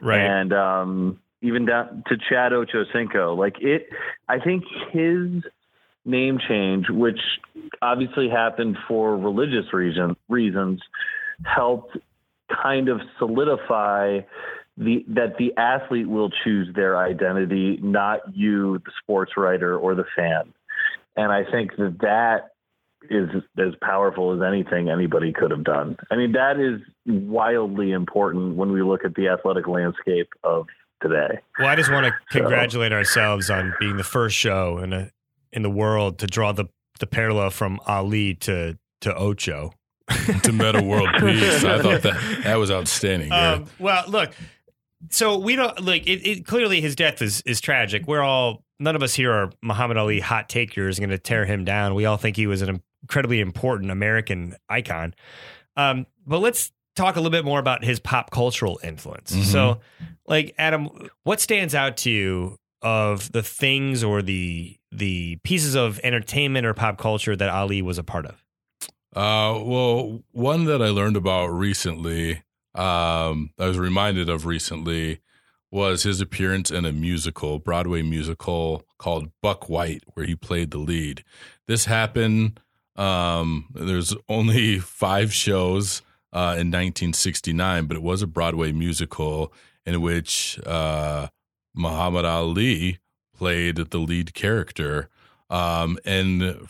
Right. 0.00 0.20
and 0.20 0.52
um, 0.52 1.20
even 1.42 1.66
down 1.66 2.04
to 2.08 2.16
Chad 2.16 2.52
Ochocinco. 2.52 3.36
Like 3.36 3.56
it, 3.60 3.88
I 4.28 4.38
think 4.38 4.64
his 4.92 5.42
name 6.04 6.38
change, 6.48 6.86
which 6.88 7.20
obviously 7.82 8.28
happened 8.28 8.76
for 8.88 9.16
religious 9.16 9.72
reason 9.72 10.16
reasons, 10.28 10.80
helped 11.44 11.96
kind 12.62 12.88
of 12.88 13.00
solidify 13.18 14.20
the 14.76 15.04
that 15.08 15.36
the 15.38 15.54
athlete 15.56 16.08
will 16.08 16.30
choose 16.44 16.68
their 16.74 16.96
identity, 16.96 17.78
not 17.82 18.20
you, 18.34 18.78
the 18.84 18.92
sports 19.02 19.32
writer 19.36 19.76
or 19.76 19.94
the 19.94 20.04
fan. 20.16 20.52
And 21.16 21.32
I 21.32 21.44
think 21.50 21.76
that 21.76 21.98
that 22.00 22.50
is 23.08 23.28
as 23.58 23.74
powerful 23.82 24.34
as 24.34 24.46
anything 24.46 24.90
anybody 24.90 25.32
could 25.32 25.50
have 25.50 25.64
done. 25.64 25.96
I 26.10 26.16
mean, 26.16 26.32
that 26.32 26.60
is 26.60 26.80
wildly 27.06 27.92
important 27.92 28.56
when 28.56 28.72
we 28.72 28.82
look 28.82 29.04
at 29.04 29.14
the 29.14 29.28
athletic 29.28 29.66
landscape 29.66 30.28
of 30.44 30.66
today. 31.00 31.38
Well, 31.58 31.68
I 31.68 31.76
just 31.76 31.90
want 31.90 32.06
to 32.06 32.12
congratulate 32.30 32.92
ourselves 32.92 33.50
on 33.50 33.74
being 33.80 33.96
the 33.96 34.04
first 34.04 34.36
show 34.36 34.78
in 34.78 34.92
a, 34.92 35.10
in 35.52 35.62
the 35.62 35.70
world 35.70 36.18
to 36.18 36.26
draw 36.26 36.52
the 36.52 36.66
the 36.98 37.06
parallel 37.06 37.50
from 37.50 37.80
Ali 37.86 38.34
to 38.36 38.78
to 39.02 39.14
Ocho. 39.14 39.72
to 40.42 40.52
Metta 40.52 40.82
World 40.82 41.08
Peace. 41.20 41.64
I 41.64 41.80
thought 41.80 42.02
that 42.02 42.40
that 42.42 42.56
was 42.56 42.68
outstanding. 42.68 43.30
Um, 43.30 43.66
well, 43.78 44.02
look, 44.08 44.32
so 45.08 45.38
we 45.38 45.54
don't 45.54 45.80
like 45.84 46.06
it, 46.08 46.26
it. 46.26 46.46
Clearly, 46.46 46.80
his 46.80 46.96
death 46.96 47.22
is 47.22 47.42
is 47.42 47.60
tragic. 47.60 48.08
We're 48.08 48.22
all 48.22 48.64
none 48.80 48.96
of 48.96 49.02
us 49.02 49.14
here 49.14 49.32
are 49.32 49.52
Muhammad 49.62 49.96
Ali 49.96 50.20
hot 50.20 50.48
takers 50.48 50.98
going 50.98 51.10
to 51.10 51.18
tear 51.18 51.44
him 51.44 51.64
down. 51.64 51.94
We 51.94 52.06
all 52.06 52.16
think 52.16 52.36
he 52.36 52.48
was 52.48 52.60
an 52.62 52.82
incredibly 53.02 53.40
important 53.40 53.90
American 53.90 54.56
icon. 54.68 55.14
Um, 55.76 56.06
but 56.26 56.38
let's 56.38 56.72
talk 56.96 57.16
a 57.16 57.20
little 57.20 57.30
bit 57.30 57.44
more 57.44 57.58
about 57.58 57.84
his 57.84 58.00
pop 58.00 58.30
cultural 58.30 58.80
influence. 58.82 59.32
Mhm. 59.34 59.44
So, 59.44 59.80
like 60.26 60.54
Adam, 60.58 60.88
what 61.24 61.40
stands 61.40 61.74
out 61.74 61.96
to 61.98 62.10
you 62.10 62.56
of 62.82 63.30
the 63.32 63.42
things 63.42 64.02
or 64.02 64.22
the 64.22 64.76
the 64.92 65.36
pieces 65.44 65.74
of 65.76 66.00
entertainment 66.02 66.66
or 66.66 66.74
pop 66.74 66.98
culture 66.98 67.36
that 67.36 67.48
Ali 67.48 67.80
was 67.82 67.98
a 67.98 68.02
part 68.02 68.26
of? 68.26 68.44
Uh, 69.14 69.58
well, 69.62 70.22
one 70.32 70.64
that 70.64 70.80
I 70.82 70.88
learned 70.88 71.16
about 71.16 71.46
recently, 71.48 72.42
um, 72.74 73.50
I 73.58 73.66
was 73.66 73.78
reminded 73.78 74.28
of 74.28 74.46
recently, 74.46 75.20
was 75.70 76.02
his 76.04 76.20
appearance 76.20 76.70
in 76.70 76.84
a 76.84 76.92
musical, 76.92 77.58
Broadway 77.58 78.02
musical 78.02 78.84
called 78.98 79.30
Buck 79.42 79.68
White, 79.68 80.02
where 80.14 80.26
he 80.26 80.34
played 80.34 80.70
the 80.70 80.78
lead. 80.78 81.24
This 81.68 81.84
happened. 81.84 82.60
Um, 82.96 83.68
there's 83.74 84.14
only 84.28 84.78
five 84.80 85.32
shows 85.32 86.02
uh, 86.32 86.54
in 86.58 86.68
1969, 86.70 87.86
but 87.86 87.96
it 87.96 88.02
was 88.02 88.22
a 88.22 88.26
Broadway 88.26 88.72
musical 88.72 89.52
in 89.84 90.00
which 90.00 90.60
uh, 90.66 91.28
Muhammad 91.74 92.24
Ali 92.24 92.98
played 93.34 93.76
the 93.76 93.98
lead 93.98 94.34
character, 94.34 95.08
um, 95.48 95.98
and 96.04 96.68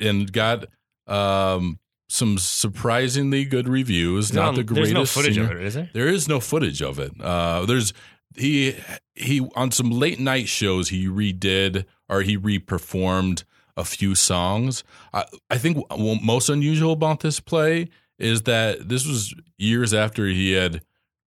and 0.00 0.32
got 0.32 0.66
um, 1.06 1.78
some 2.08 2.38
surprisingly 2.38 3.44
good 3.44 3.68
reviews. 3.68 4.32
Not 4.32 4.54
the 4.54 4.64
greatest. 4.64 4.92
There's 4.92 4.94
no 4.94 5.04
footage 5.04 5.34
singer. 5.34 5.52
of 5.52 5.60
it, 5.60 5.66
is 5.66 5.74
there? 5.74 5.90
There 5.92 6.08
is 6.08 6.28
no 6.28 6.40
footage 6.40 6.80
of 6.80 6.98
it. 6.98 7.12
Uh, 7.20 7.66
there's 7.66 7.92
he 8.36 8.76
he 9.14 9.46
on 9.54 9.70
some 9.70 9.90
late 9.90 10.20
night 10.20 10.48
shows 10.48 10.88
he 10.88 11.06
redid 11.06 11.84
or 12.08 12.22
he 12.22 12.38
reperformed 12.38 13.44
a 13.76 13.84
few 13.84 14.14
songs. 14.14 14.84
I, 15.12 15.24
I 15.50 15.58
think 15.58 15.84
most 15.98 16.48
unusual 16.48 16.92
about 16.92 17.20
this 17.20 17.40
play 17.40 17.88
is 18.20 18.42
that 18.42 18.88
this 18.88 19.06
was 19.06 19.34
years 19.58 19.94
after 19.94 20.26
he 20.26 20.52
had 20.52 20.82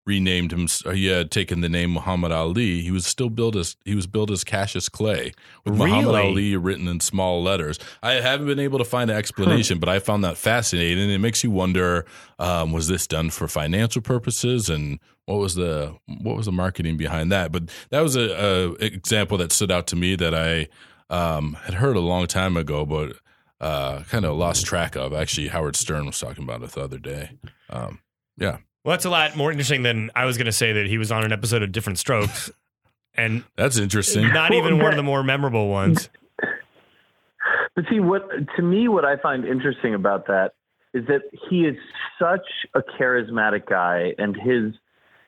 renamed 0.06 0.52
him. 0.52 0.68
He 0.94 1.08
had 1.08 1.32
taken 1.32 1.62
the 1.62 1.70
name 1.70 1.92
Muhammad 1.92 2.32
Ali. 2.32 2.82
He 2.82 2.92
was 2.92 3.06
still 3.06 3.30
billed 3.30 3.56
as 3.56 3.76
he 3.86 3.96
was 3.96 4.08
billed 4.08 4.32
as 4.32 4.44
Cassius 4.44 4.90
Clay 4.90 5.34
with 5.66 5.76
Muhammad 5.76 6.16
Ali 6.16 6.56
written 6.56 6.88
in 6.88 7.00
small 7.00 7.42
letters. 7.42 7.80
I 8.02 8.14
haven't 8.14 8.48
been 8.48 8.60
able 8.60 8.80
to 8.80 8.86
find 8.86 9.10
an 9.10 9.18
explanation, 9.18 9.80
but 9.80 9.90
I 9.90 10.00
found 10.00 10.24
that 10.24 10.38
fascinating. 10.38 11.10
It 11.10 11.20
makes 11.20 11.44
you 11.44 11.52
wonder: 11.52 12.06
um, 12.40 12.72
was 12.72 12.88
this 12.88 13.08
done 13.08 13.30
for 13.30 13.48
financial 13.48 14.02
purposes, 14.02 14.70
and 14.70 15.00
what 15.26 15.40
was 15.40 15.56
the 15.56 15.96
what 16.06 16.36
was 16.36 16.46
the 16.46 16.52
marketing 16.52 16.98
behind 16.98 17.32
that? 17.32 17.52
But 17.52 17.70
that 17.90 18.02
was 18.02 18.16
a, 18.16 18.30
a 18.30 18.72
example 18.86 19.38
that 19.38 19.52
stood 19.52 19.72
out 19.72 19.88
to 19.88 19.96
me 19.96 20.16
that 20.16 20.34
I 20.34 20.68
um, 21.10 21.54
had 21.64 21.76
heard 21.76 21.96
a 21.96 22.02
long 22.02 22.28
time 22.28 22.58
ago, 22.58 22.86
but 22.86 23.16
uh, 23.64 24.04
kind 24.04 24.26
of 24.26 24.36
lost 24.36 24.66
track 24.66 24.96
of. 24.96 25.14
Actually, 25.14 25.48
Howard 25.48 25.78
Stern 25.78 26.06
was 26.06 26.20
talking 26.20 26.44
about 26.44 26.62
it 26.62 26.72
the 26.72 26.82
other 26.82 26.98
day. 26.98 27.32
Um, 27.70 28.00
yeah, 28.38 28.58
Well, 28.84 28.92
that's 28.92 29.06
a 29.06 29.10
lot 29.10 29.38
more 29.38 29.52
interesting 29.52 29.84
than 29.84 30.12
I 30.16 30.26
was 30.26 30.38
going 30.38 30.48
to 30.48 30.52
say 30.52 30.74
that 30.74 30.88
he 30.88 30.98
was 30.98 31.12
on 31.12 31.24
an 31.24 31.32
episode 31.32 31.64
of 31.64 31.72
Different 31.72 31.98
Strokes, 31.98 32.52
and 33.16 33.46
that's 33.56 33.78
interesting. 33.78 34.34
not 34.34 34.54
even 34.54 34.80
one 34.80 34.92
of 34.92 34.98
the 34.98 35.04
more 35.04 35.24
memorable 35.24 35.70
ones. 35.70 36.10
But 37.76 37.86
see, 37.90 38.00
what 38.00 38.30
to 38.56 38.62
me, 38.62 38.88
what 38.88 39.06
I 39.06 39.18
find 39.18 39.46
interesting 39.46 39.96
about 39.96 40.28
that 40.28 40.52
is 40.94 41.08
that 41.08 41.22
he 41.50 41.62
is 41.62 41.76
such 42.20 42.46
a 42.76 42.82
charismatic 42.82 43.66
guy, 43.68 44.14
and 44.18 44.36
his 44.36 44.74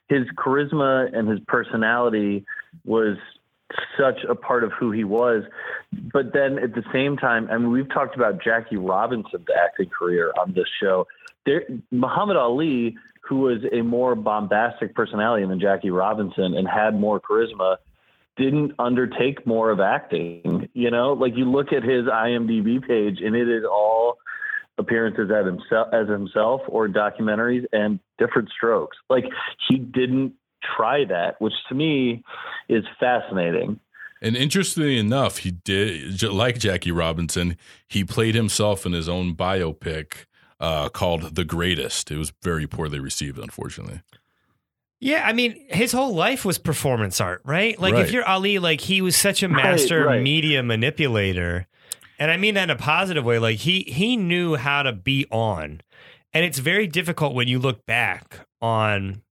his 0.10 0.28
charisma 0.38 1.16
and 1.18 1.28
his 1.28 1.40
personality 1.48 2.46
was 2.84 3.18
such 3.98 4.24
a 4.30 4.36
part 4.36 4.64
of 4.64 4.72
who 4.74 4.92
he 4.92 5.04
was. 5.04 5.44
But 6.14 6.34
then 6.34 6.60
at 6.60 6.76
the 6.76 6.84
same 6.94 7.18
time, 7.18 7.48
I 7.52 7.58
mean, 7.58 7.72
we've 7.72 7.90
talked 7.90 8.16
about 8.16 8.44
Jackie 8.44 8.78
Robinson's 8.78 9.48
acting 9.58 9.90
career 9.90 10.32
on 10.40 10.54
this 10.54 10.68
show. 10.82 11.08
There, 11.46 11.64
Muhammad 11.92 12.38
Ali, 12.38 12.98
who 13.28 13.38
was 13.38 13.60
a 13.72 13.82
more 13.82 14.16
bombastic 14.16 14.94
personality 14.96 15.46
than 15.46 15.60
Jackie 15.60 15.90
Robinson 15.90 16.56
and 16.56 16.68
had 16.68 17.00
more 17.00 17.20
charisma, 17.20 17.78
didn't 18.38 18.74
undertake 18.78 19.46
more 19.48 19.72
of 19.72 19.80
acting. 19.80 20.70
You 20.74 20.92
know, 20.92 21.14
like 21.14 21.34
you 21.36 21.50
look 21.50 21.72
at 21.72 21.84
his 21.84 22.06
IMDb 22.06 22.86
page 22.86 23.20
and 23.22 23.36
it 23.36 23.50
is 23.50 23.64
all 23.64 24.18
appearances 24.78 25.30
himself 25.30 25.88
as 25.94 26.08
himself 26.10 26.62
or 26.68 26.88
documentaries 26.88 27.66
and 27.72 28.00
different 28.18 28.50
strokes. 28.50 28.98
Like 29.10 29.26
he 29.70 29.78
didn't 29.78 30.34
try 30.76 31.06
that, 31.06 31.40
which 31.42 31.54
to 31.70 31.76
me 31.76 32.24
is 32.70 32.84
fascinating. 33.00 33.80
And 34.22 34.36
interestingly 34.36 34.98
enough, 34.98 35.40
he 35.40 35.52
did 35.52 36.24
like 36.24 36.58
Jackie 36.58 36.92
Robinson. 36.92 37.58
He 37.88 38.04
played 38.04 38.34
himself 38.34 38.86
in 38.86 38.94
his 38.94 39.08
own 39.10 39.36
biopic 39.36 40.26
uh, 40.60 40.90
called 40.90 41.36
"The 41.36 41.44
Greatest." 41.44 42.10
It 42.12 42.18
was 42.18 42.32
very 42.42 42.66
poorly 42.66 43.00
received, 43.00 43.38
unfortunately. 43.38 44.02
Yeah, 45.02 45.28
I 45.28 45.34
mean, 45.34 45.62
his 45.70 45.92
whole 45.92 46.16
life 46.16 46.46
was 46.46 46.58
performance 46.58 47.20
art, 47.20 47.42
right? 47.44 47.78
Like, 47.80 47.94
Right. 47.96 48.06
if 48.06 48.12
you're 48.12 48.26
Ali, 48.28 48.58
like 48.60 48.82
he 48.82 49.02
was 49.02 49.16
such 49.16 49.44
a 49.44 49.50
Right, 49.50 49.64
master 49.64 50.06
right. 50.06 50.22
media 50.22 50.64
manipulator, 50.64 51.68
and 52.18 52.32
I 52.32 52.38
mean 52.38 52.54
that 52.56 52.64
in 52.64 52.70
a 52.70 52.76
positive 52.78 53.26
way. 53.26 53.38
Like 53.38 53.58
he 53.60 53.82
he 53.82 54.16
knew 54.16 54.56
how 54.56 54.82
to 54.84 54.94
be 54.94 55.26
on, 55.30 55.82
and 56.34 56.46
it's 56.46 56.60
very 56.60 56.88
difficult 56.88 57.36
when 57.36 57.48
you 57.50 57.60
look 57.60 57.86
back 57.86 58.48
on 58.62 59.22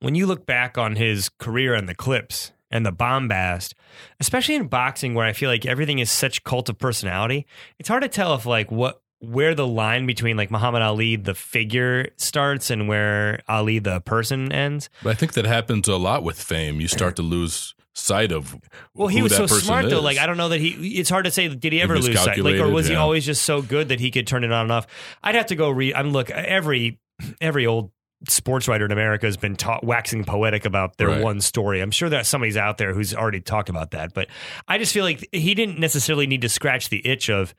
when 0.00 0.14
you 0.14 0.26
look 0.26 0.46
back 0.46 0.78
on 0.78 0.96
his 0.96 1.28
career 1.28 1.74
and 1.74 1.88
the 1.88 1.94
clips 1.94 2.52
and 2.70 2.84
the 2.84 2.92
bombast, 2.92 3.74
especially 4.20 4.54
in 4.54 4.68
boxing 4.68 5.14
where 5.14 5.26
I 5.26 5.32
feel 5.32 5.50
like 5.50 5.66
everything 5.66 5.98
is 5.98 6.10
such 6.10 6.44
cult 6.44 6.68
of 6.68 6.78
personality. 6.78 7.46
It's 7.78 7.88
hard 7.88 8.02
to 8.02 8.08
tell 8.08 8.34
if 8.34 8.46
like 8.46 8.70
what 8.70 9.00
where 9.20 9.54
the 9.54 9.66
line 9.66 10.06
between 10.06 10.36
like 10.36 10.50
Muhammad 10.50 10.82
Ali 10.82 11.16
the 11.16 11.34
figure 11.34 12.08
starts 12.16 12.70
and 12.70 12.88
where 12.88 13.40
Ali 13.48 13.78
the 13.78 14.00
person 14.00 14.52
ends. 14.52 14.88
But 15.02 15.10
I 15.10 15.14
think 15.14 15.32
that 15.32 15.44
happens 15.44 15.88
a 15.88 15.96
lot 15.96 16.22
with 16.22 16.40
fame. 16.40 16.80
You 16.80 16.88
start 16.88 17.16
to 17.16 17.22
lose 17.22 17.74
sight 17.94 18.30
of. 18.30 18.56
Well, 18.94 19.08
he 19.08 19.18
who 19.18 19.24
was 19.24 19.36
so 19.36 19.46
smart 19.46 19.88
though. 19.88 19.98
is. 19.98 20.04
Like 20.04 20.18
I 20.18 20.26
don't 20.26 20.36
know 20.36 20.50
that 20.50 20.60
he. 20.60 20.98
It's 20.98 21.10
hard 21.10 21.24
to 21.24 21.30
say. 21.30 21.48
Did 21.48 21.72
he 21.72 21.82
ever 21.82 21.94
was 21.94 22.06
lose 22.06 22.20
sight? 22.20 22.38
Like, 22.38 22.56
or 22.56 22.68
was 22.68 22.86
he 22.86 22.94
always 22.94 23.26
just 23.26 23.42
so 23.42 23.60
good 23.60 23.88
that 23.88 24.00
he 24.00 24.10
could 24.10 24.26
turn 24.26 24.44
it 24.44 24.52
on 24.52 24.62
and 24.62 24.72
off? 24.72 24.86
I'd 25.22 25.34
have 25.34 25.46
to 25.46 25.56
go 25.56 25.70
read. 25.70 25.94
I'm 25.94 26.10
look 26.10 26.30
every 26.30 27.00
every 27.40 27.66
old 27.66 27.90
sports 28.28 28.66
writer 28.66 28.84
in 28.84 28.90
America 28.92 29.26
has 29.26 29.36
been 29.36 29.54
ta- 29.54 29.80
waxing 29.82 30.24
poetic 30.24 30.64
about 30.64 30.96
their 30.96 31.08
Right. 31.08 31.22
one 31.22 31.40
story. 31.40 31.80
I'm 31.80 31.90
sure 31.92 32.08
that 32.08 32.26
somebody's 32.26 32.56
out 32.56 32.78
there 32.78 32.92
who's 32.94 33.14
already 33.14 33.40
talked 33.40 33.68
about 33.68 33.92
that, 33.92 34.12
but 34.14 34.26
I 34.66 34.78
just 34.78 34.92
feel 34.92 35.04
like 35.04 35.28
he 35.32 35.54
didn't 35.54 35.78
necessarily 35.78 36.26
need 36.26 36.40
to 36.42 36.48
scratch 36.48 36.88
the 36.88 37.06
itch 37.06 37.30
of. 37.30 37.54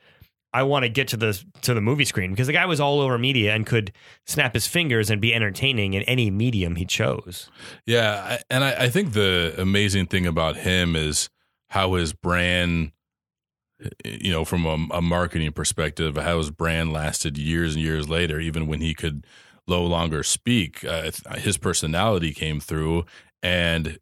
I 0.51 0.63
want 0.63 0.81
to 0.81 0.89
get 0.89 1.09
to 1.09 1.17
the 1.17 1.39
to 1.61 1.75
the 1.75 1.79
movie 1.81 2.05
screen 2.05 2.31
because 2.31 2.47
the 2.47 2.53
guy 2.53 2.65
was 2.65 2.79
all 2.79 3.01
over 3.01 3.19
media 3.19 3.53
and 3.53 3.67
could 3.67 3.91
snap 4.25 4.55
his 4.55 4.65
fingers 4.65 5.11
and 5.11 5.21
be 5.21 5.31
entertaining 5.31 5.93
in 5.93 6.01
any 6.03 6.31
medium 6.31 6.75
he 6.75 6.85
chose. 6.85 7.51
Yeah, 7.85 8.19
I- 8.25 8.39
and 8.49 8.63
I, 8.63 8.71
I 8.85 8.89
think 8.89 9.13
the 9.13 9.53
amazing 9.59 10.07
thing 10.07 10.25
about 10.25 10.57
him 10.57 10.95
is 10.95 11.29
how 11.69 11.93
his 11.93 12.13
brand, 12.13 12.93
you 14.03 14.31
know, 14.31 14.43
from 14.43 14.65
a, 14.65 14.95
a 14.97 15.01
marketing 15.03 15.51
perspective, 15.51 16.17
how 16.17 16.39
his 16.39 16.49
brand 16.51 16.91
lasted 16.91 17.37
years 17.37 17.75
and 17.75 17.83
years 17.83 18.09
later, 18.09 18.39
even 18.39 18.65
when 18.65 18.81
he 18.81 18.93
could 18.95 19.25
no 19.69 19.83
longer 19.83 20.23
speak. 20.23 20.83
Uh, 20.83 21.11
his 21.37 21.57
personality 21.57 22.33
came 22.33 22.59
through, 22.59 23.05
and 23.41 23.99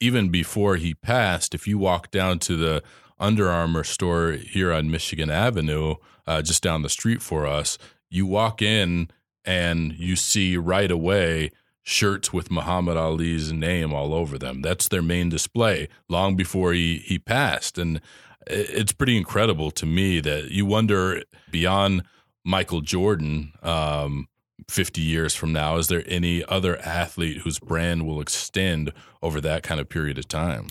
even 0.00 0.30
before 0.30 0.76
he 0.76 0.94
passed, 0.94 1.54
if 1.54 1.66
you 1.66 1.78
walk 1.78 2.10
down 2.10 2.38
to 2.40 2.56
the 2.56 2.82
Under 3.18 3.48
Armour 3.50 3.84
store 3.84 4.32
here 4.32 4.72
on 4.72 4.90
Michigan 4.90 5.30
Avenue, 5.30 5.96
uh, 6.26 6.42
just 6.42 6.62
down 6.62 6.82
the 6.82 6.88
street 6.88 7.22
for 7.22 7.46
us, 7.46 7.78
you 8.10 8.26
walk 8.26 8.62
in 8.62 9.08
and 9.44 9.92
you 9.94 10.16
see 10.16 10.56
right 10.56 10.90
away 10.90 11.50
shirts 11.82 12.32
with 12.32 12.50
Muhammad 12.50 12.96
Ali's 12.96 13.52
name 13.52 13.92
all 13.92 14.14
over 14.14 14.38
them. 14.38 14.62
That's 14.62 14.88
their 14.88 15.02
main 15.02 15.28
display 15.28 15.88
long 16.08 16.34
before 16.34 16.72
he, 16.72 16.98
he 16.98 17.18
passed. 17.18 17.76
And 17.78 18.00
it's 18.46 18.92
pretty 18.92 19.16
incredible 19.16 19.70
to 19.72 19.86
me 19.86 20.20
that 20.20 20.50
you 20.50 20.64
wonder 20.66 21.22
beyond 21.50 22.02
Michael 22.44 22.80
Jordan, 22.80 23.52
um, 23.62 24.28
50 24.68 25.00
years 25.00 25.34
from 25.34 25.52
now, 25.52 25.76
is 25.76 25.88
there 25.88 26.04
any 26.06 26.44
other 26.44 26.78
athlete 26.78 27.38
whose 27.38 27.58
brand 27.58 28.06
will 28.06 28.20
extend 28.20 28.92
over 29.22 29.40
that 29.40 29.62
kind 29.62 29.80
of 29.80 29.88
period 29.88 30.18
of 30.18 30.28
time? 30.28 30.68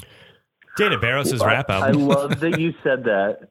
Dana 0.77 0.97
Barros' 0.97 1.41
I- 1.41 1.45
rap 1.47 1.65
I 1.69 1.91
love 1.91 2.39
that 2.39 2.59
you 2.59 2.73
said 2.84 3.03
that. 3.03 3.47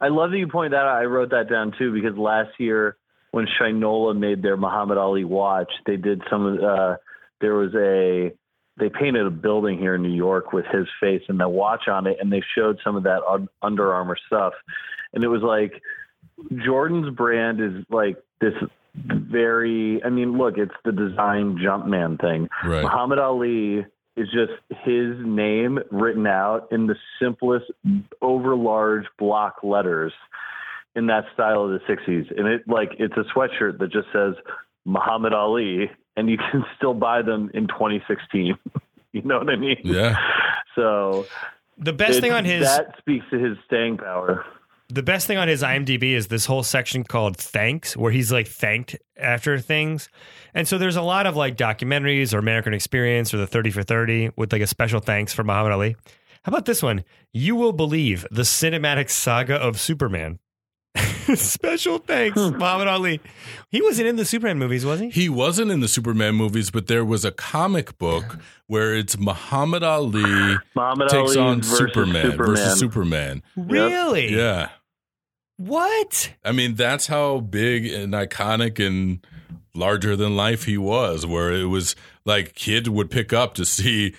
I 0.00 0.08
love 0.08 0.30
that 0.32 0.38
you 0.38 0.48
pointed 0.48 0.72
that 0.72 0.84
out. 0.84 1.00
I 1.00 1.04
wrote 1.04 1.30
that 1.30 1.48
down 1.48 1.72
too 1.78 1.92
because 1.92 2.16
last 2.18 2.50
year 2.58 2.96
when 3.30 3.46
Shinola 3.46 4.16
made 4.16 4.42
their 4.42 4.56
Muhammad 4.56 4.98
Ali 4.98 5.24
watch, 5.24 5.70
they 5.86 5.96
did 5.96 6.22
some 6.30 6.46
of 6.46 6.62
uh 6.62 6.96
there 7.40 7.54
was 7.54 7.74
a 7.74 8.32
they 8.76 8.90
painted 8.90 9.26
a 9.26 9.30
building 9.30 9.78
here 9.78 9.94
in 9.94 10.02
New 10.02 10.14
York 10.14 10.52
with 10.52 10.66
his 10.66 10.86
face 11.00 11.22
and 11.28 11.38
the 11.40 11.48
watch 11.48 11.88
on 11.88 12.06
it 12.06 12.18
and 12.20 12.32
they 12.32 12.42
showed 12.56 12.78
some 12.84 12.96
of 12.96 13.04
that 13.04 13.22
Un- 13.28 13.48
Under 13.62 13.94
Armour 13.94 14.16
stuff. 14.26 14.52
And 15.14 15.24
it 15.24 15.28
was 15.28 15.42
like 15.42 15.80
Jordan's 16.64 17.14
brand 17.14 17.60
is 17.60 17.84
like 17.88 18.16
this 18.40 18.54
very 18.94 20.02
I 20.04 20.10
mean, 20.10 20.38
look, 20.38 20.56
it's 20.56 20.74
the 20.84 20.92
design 20.92 21.58
Jumpman 21.58 22.20
thing. 22.20 22.48
Right. 22.64 22.82
Muhammad 22.82 23.18
Ali 23.18 23.84
is 24.16 24.28
just 24.32 24.52
his 24.84 25.16
name 25.24 25.80
written 25.90 26.26
out 26.26 26.68
in 26.70 26.86
the 26.86 26.94
simplest, 27.20 27.66
over 28.22 28.54
large 28.54 29.06
block 29.18 29.56
letters 29.64 30.12
in 30.94 31.06
that 31.08 31.24
style 31.34 31.64
of 31.64 31.70
the 31.70 31.80
60s. 31.80 32.38
And 32.38 32.46
it 32.46 32.68
like 32.68 32.92
it's 32.98 33.14
a 33.16 33.24
sweatshirt 33.36 33.78
that 33.78 33.90
just 33.90 34.06
says 34.12 34.34
Muhammad 34.84 35.32
Ali, 35.32 35.90
and 36.16 36.30
you 36.30 36.38
can 36.50 36.64
still 36.76 36.94
buy 36.94 37.22
them 37.22 37.50
in 37.54 37.66
2016. 37.66 38.56
you 39.12 39.22
know 39.22 39.38
what 39.38 39.50
I 39.50 39.56
mean? 39.56 39.78
Yeah. 39.82 40.16
So 40.76 41.26
The 41.78 41.92
best 41.92 42.20
thing 42.20 42.32
on 42.32 42.44
his 42.44 42.64
that 42.64 42.94
speaks 42.98 43.24
to 43.30 43.38
his 43.38 43.56
staying 43.66 43.98
power. 43.98 44.44
The 44.94 45.02
best 45.02 45.26
thing 45.26 45.38
on 45.38 45.48
his 45.48 45.62
IMDb 45.62 46.12
is 46.12 46.28
this 46.28 46.46
whole 46.46 46.62
section 46.62 47.02
called 47.02 47.36
thanks, 47.36 47.96
where 47.96 48.12
he's 48.12 48.30
like 48.30 48.46
thanked 48.46 48.96
after 49.16 49.58
things. 49.58 50.08
And 50.54 50.68
so 50.68 50.78
there's 50.78 50.96
a 50.96 51.02
lot 51.02 51.26
of 51.26 51.34
like 51.34 51.56
documentaries 51.56 52.32
or 52.32 52.38
American 52.38 52.72
Experience 52.72 53.34
or 53.34 53.38
the 53.38 53.46
30 53.46 53.72
for 53.72 53.82
30 53.82 54.30
with 54.36 54.52
like 54.52 54.62
a 54.62 54.66
special 54.66 55.00
thanks 55.00 55.32
for 55.32 55.42
Muhammad 55.42 55.72
Ali. 55.72 55.96
How 56.44 56.50
about 56.50 56.66
this 56.66 56.82
one? 56.82 57.04
You 57.32 57.56
will 57.56 57.72
believe 57.72 58.24
the 58.30 58.42
cinematic 58.42 59.10
saga 59.10 59.56
of 59.56 59.80
Superman. 59.80 60.38
special 61.34 61.98
thanks, 61.98 62.40
hmm. 62.40 62.56
Muhammad 62.56 62.86
Ali. 62.86 63.20
He 63.70 63.82
wasn't 63.82 64.08
in 64.08 64.16
the 64.16 64.24
Superman 64.24 64.58
movies, 64.58 64.84
was 64.84 65.00
he? 65.00 65.10
He 65.10 65.28
wasn't 65.28 65.72
in 65.72 65.80
the 65.80 65.88
Superman 65.88 66.36
movies, 66.36 66.70
but 66.70 66.86
there 66.86 67.04
was 67.04 67.24
a 67.24 67.32
comic 67.32 67.98
book 67.98 68.38
where 68.68 68.94
it's 68.94 69.18
Muhammad 69.18 69.82
Ali 69.82 70.56
Muhammad 70.76 71.08
takes 71.08 71.36
Ali 71.36 71.38
on 71.38 71.62
versus 71.62 71.78
Superman, 71.78 72.30
Superman. 72.30 72.36
versus 72.36 72.78
Superman. 72.78 73.42
Really? 73.56 74.36
Yeah. 74.36 74.68
What? 75.56 76.32
I 76.44 76.52
mean, 76.52 76.74
that's 76.74 77.06
how 77.06 77.40
big 77.40 77.86
and 77.86 78.12
iconic 78.12 78.84
and 78.84 79.24
larger 79.74 80.16
than 80.16 80.36
life 80.36 80.64
he 80.64 80.76
was, 80.78 81.26
where 81.26 81.52
it 81.52 81.64
was 81.66 81.94
like 82.24 82.54
kids 82.54 82.88
would 82.90 83.10
pick 83.10 83.32
up 83.32 83.54
to 83.54 83.64
see 83.64 84.14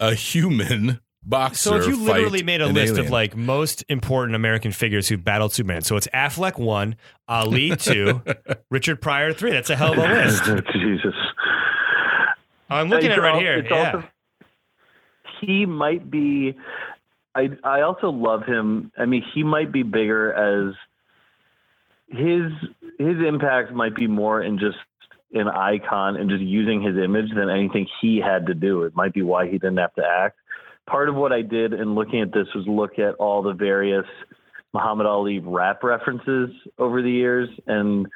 a 0.00 0.14
human 0.14 1.00
boxer. 1.22 1.70
So 1.70 1.76
if 1.76 1.86
you 1.86 1.96
literally 1.96 2.42
made 2.42 2.60
a 2.60 2.66
list 2.66 2.92
alien. 2.92 3.06
of 3.06 3.10
like 3.10 3.34
most 3.36 3.84
important 3.88 4.36
American 4.36 4.72
figures 4.72 5.08
who 5.08 5.16
battled 5.16 5.52
Superman, 5.52 5.82
so 5.82 5.96
it's 5.96 6.08
Affleck 6.08 6.58
one, 6.58 6.96
Ali 7.28 7.76
two, 7.76 8.22
Richard 8.70 9.00
Pryor 9.00 9.32
three. 9.32 9.52
That's 9.52 9.70
a 9.70 9.76
hell 9.76 9.92
of 9.92 9.98
a 9.98 10.02
list. 10.24 10.42
Oh, 10.46 10.60
Jesus. 10.72 11.14
I'm 12.68 12.88
looking 12.88 13.10
at 13.10 13.18
it 13.18 13.20
right 13.20 13.34
al- 13.34 13.40
here. 13.40 13.64
Yeah. 13.64 13.86
also- 13.94 14.08
he 15.40 15.66
might 15.66 16.10
be. 16.10 16.54
I 17.34 17.50
I 17.62 17.80
also 17.82 18.10
love 18.10 18.44
him. 18.44 18.92
I 18.96 19.06
mean, 19.06 19.24
he 19.34 19.42
might 19.42 19.72
be 19.72 19.82
bigger 19.82 20.32
as 20.32 20.74
his 22.08 22.52
his 22.98 23.16
impact 23.26 23.72
might 23.72 23.94
be 23.94 24.06
more 24.06 24.42
in 24.42 24.58
just 24.58 24.76
an 25.32 25.48
icon 25.48 26.16
and 26.16 26.30
just 26.30 26.42
using 26.42 26.80
his 26.80 26.96
image 26.96 27.30
than 27.34 27.50
anything 27.50 27.88
he 28.00 28.20
had 28.20 28.46
to 28.46 28.54
do. 28.54 28.84
It 28.84 28.94
might 28.94 29.12
be 29.12 29.22
why 29.22 29.46
he 29.46 29.52
didn't 29.52 29.78
have 29.78 29.94
to 29.94 30.04
act. 30.04 30.38
Part 30.86 31.08
of 31.08 31.16
what 31.16 31.32
I 31.32 31.42
did 31.42 31.72
in 31.72 31.94
looking 31.94 32.20
at 32.20 32.32
this 32.32 32.46
was 32.54 32.66
look 32.68 32.98
at 32.98 33.14
all 33.16 33.42
the 33.42 33.52
various 33.52 34.04
Muhammad 34.74 35.06
Ali 35.06 35.38
rap 35.38 35.82
references 35.82 36.50
over 36.78 37.00
the 37.00 37.10
years, 37.10 37.48
and 37.66 38.06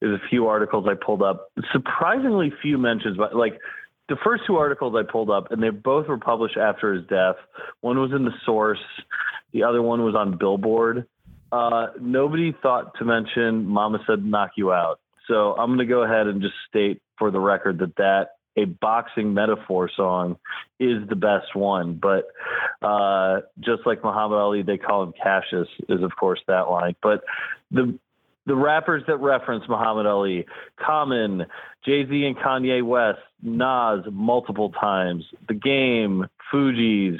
there's 0.00 0.18
a 0.18 0.28
few 0.28 0.46
articles 0.46 0.86
I 0.88 0.94
pulled 0.94 1.22
up. 1.22 1.50
Surprisingly 1.72 2.52
few 2.62 2.78
mentions, 2.78 3.16
but 3.16 3.36
like 3.36 3.60
the 4.08 4.16
first 4.22 4.44
two 4.46 4.56
articles 4.56 4.94
I 4.96 5.10
pulled 5.10 5.30
up, 5.30 5.50
and 5.50 5.62
they 5.62 5.70
both 5.70 6.08
were 6.08 6.18
published 6.18 6.56
after 6.56 6.94
his 6.94 7.06
death. 7.06 7.36
One 7.80 7.98
was 7.98 8.12
in 8.12 8.24
the 8.24 8.34
Source, 8.44 8.82
the 9.52 9.62
other 9.62 9.82
one 9.82 10.04
was 10.04 10.14
on 10.14 10.36
Billboard. 10.36 11.06
Uh, 11.52 11.86
nobody 12.00 12.54
thought 12.62 12.98
to 12.98 13.04
mention 13.04 13.66
"Mama 13.66 14.00
Said 14.06 14.24
Knock 14.24 14.52
You 14.56 14.72
Out," 14.72 15.00
so 15.28 15.54
I'm 15.54 15.68
going 15.68 15.78
to 15.78 15.86
go 15.86 16.02
ahead 16.02 16.26
and 16.26 16.42
just 16.42 16.54
state 16.68 17.00
for 17.18 17.30
the 17.30 17.40
record 17.40 17.78
that 17.78 17.96
that 17.96 18.30
a 18.56 18.64
boxing 18.64 19.34
metaphor 19.34 19.90
song 19.94 20.36
is 20.78 21.08
the 21.08 21.16
best 21.16 21.54
one. 21.54 22.00
But 22.00 22.26
uh, 22.82 23.40
just 23.60 23.86
like 23.86 24.04
Muhammad 24.04 24.38
Ali, 24.38 24.62
they 24.62 24.78
call 24.78 25.04
him 25.04 25.12
Cassius, 25.20 25.68
is 25.88 26.02
of 26.02 26.12
course 26.18 26.40
that 26.46 26.70
line. 26.70 26.96
But 27.02 27.24
the 27.70 27.98
the 28.46 28.54
rappers 28.54 29.02
that 29.06 29.16
reference 29.16 29.64
Muhammad 29.68 30.06
Ali, 30.06 30.46
Common, 30.78 31.46
Jay 31.84 32.06
Z 32.08 32.24
and 32.24 32.36
Kanye 32.36 32.82
West, 32.82 33.18
Nas 33.42 34.04
multiple 34.10 34.70
times, 34.70 35.24
The 35.48 35.54
Game, 35.54 36.26
Fugees, 36.52 37.18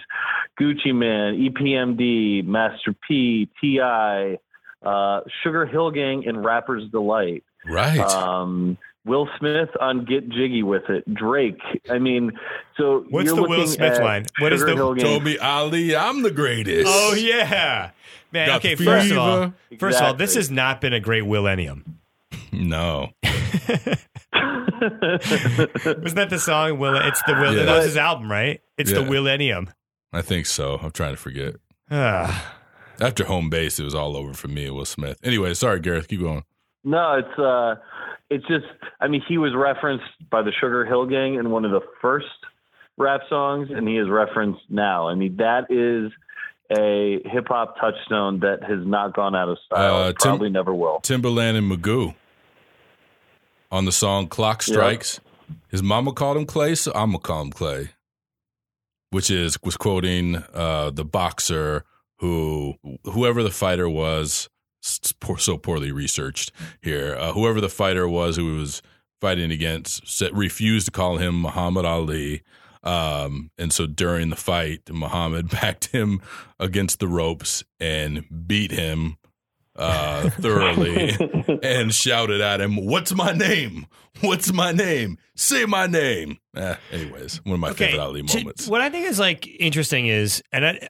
Gucci 0.61 0.95
Mane, 0.95 1.51
EPMD, 1.51 2.45
Master 2.47 2.95
P, 3.07 3.49
T.I., 3.61 4.39
uh, 4.83 5.21
Sugar 5.43 5.67
Hill 5.67 5.91
Gang, 5.91 6.27
and 6.27 6.45
Rapper's 6.45 6.91
Delight. 6.91 7.45
Right. 7.67 7.99
Um, 8.01 8.77
Will 9.07 9.29
Smith 9.39 9.69
on 9.81 10.05
Get 10.07 10.29
Jiggy 10.31 10.63
with 10.63 10.89
It. 10.89 11.05
Drake. 11.13 11.61
I 11.91 11.99
mean, 11.99 12.33
so 12.79 13.05
What's 13.11 13.27
you're 13.27 13.37
the 13.37 13.43
Will 13.43 13.51
looking 13.51 13.67
Smith 13.67 13.93
at 13.95 14.03
line? 14.03 14.27
What 14.39 14.53
is 14.55 14.61
Sugar 14.61 14.71
the- 14.73 14.77
Hill 14.77 14.95
Gang. 14.95 15.05
Told 15.05 15.25
me 15.25 15.37
Ali, 15.39 15.95
I'm 15.95 16.23
the 16.23 16.31
greatest. 16.31 16.87
Oh 16.89 17.15
yeah, 17.15 17.91
man. 18.33 18.47
Got 18.49 18.57
okay, 18.65 18.77
first 18.77 19.11
of 19.11 19.19
all, 19.19 19.53
fever. 19.69 19.79
first 19.79 19.99
of 20.01 20.05
all, 20.07 20.15
this 20.15 20.35
has 20.37 20.51
not 20.51 20.81
been 20.81 20.95
a 20.95 21.01
great 21.01 21.27
millennium. 21.27 21.99
No. 22.61 23.11
Wasn't 24.85 26.17
that 26.17 26.29
the 26.31 26.39
song? 26.39 26.79
Will 26.79 26.97
it's 26.97 27.23
the 27.27 27.35
Will? 27.35 27.57
Yeah. 27.57 27.65
That 27.65 27.77
was 27.77 27.85
his 27.87 27.97
album, 27.97 28.31
right? 28.31 28.61
It's 28.79 28.93
the 28.93 29.03
Yeah. 29.03 29.11
Millennium. 29.11 29.71
I 30.13 30.23
think 30.23 30.47
so. 30.47 30.79
I'm 30.83 30.91
trying 30.93 31.13
to 31.15 31.21
forget. 31.21 31.57
Ah. 31.91 32.55
After 33.01 33.25
home 33.25 33.51
base, 33.51 33.79
it 33.81 33.85
was 33.85 33.95
all 33.95 34.17
over 34.17 34.33
for 34.35 34.49
me 34.49 34.67
and 34.67 34.77
Will 34.77 34.85
Smith. 34.85 35.19
Anyway, 35.25 35.53
sorry, 35.55 35.81
Gareth. 35.81 36.09
Keep 36.09 36.21
going. 36.21 36.45
No, 36.85 37.15
it's 37.15 37.39
uh, 37.39 37.75
it's 38.31 38.47
just. 38.47 38.67
I 39.01 39.09
mean, 39.09 39.23
he 39.27 39.39
was 39.39 39.53
referenced 39.55 40.05
by 40.31 40.43
the 40.43 40.53
Sugar 40.61 40.85
Hill 40.85 41.07
Gang 41.07 41.35
in 41.35 41.51
one 41.51 41.65
of 41.65 41.73
the 41.73 41.81
first 42.01 42.27
rap 42.97 43.23
songs, 43.29 43.69
and 43.75 43.89
he 43.89 43.97
is 43.97 44.09
referenced 44.09 44.61
now. 44.69 45.09
I 45.09 45.15
mean, 45.15 45.37
that 45.39 45.67
is 45.71 46.13
a 46.79 47.21
hip 47.29 47.47
hop 47.49 47.77
touchstone 47.81 48.41
that 48.41 48.63
has 48.63 48.87
not 48.87 49.15
gone 49.15 49.35
out 49.35 49.49
of 49.49 49.59
style. 49.67 49.95
Uh, 50.05 50.09
It 50.11 50.19
Tim- 50.21 50.31
Probably 50.33 50.51
never 50.51 50.73
will. 50.75 51.01
Timbaland 51.03 51.57
and 51.57 51.71
Magoo 51.71 52.15
on 53.75 53.87
the 53.87 53.93
song 53.93 54.29
Clock 54.29 54.63
Strikes. 54.63 55.19
His 55.69 55.83
mama 55.83 56.13
called 56.13 56.37
him 56.37 56.47
Clay, 56.47 56.77
so 56.77 56.93
I'm 56.95 57.11
going 57.11 57.21
to 57.21 57.27
call 57.27 57.43
him 57.43 57.51
Clay, 57.51 57.91
which 59.11 59.33
is 59.33 59.59
was 59.65 59.77
quoting 59.77 60.37
uh, 60.55 60.91
the 60.91 61.05
boxer 61.05 61.85
who, 62.19 62.75
whoever 63.03 63.43
the 63.43 63.51
fighter 63.51 63.89
was, 63.89 64.49
so 64.81 65.59
poorly 65.59 65.91
researched 65.91 66.53
here, 66.83 67.17
uh, 67.19 67.33
whoever 67.33 67.61
the 67.61 67.69
fighter 67.69 68.09
was 68.09 68.37
who 68.37 68.53
he 68.53 68.59
was 68.61 68.81
fighting 69.21 69.51
against 69.51 70.07
said, 70.07 70.37
refused 70.37 70.87
to 70.87 70.93
call 70.93 71.17
him 71.17 71.43
Muhammad 71.43 71.85
Ali. 71.85 72.43
Um, 72.85 73.51
and 73.59 73.73
so 73.73 73.87
during 73.87 74.31
the 74.31 74.37
fight, 74.37 74.83
Muhammad 74.89 75.51
backed 75.51 75.87
him 75.87 76.21
against 76.61 77.01
the 77.01 77.09
ropes 77.09 77.65
and 77.81 78.25
beat 78.47 78.71
him 78.71 79.17
uh, 79.77 80.31
thoroughly 80.31 81.11
and 81.63 81.93
shouted 81.95 82.41
at 82.41 82.61
him, 82.61 82.77
"What's 82.87 83.15
my 83.15 83.33
name? 83.33 83.87
What's 84.21 84.53
my 84.53 84.71
name? 84.73 85.19
Say 85.35 85.65
my 85.67 85.87
name." 85.87 86.39
Eh, 86.57 86.77
anyways, 86.93 87.41
one 87.45 87.55
of 87.55 87.61
my 87.61 87.73
favorite 87.73 87.99
Ali 88.01 88.23
to- 88.23 88.37
moments. 88.39 88.69
what 88.69 88.81
I 88.81 88.89
think 88.91 89.07
is 89.07 89.19
like 89.19 89.47
interesting 89.59 90.07
is, 90.07 90.43
and 90.53 90.65
I, 90.67 90.89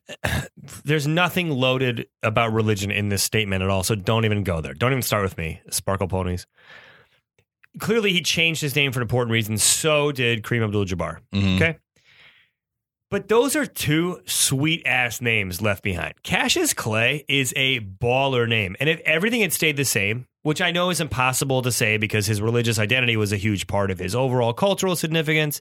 there's 0.84 1.06
nothing 1.06 1.50
loaded 1.50 2.06
about 2.22 2.52
religion 2.52 2.90
in 2.90 3.08
this 3.08 3.22
statement 3.22 3.62
at 3.62 3.70
all. 3.70 3.82
So 3.82 3.94
don't 3.94 4.24
even 4.26 4.42
go 4.44 4.60
there. 4.60 4.74
Don't 4.74 4.92
even 4.92 5.02
start 5.02 5.22
with 5.22 5.38
me, 5.38 5.60
Sparkle 5.70 6.08
Ponies. 6.08 6.46
Clearly, 7.80 8.12
he 8.12 8.20
changed 8.20 8.60
his 8.60 8.76
name 8.76 8.92
for 8.92 9.00
an 9.00 9.02
important 9.04 9.32
reason. 9.32 9.58
So 9.58 10.12
did 10.12 10.42
Kareem 10.44 10.62
Abdul-Jabbar. 10.64 11.18
Mhm. 11.34 11.56
Okay. 11.56 11.78
But 13.14 13.28
those 13.28 13.54
are 13.54 13.64
two 13.64 14.22
sweet 14.24 14.84
ass 14.84 15.20
names 15.20 15.62
left 15.62 15.84
behind. 15.84 16.14
Cassius 16.24 16.74
Clay 16.74 17.24
is 17.28 17.54
a 17.54 17.78
baller 17.78 18.48
name. 18.48 18.74
And 18.80 18.88
if 18.88 18.98
everything 19.04 19.42
had 19.42 19.52
stayed 19.52 19.76
the 19.76 19.84
same, 19.84 20.26
which 20.42 20.60
I 20.60 20.72
know 20.72 20.90
is 20.90 21.00
impossible 21.00 21.62
to 21.62 21.70
say 21.70 21.96
because 21.96 22.26
his 22.26 22.42
religious 22.42 22.76
identity 22.76 23.16
was 23.16 23.32
a 23.32 23.36
huge 23.36 23.68
part 23.68 23.92
of 23.92 24.00
his 24.00 24.16
overall 24.16 24.52
cultural 24.52 24.96
significance, 24.96 25.60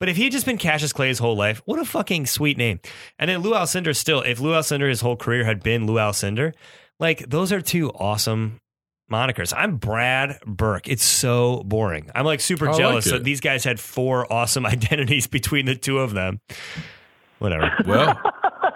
but 0.00 0.08
if 0.08 0.16
he 0.16 0.24
had 0.24 0.32
just 0.32 0.44
been 0.44 0.58
Cassius 0.58 0.92
Clay 0.92 1.06
his 1.06 1.20
whole 1.20 1.36
life, 1.36 1.62
what 1.66 1.78
a 1.78 1.84
fucking 1.84 2.26
sweet 2.26 2.58
name. 2.58 2.80
And 3.16 3.30
then 3.30 3.42
Lou 3.42 3.52
Alcindor 3.52 3.94
still, 3.94 4.22
if 4.22 4.40
Lou 4.40 4.50
Alcindor 4.50 4.88
his 4.88 5.00
whole 5.00 5.14
career 5.14 5.44
had 5.44 5.62
been 5.62 5.86
Lou 5.86 6.00
Alcindor, 6.00 6.52
like 6.98 7.30
those 7.30 7.52
are 7.52 7.60
two 7.60 7.90
awesome 7.90 8.58
monikers. 9.10 9.52
I'm 9.56 9.76
Brad 9.76 10.38
Burke. 10.46 10.88
It's 10.88 11.04
so 11.04 11.62
boring. 11.64 12.10
I'm 12.14 12.24
like 12.24 12.40
super 12.40 12.68
I 12.70 12.76
jealous 12.76 13.06
it. 13.06 13.10
that 13.10 13.24
these 13.24 13.40
guys 13.40 13.64
had 13.64 13.80
four 13.80 14.30
awesome 14.32 14.66
identities 14.74 15.26
between 15.26 15.66
the 15.66 15.74
two 15.74 15.98
of 15.98 16.12
them. 16.14 16.40
Whatever. 17.38 17.70
Well, 17.86 18.20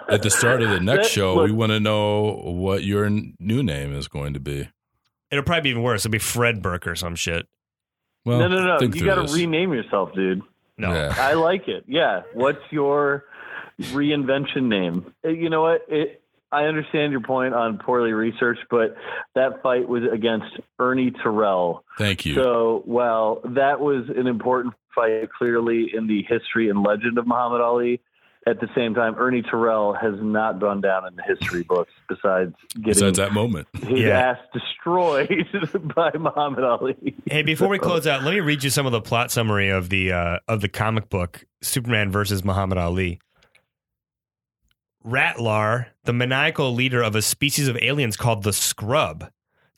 at 0.09 0.21
the 0.23 0.29
start 0.29 0.61
of 0.61 0.69
the 0.69 0.79
next 0.79 1.09
show, 1.09 1.43
we 1.43 1.51
want 1.51 1.71
to 1.71 1.79
know 1.79 2.31
what 2.45 2.83
your 2.83 3.05
n- 3.05 3.35
new 3.39 3.61
name 3.63 3.93
is 3.93 4.07
going 4.07 4.33
to 4.33 4.39
be. 4.39 4.69
It'll 5.31 5.43
probably 5.43 5.61
be 5.61 5.69
even 5.71 5.81
worse. 5.83 6.01
It'll 6.05 6.11
be 6.11 6.19
Fred 6.19 6.61
Burke 6.61 6.87
or 6.87 6.95
some 6.95 7.15
shit. 7.15 7.47
Well, 8.25 8.39
no, 8.39 8.47
no, 8.47 8.63
no. 8.65 8.79
think 8.79 8.95
You 8.95 9.05
got 9.05 9.25
to 9.27 9.33
rename 9.33 9.73
yourself, 9.73 10.13
dude. 10.13 10.41
No. 10.77 10.93
Yeah. 10.93 11.13
I 11.17 11.33
like 11.33 11.67
it. 11.67 11.83
Yeah. 11.87 12.21
What's 12.33 12.61
your 12.71 13.25
reinvention 13.81 14.63
name? 14.63 15.13
Uh, 15.25 15.29
You 15.29 15.49
know 15.49 15.61
what? 15.61 15.81
It, 15.87 16.22
I 16.53 16.65
understand 16.65 17.11
your 17.11 17.21
point 17.21 17.53
on 17.53 17.77
poorly 17.79 18.11
researched, 18.13 18.65
but 18.69 18.95
that 19.35 19.61
fight 19.63 19.87
was 19.89 20.03
against 20.13 20.45
Ernie 20.79 21.11
Terrell. 21.11 21.83
Thank 21.97 22.25
you. 22.25 22.35
So, 22.35 22.83
well, 22.85 23.41
that 23.43 23.79
was 23.79 24.05
an 24.15 24.27
important 24.27 24.75
fight, 24.93 25.29
clearly 25.37 25.89
in 25.93 26.07
the 26.07 26.23
history 26.23 26.69
and 26.69 26.83
legend 26.83 27.17
of 27.17 27.25
Muhammad 27.27 27.61
Ali. 27.61 27.99
At 28.45 28.59
the 28.59 28.67
same 28.75 28.93
time, 28.93 29.15
Ernie 29.17 29.41
Terrell 29.41 29.93
has 29.93 30.15
not 30.19 30.59
gone 30.59 30.81
down 30.81 31.07
in 31.07 31.15
the 31.15 31.23
history 31.23 31.63
books 31.63 31.93
besides 32.09 32.53
getting 32.73 32.83
Besides 32.83 33.17
that 33.17 33.31
moment, 33.31 33.69
his 33.73 34.01
Yeah. 34.01 34.19
ass 34.19 34.37
destroyed 34.53 35.29
by 35.95 36.11
Muhammad 36.19 36.65
Ali. 36.65 37.15
Hey, 37.25 37.41
before 37.43 37.69
we 37.69 37.79
close 37.79 38.05
out, 38.05 38.23
let 38.23 38.33
me 38.33 38.41
read 38.41 38.61
you 38.63 38.69
some 38.69 38.85
of 38.85 38.91
the 38.91 38.99
plot 38.99 39.31
summary 39.31 39.69
of 39.69 39.87
the 39.89 40.11
uh, 40.11 40.39
of 40.49 40.59
the 40.61 40.67
comic 40.67 41.09
book 41.09 41.45
Superman 41.61 42.11
versus 42.11 42.43
Muhammad 42.43 42.77
Ali. 42.77 43.19
Ratlar, 45.05 45.87
the 46.05 46.13
maniacal 46.13 46.73
leader 46.73 47.01
of 47.01 47.15
a 47.15 47.21
species 47.21 47.67
of 47.67 47.77
aliens 47.81 48.15
called 48.15 48.43
the 48.43 48.53
Scrubb, 48.53 49.29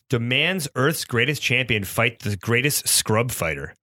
demands 0.09 0.67
Earth's 0.75 1.05
greatest 1.05 1.41
champion 1.41 1.83
fight 1.83 2.19
the 2.19 2.37
greatest 2.37 2.87
Scrubb 2.87 3.31
fighter. 3.31 3.73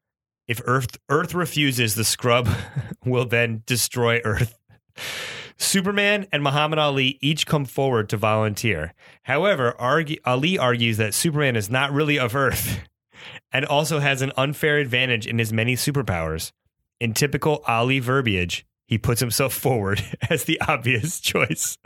If 0.47 0.61
Earth 0.67 0.99
Earth 1.09 1.35
refuses, 1.35 1.95
the 1.95 2.05
Scrubb 2.05 2.49
will 3.05 3.25
then 3.25 3.63
destroy 3.67 4.21
Earth. 4.25 4.59
Superman 5.57 6.27
and 6.33 6.43
Muhammad 6.43 6.79
Ali 6.79 7.19
each 7.21 7.47
come 7.47 7.65
forward 7.65 8.09
to 8.09 8.17
volunteer. 8.17 8.95
However, 9.23 9.75
argue, 9.81 10.19
Ali 10.25 10.59
argues 10.59 10.97
that 10.97 11.15
Superman 11.15 11.57
is 11.57 11.71
not 11.71 11.93
really 11.93 12.19
of 12.19 12.35
Earth 12.35 12.81
and 13.53 13.65
also 13.65 14.01
has 14.01 14.23
an 14.23 14.33
unfair 14.37 14.79
advantage 14.79 15.27
in 15.27 15.39
his 15.39 15.53
many 15.53 15.77
superpowers. 15.77 16.53
In 17.01 17.15
typical 17.15 17.63
Ali 17.67 17.99
verbiage, 17.99 18.65
he 18.93 18.99
puts 18.99 19.21
himself 19.21 19.55
forward 19.55 20.05
as 20.31 20.45
the 20.45 20.61
obvious 20.69 21.19
choice. 21.19 21.79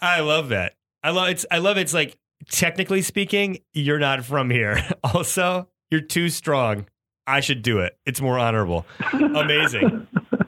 I 0.00 0.20
love 0.20 0.48
that. 0.48 0.72
I 1.02 1.10
love 1.10 1.28
it's 1.28 1.44
I 1.50 1.58
love 1.58 1.76
it's 1.76 1.92
like 1.92 2.16
technically 2.50 3.02
speaking, 3.02 3.58
you're 3.74 3.98
not 3.98 4.24
from 4.24 4.48
here. 4.48 4.82
Also, 5.04 5.68
you're 5.90 6.00
too 6.00 6.30
strong. 6.30 6.86
I 7.26 7.40
should 7.40 7.60
do 7.60 7.80
it. 7.80 7.98
It's 8.06 8.22
more 8.22 8.38
honorable. 8.38 8.86
Amazing. 9.12 10.06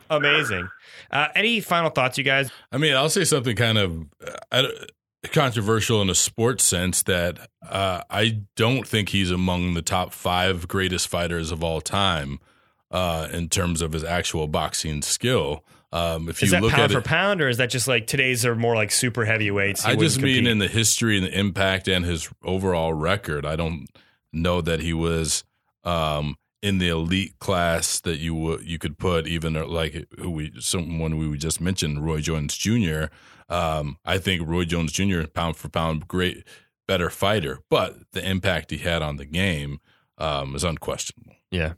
Amazing. 0.09 0.71
Uh, 1.11 1.29
any 1.35 1.61
final 1.61 1.91
thoughts, 1.91 2.17
you 2.17 2.25
guys? 2.25 2.51
I 2.73 2.79
mean, 2.79 2.95
I'll 2.95 3.11
say 3.11 3.25
something 3.25 3.55
kind 3.55 3.77
of 3.77 4.07
uh, 4.51 4.63
controversial 5.31 6.01
in 6.01 6.09
a 6.09 6.15
sports 6.15 6.65
sense 6.65 7.03
that 7.03 7.51
uh, 7.69 8.01
I 8.09 8.41
don't 8.57 8.89
think 8.89 9.11
he's 9.11 9.31
among 9.31 9.75
the 9.75 9.83
top 9.83 10.15
five 10.15 10.67
greatest 10.69 11.09
fighters 11.09 11.51
of 11.53 11.63
all 11.63 11.83
time 11.83 12.39
uh, 12.95 13.29
in 13.33 13.49
terms 13.49 13.83
of 13.83 13.93
his 13.93 14.05
actual 14.05 14.47
boxing 14.47 15.03
skill. 15.03 15.65
Um, 15.93 16.29
if 16.29 16.43
Is 16.43 16.51
you 16.51 16.51
that 16.53 16.63
look 16.63 16.73
pound 16.73 16.85
at 16.85 16.93
for 16.93 16.99
it, 17.01 17.05
pound, 17.05 17.43
or 17.43 17.49
is 17.49 17.57
that 17.59 17.69
just 17.69 17.89
like 17.89 18.07
today's 18.07 18.47
are 18.47 18.55
more 18.55 18.77
like 18.77 18.93
super 18.93 19.25
heavyweights? 19.25 19.85
He 19.85 19.91
I 19.91 19.97
just 19.97 20.17
wouldn't 20.17 20.25
mean 20.25 20.37
compete? 20.37 20.53
in 20.53 20.59
the 20.59 20.69
history 20.69 21.17
and 21.19 21.27
the 21.27 21.37
impact 21.37 21.89
and 21.89 22.05
his 22.05 22.31
overall 22.45 22.95
record. 22.95 23.45
I 23.45 23.57
don't 23.57 23.89
know 24.33 24.61
that 24.61 24.81
he 24.81 24.93
was 24.93 25.43
um, 25.83 26.37
in 26.63 26.79
the 26.79 26.89
elite 26.89 27.39
class 27.41 28.01
that 28.01 28.19
you 28.19 28.35
would 28.35 28.65
you 28.65 28.79
could 28.79 28.97
put 28.97 29.27
even 29.27 29.57
uh, 29.57 29.67
like 29.67 30.07
who 30.19 30.31
we 30.31 30.53
someone 30.61 31.19
we 31.19 31.37
just 31.37 31.61
mentioned, 31.61 32.05
Roy 32.05 32.21
Jones 32.21 32.57
Jr. 32.57 33.07
Um, 33.49 33.99
I 34.05 34.19
think 34.19 34.47
Roy 34.47 34.65
Jones 34.65 34.93
Jr. 34.93 35.27
pound 35.27 35.57
for 35.57 35.69
pound 35.69 36.07
great 36.07 36.45
better 36.87 37.11
fighter, 37.11 37.59
but 37.71 37.97
the 38.13 38.29
impact 38.29 38.71
he 38.71 38.79
had 38.79 39.03
on 39.03 39.17
the 39.17 39.25
game 39.25 39.81
um, 40.19 40.55
is 40.55 40.63
unquestionable. 40.63 41.35
yeah. 41.51 41.75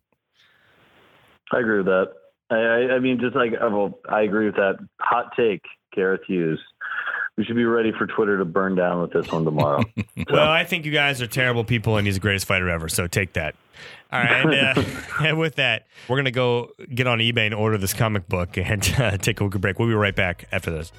I 1.53 1.61
agree 1.61 1.79
with 1.79 1.87
that. 1.87 2.07
I, 2.51 2.57
I, 2.57 2.95
I 2.95 2.99
mean, 2.99 3.19
just 3.21 3.35
like 3.35 3.53
well, 3.61 3.99
I 4.09 4.23
agree 4.23 4.47
with 4.47 4.57
that. 4.57 4.77
Hot 5.01 5.33
take, 5.37 5.63
Gareth 5.95 6.23
Hughes. 6.27 6.61
We 7.37 7.45
should 7.45 7.57
be 7.57 7.65
ready 7.65 7.93
for 7.93 8.07
Twitter 8.07 8.39
to 8.39 8.47
burn 8.47 8.77
down 8.77 9.03
with 9.03 9.13
this 9.13 9.31
one 9.31 9.45
tomorrow. 9.45 9.83
Well, 10.31 10.49
I 10.49 10.65
think 10.65 10.87
you 10.87 10.93
guys 10.93 11.23
are 11.23 11.27
terrible 11.29 11.63
people, 11.63 11.99
and 11.99 12.07
he's 12.07 12.17
the 12.17 12.21
greatest 12.21 12.47
fighter 12.47 12.69
ever. 12.69 12.89
So 12.89 13.07
take 13.07 13.35
that. 13.35 13.55
All 14.11 14.19
right. 14.19 14.45
And, 14.45 14.79
uh, 14.79 14.83
and 15.21 15.39
with 15.39 15.57
that, 15.57 15.87
we're 16.09 16.17
gonna 16.17 16.31
go 16.31 16.71
get 16.93 17.07
on 17.07 17.19
eBay 17.19 17.47
and 17.47 17.55
order 17.55 17.79
this 17.79 17.95
comic 17.95 18.29
book 18.29 18.57
and 18.57 18.83
uh, 18.99 19.17
take 19.19 19.41
a 19.41 19.49
quick 19.49 19.61
break. 19.61 19.79
We'll 19.79 19.89
be 19.89 19.95
right 19.95 20.17
back 20.17 20.49
after 20.51 20.71
this. 20.71 20.91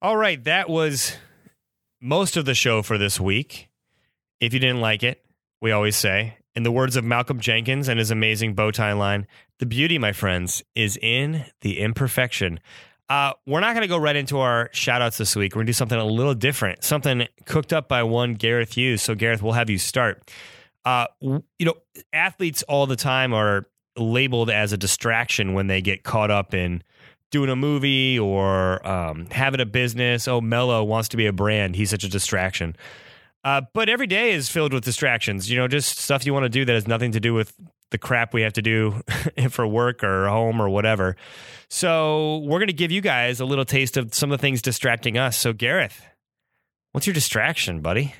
All 0.00 0.16
right, 0.16 0.42
that 0.44 0.70
was 0.70 1.16
most 2.00 2.36
of 2.36 2.44
the 2.44 2.54
show 2.54 2.82
for 2.82 2.98
this 2.98 3.18
week. 3.18 3.68
If 4.38 4.54
you 4.54 4.60
didn't 4.60 4.80
like 4.80 5.02
it, 5.02 5.24
we 5.60 5.72
always 5.72 5.96
say, 5.96 6.38
in 6.54 6.62
the 6.62 6.70
words 6.70 6.94
of 6.94 7.02
Malcolm 7.02 7.40
Jenkins 7.40 7.88
and 7.88 7.98
his 7.98 8.12
amazing 8.12 8.54
bow 8.54 8.70
tie 8.70 8.92
line, 8.92 9.26
the 9.58 9.66
beauty, 9.66 9.98
my 9.98 10.12
friends, 10.12 10.62
is 10.76 10.96
in 11.02 11.44
the 11.62 11.80
imperfection. 11.80 12.60
Uh, 13.08 13.32
we're 13.44 13.58
not 13.58 13.74
going 13.74 13.82
to 13.82 13.88
go 13.88 13.96
right 13.96 14.14
into 14.14 14.38
our 14.38 14.70
shout 14.72 15.02
outs 15.02 15.18
this 15.18 15.34
week. 15.34 15.56
We're 15.56 15.60
going 15.60 15.66
to 15.66 15.70
do 15.70 15.76
something 15.76 15.98
a 15.98 16.04
little 16.04 16.34
different, 16.34 16.84
something 16.84 17.26
cooked 17.44 17.72
up 17.72 17.88
by 17.88 18.04
one 18.04 18.34
Gareth 18.34 18.74
Hughes. 18.74 19.02
So, 19.02 19.16
Gareth, 19.16 19.42
we'll 19.42 19.54
have 19.54 19.68
you 19.68 19.78
start. 19.78 20.30
Uh, 20.84 21.06
you 21.20 21.42
know, 21.58 21.74
athletes 22.12 22.62
all 22.68 22.86
the 22.86 22.94
time 22.94 23.34
are 23.34 23.66
labeled 23.96 24.48
as 24.48 24.72
a 24.72 24.76
distraction 24.76 25.54
when 25.54 25.66
they 25.66 25.82
get 25.82 26.04
caught 26.04 26.30
up 26.30 26.54
in 26.54 26.84
doing 27.30 27.50
a 27.50 27.56
movie 27.56 28.18
or 28.18 28.86
um, 28.86 29.26
having 29.30 29.60
a 29.60 29.66
business. 29.66 30.28
Oh, 30.28 30.40
Melo 30.40 30.84
wants 30.84 31.08
to 31.10 31.16
be 31.16 31.26
a 31.26 31.32
brand. 31.32 31.76
He's 31.76 31.90
such 31.90 32.04
a 32.04 32.08
distraction. 32.08 32.76
Uh, 33.44 33.62
but 33.72 33.88
every 33.88 34.06
day 34.06 34.32
is 34.32 34.48
filled 34.48 34.72
with 34.72 34.84
distractions. 34.84 35.50
You 35.50 35.58
know, 35.58 35.68
just 35.68 35.98
stuff 35.98 36.26
you 36.26 36.32
want 36.32 36.44
to 36.44 36.48
do 36.48 36.64
that 36.64 36.72
has 36.72 36.88
nothing 36.88 37.12
to 37.12 37.20
do 37.20 37.34
with 37.34 37.54
the 37.90 37.98
crap 37.98 38.34
we 38.34 38.42
have 38.42 38.52
to 38.54 38.62
do 38.62 39.02
for 39.50 39.66
work 39.66 40.04
or 40.04 40.28
home 40.28 40.60
or 40.60 40.68
whatever. 40.68 41.16
So 41.68 42.38
we're 42.38 42.58
going 42.58 42.68
to 42.68 42.72
give 42.72 42.90
you 42.90 43.00
guys 43.00 43.40
a 43.40 43.44
little 43.44 43.64
taste 43.64 43.96
of 43.96 44.14
some 44.14 44.32
of 44.32 44.38
the 44.38 44.42
things 44.42 44.62
distracting 44.62 45.16
us. 45.16 45.36
So 45.36 45.52
Gareth, 45.52 46.04
what's 46.92 47.06
your 47.06 47.14
distraction, 47.14 47.80
buddy? 47.80 48.14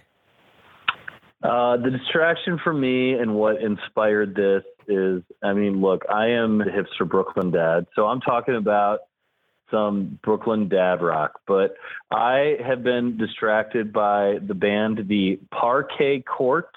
Uh, 1.42 1.76
the 1.76 1.90
distraction 1.90 2.58
for 2.62 2.72
me 2.72 3.12
and 3.12 3.34
what 3.34 3.62
inspired 3.62 4.34
this 4.34 4.64
is, 4.88 5.22
I 5.42 5.52
mean, 5.52 5.80
look, 5.80 6.04
I 6.12 6.28
am 6.28 6.60
a 6.60 6.64
hipster 6.64 7.08
Brooklyn 7.08 7.50
dad, 7.50 7.86
so 7.94 8.06
I'm 8.06 8.20
talking 8.20 8.56
about 8.56 9.00
some 9.70 10.18
Brooklyn 10.22 10.68
dad 10.68 11.02
rock, 11.02 11.40
but 11.46 11.76
I 12.10 12.56
have 12.64 12.82
been 12.82 13.16
distracted 13.16 13.92
by 13.92 14.38
the 14.46 14.54
band, 14.54 15.08
the 15.08 15.38
Parquet 15.50 16.22
Courts. 16.22 16.74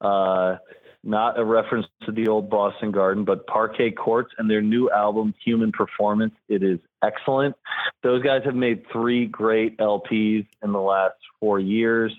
Uh, 0.00 0.56
not 1.02 1.38
a 1.38 1.44
reference 1.44 1.86
to 2.04 2.12
the 2.12 2.28
old 2.28 2.50
Boston 2.50 2.90
Garden, 2.90 3.24
but 3.24 3.46
Parquet 3.46 3.92
Courts 3.92 4.32
and 4.38 4.50
their 4.50 4.60
new 4.60 4.90
album, 4.90 5.34
Human 5.44 5.72
Performance. 5.72 6.34
It 6.48 6.62
is 6.62 6.78
excellent. 7.02 7.56
Those 8.02 8.22
guys 8.22 8.42
have 8.44 8.54
made 8.54 8.84
three 8.92 9.26
great 9.26 9.78
LPs 9.78 10.46
in 10.62 10.72
the 10.72 10.80
last 10.80 11.16
four 11.38 11.58
years. 11.58 12.12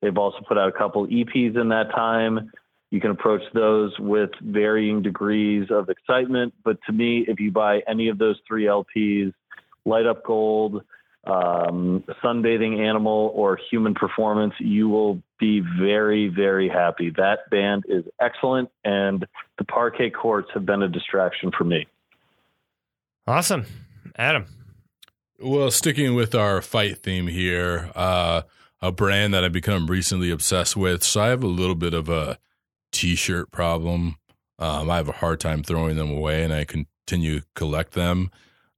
They've 0.00 0.16
also 0.16 0.38
put 0.46 0.56
out 0.56 0.68
a 0.68 0.72
couple 0.72 1.06
EPs 1.06 1.60
in 1.60 1.68
that 1.70 1.90
time. 1.90 2.52
You 2.90 3.00
can 3.00 3.10
approach 3.10 3.42
those 3.52 3.98
with 3.98 4.30
varying 4.40 5.02
degrees 5.02 5.68
of 5.70 5.90
excitement. 5.90 6.54
But 6.64 6.78
to 6.86 6.92
me, 6.92 7.24
if 7.28 7.38
you 7.38 7.50
buy 7.50 7.82
any 7.86 8.08
of 8.08 8.18
those 8.18 8.40
three 8.46 8.64
LPs, 8.64 9.34
Light 9.84 10.06
Up 10.06 10.24
Gold, 10.24 10.82
um, 11.26 12.02
Sunbathing 12.22 12.78
Animal, 12.78 13.32
or 13.34 13.58
Human 13.70 13.94
Performance, 13.94 14.54
you 14.58 14.88
will 14.88 15.22
be 15.38 15.60
very, 15.60 16.28
very 16.28 16.68
happy. 16.68 17.10
That 17.10 17.50
band 17.50 17.84
is 17.88 18.04
excellent, 18.20 18.70
and 18.84 19.26
the 19.58 19.64
Parquet 19.64 20.10
Courts 20.10 20.48
have 20.54 20.64
been 20.64 20.82
a 20.82 20.88
distraction 20.88 21.50
for 21.56 21.64
me. 21.64 21.86
Awesome. 23.26 23.66
Adam. 24.16 24.46
Well, 25.38 25.70
sticking 25.70 26.14
with 26.14 26.34
our 26.34 26.62
fight 26.62 26.98
theme 26.98 27.26
here, 27.26 27.90
uh, 27.94 28.42
a 28.80 28.90
brand 28.90 29.34
that 29.34 29.44
I've 29.44 29.52
become 29.52 29.86
recently 29.86 30.30
obsessed 30.30 30.76
with. 30.76 31.04
So 31.04 31.20
I 31.20 31.28
have 31.28 31.44
a 31.44 31.48
little 31.48 31.74
bit 31.74 31.94
of 31.94 32.08
a 32.08 32.38
t-shirt 32.92 33.50
problem. 33.50 34.16
Um, 34.58 34.90
I 34.90 34.96
have 34.96 35.08
a 35.08 35.12
hard 35.12 35.40
time 35.40 35.62
throwing 35.62 35.96
them 35.96 36.10
away, 36.10 36.42
and 36.42 36.52
I 36.52 36.64
continue 36.64 37.40
to 37.40 37.46
collect 37.54 37.92
them. 37.92 38.30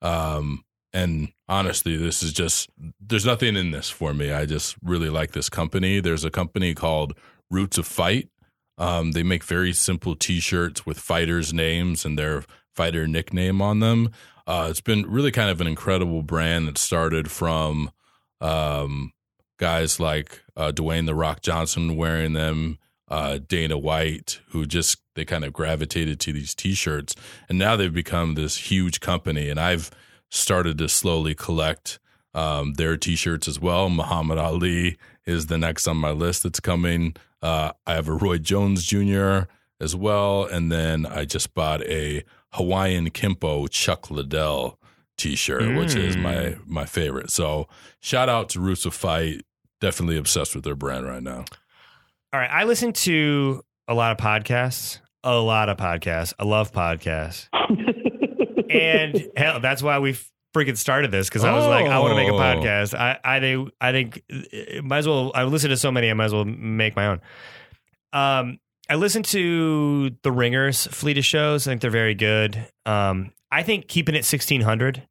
Um, 0.03 0.65
and 0.93 1.33
honestly, 1.49 1.97
this 1.97 2.23
is 2.23 2.33
just 2.33 2.69
there's 3.01 3.27
nothing 3.27 3.57
in 3.57 3.71
this 3.71 3.91
for 3.91 4.13
me. 4.13 4.33
I 4.33 4.47
just 4.47 4.77
really 4.83 5.11
like 5.11 5.33
this 5.33 5.49
company. 5.49 6.01
There's 6.01 6.25
a 6.25 6.31
company 6.31 6.75
called 6.75 7.15
Roots 7.51 7.79
of 7.79 7.87
Fight. 7.87 8.29
Um, 8.79 9.13
they 9.13 9.23
make 9.23 9.45
very 9.45 9.73
simple 9.73 10.17
T-shirts 10.17 10.87
with 10.87 10.99
fighters' 10.99 11.53
names 11.53 12.05
and 12.05 12.19
their 12.19 12.45
fighter 12.75 13.07
nickname 13.07 13.61
on 13.61 13.81
them. 13.81 14.11
Uh, 14.47 14.69
it's 14.71 14.81
been 14.81 15.09
really 15.09 15.31
kind 15.31 15.51
of 15.51 15.61
an 15.61 15.67
incredible 15.67 16.23
brand 16.23 16.67
that 16.67 16.79
started 16.79 17.31
from 17.31 17.91
um, 18.41 19.13
guys 19.59 20.01
like 20.01 20.41
uh, 20.57 20.73
Dwayne 20.73 21.07
the 21.07 21.15
Rock 21.15 21.43
Johnson 21.43 21.97
wearing 21.97 22.33
them, 22.33 22.79
uh, 23.11 23.39
Dana 23.47 23.77
White, 23.77 24.41
who 24.51 24.67
just 24.67 24.99
they 25.15 25.25
kind 25.25 25.45
of 25.45 25.53
gravitated 25.53 26.21
to 26.21 26.33
these 26.33 26.55
T-shirts, 26.55 27.15
and 27.49 27.59
now 27.59 27.77
they've 27.77 27.93
become 27.93 28.35
this 28.35 28.71
huge 28.71 29.01
company. 29.01 29.49
And 29.51 29.59
I've 29.59 29.91
started 30.29 30.79
to 30.79 30.89
slowly 30.89 31.35
collect 31.35 31.99
um, 32.35 32.75
their 32.75 32.97
T-shirts 32.97 33.49
as 33.49 33.59
well. 33.59 33.91
Muhammad 33.91 34.39
Ali 34.39 34.97
is 35.27 35.47
the 35.47 35.59
next 35.59 35.89
on 35.89 35.97
my 35.97 36.13
list 36.13 36.45
that's 36.45 36.61
coming. 36.61 37.17
Uh, 37.43 37.73
I 37.87 37.95
have 37.95 38.09
a 38.09 38.13
Roy 38.13 38.39
Jones 38.39 38.85
Jr. 38.85 39.49
as 39.81 39.97
well, 39.97 40.45
and 40.45 40.71
then 40.71 41.07
I 41.07 41.25
just 41.25 41.55
bought 41.55 41.83
a 41.83 42.23
Hawaiian 42.53 43.11
Kempo 43.11 43.69
Chuck 43.71 44.11
Liddell 44.11 44.79
T-shirt, 45.17 45.77
which 45.77 45.95
is 45.95 46.17
my 46.17 46.57
my 46.67 46.87
favorite. 46.87 47.31
So 47.31 47.69
shout 48.01 48.29
out 48.29 48.49
to 48.51 48.61
Roots 48.61 48.87
of 48.87 48.95
Fight. 48.95 49.43
Definitely 49.81 50.17
obsessed 50.17 50.55
with 50.55 50.65
their 50.65 50.75
brand 50.75 51.07
right 51.07 51.23
now. 51.23 51.45
All 52.33 52.41
right. 52.41 52.51
I 52.51 52.65
listen 52.65 52.93
to 52.93 53.63
a 53.89 53.95
lot 53.95 54.13
of 54.13 54.19
podcasts, 54.19 55.01
a 55.25 55.37
lot 55.37 55.69
of 55.69 55.77
podcasts. 55.77 56.33
I 56.39 56.45
love 56.45 56.73
podcasts. 56.73 57.49
and 58.71 59.29
hell, 59.37 59.61
that's 59.61 59.83
why 59.83 59.99
we 59.99 60.17
freaking 60.55 60.77
started 60.77 61.11
this 61.11 61.29
because 61.29 61.45
I 61.45 61.53
was 61.53 61.67
like, 61.67 61.87
I 61.87 61.99
want 61.99 62.13
to 62.13 62.17
make 62.17 62.29
a 62.29 62.33
Oh. 62.33 62.39
podcast. 62.39 62.99
I, 62.99 63.19
I 63.25 63.41
think, 63.41 63.71
I 63.81 63.93
think, 63.93 64.23
uh, 64.33 64.83
might 64.83 64.99
as 64.99 65.09
well. 65.09 65.33
I 65.35 65.45
listen 65.45 65.71
to 65.71 65.77
so 65.77 65.91
many, 65.91 66.11
I 66.11 66.15
might 66.15 66.27
as 66.27 66.33
well 66.35 66.45
make 66.45 66.95
my 66.97 67.07
own. 67.07 67.21
Um, 68.13 68.59
I 68.89 68.97
listen 68.97 69.23
to 69.25 70.11
the 70.23 70.33
Ringers 70.33 70.87
fleet 70.89 71.19
of 71.19 71.25
shows. 71.25 71.67
I 71.67 71.71
think 71.73 71.81
they're 71.81 71.91
very 71.91 72.15
good. 72.15 72.67
Um, 72.87 73.33
I 73.51 73.63
think 73.63 73.87
keeping 73.89 74.15
it 74.17 74.25
sixteen 74.25 74.61
hundred 74.63 75.07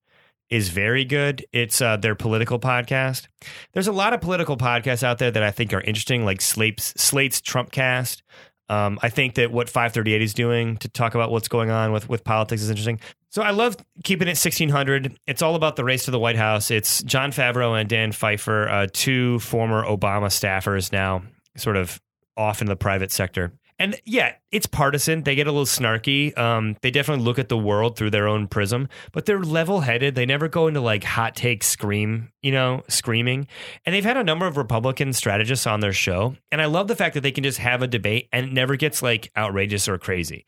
is 0.50 0.70
very 0.70 1.06
good. 1.06 1.46
It's 1.54 1.82
uh, 1.82 1.98
their 1.98 2.16
political 2.16 2.60
podcast. 2.60 3.28
There's 3.74 3.88
a 3.88 3.92
lot 3.92 4.14
of 4.14 4.22
political 4.22 4.58
podcasts 4.58 5.04
out 5.04 5.20
there 5.20 5.32
that 5.32 5.44
I 5.44 5.52
think 5.52 5.74
are 5.74 5.82
interesting, 5.82 6.26
like 6.26 6.42
Slate's 6.42 6.94
Slate's 7.02 7.42
Trumpcast. 7.42 8.22
Um, 8.70 9.00
I 9.02 9.10
think 9.10 9.36
that 9.36 9.52
what 9.52 9.68
538 9.68 10.22
is 10.22 10.34
doing 10.34 10.78
to 10.78 10.90
talk 10.90 11.16
about 11.16 11.32
what's 11.32 11.48
going 11.48 11.72
on 11.72 11.92
with, 11.92 12.08
with 12.08 12.24
politics 12.24 12.62
is 12.62 12.70
interesting. 12.70 13.00
So 13.32 13.42
I 13.42 13.50
love 13.52 13.76
keeping 14.04 14.28
it 14.28 14.38
1600. 14.38 15.18
It's 15.26 15.42
all 15.42 15.56
about 15.56 15.76
the 15.76 15.84
race 15.84 16.06
to 16.06 16.12
the 16.12 16.20
White 16.20 16.36
House. 16.36 16.70
It's 16.70 17.02
Jon 17.04 17.32
Favreau 17.32 17.80
and 17.80 17.90
Dan 17.90 18.12
Pfeiffer, 18.12 18.70
uh, 18.70 18.88
two 18.92 19.40
former 19.40 19.84
Obama 19.84 20.28
staffers 20.28 20.92
now 20.92 21.24
sort 21.58 21.78
of 21.78 22.00
off 22.38 22.62
in 22.62 22.68
the 22.68 22.76
private 22.76 23.12
sector. 23.12 23.52
And 23.80 23.96
yeah, 24.04 24.34
it's 24.52 24.66
partisan. 24.66 25.24
They 25.24 25.36
get 25.36 25.48
a 25.48 25.52
little 25.52 25.66
snarky. 25.66 26.38
Um, 26.38 26.76
they 26.82 26.92
definitely 26.92 27.24
look 27.24 27.40
at 27.40 27.48
the 27.48 27.58
world 27.58 27.98
through 27.98 28.10
their 28.10 28.28
own 28.28 28.48
prism, 28.48 28.90
but 29.14 29.26
they're 29.26 29.40
level 29.40 29.80
headed. 29.80 30.16
They 30.16 30.26
never 30.26 30.50
go 30.50 30.68
into 30.68 30.82
like 30.82 31.06
hot 31.06 31.36
take 31.36 31.64
scream, 31.64 32.30
you 32.44 32.52
know, 32.52 32.84
screaming. 32.90 33.48
And 33.86 33.96
they've 33.96 34.04
had 34.04 34.18
a 34.18 34.24
number 34.24 34.46
of 34.46 34.58
Republican 34.58 35.14
strategists 35.14 35.66
on 35.66 35.80
their 35.80 35.94
show. 35.94 36.36
And 36.52 36.62
I 36.62 36.66
love 36.66 36.90
the 36.90 36.96
fact 36.96 37.14
that 37.14 37.22
they 37.22 37.32
can 37.32 37.46
just 37.46 37.60
have 37.60 37.82
a 37.82 37.88
debate 37.88 38.28
and 38.34 38.48
it 38.48 38.52
never 38.52 38.76
gets 38.76 39.02
like 39.02 39.32
outrageous 39.38 39.88
or 39.88 39.98
crazy. 39.98 40.46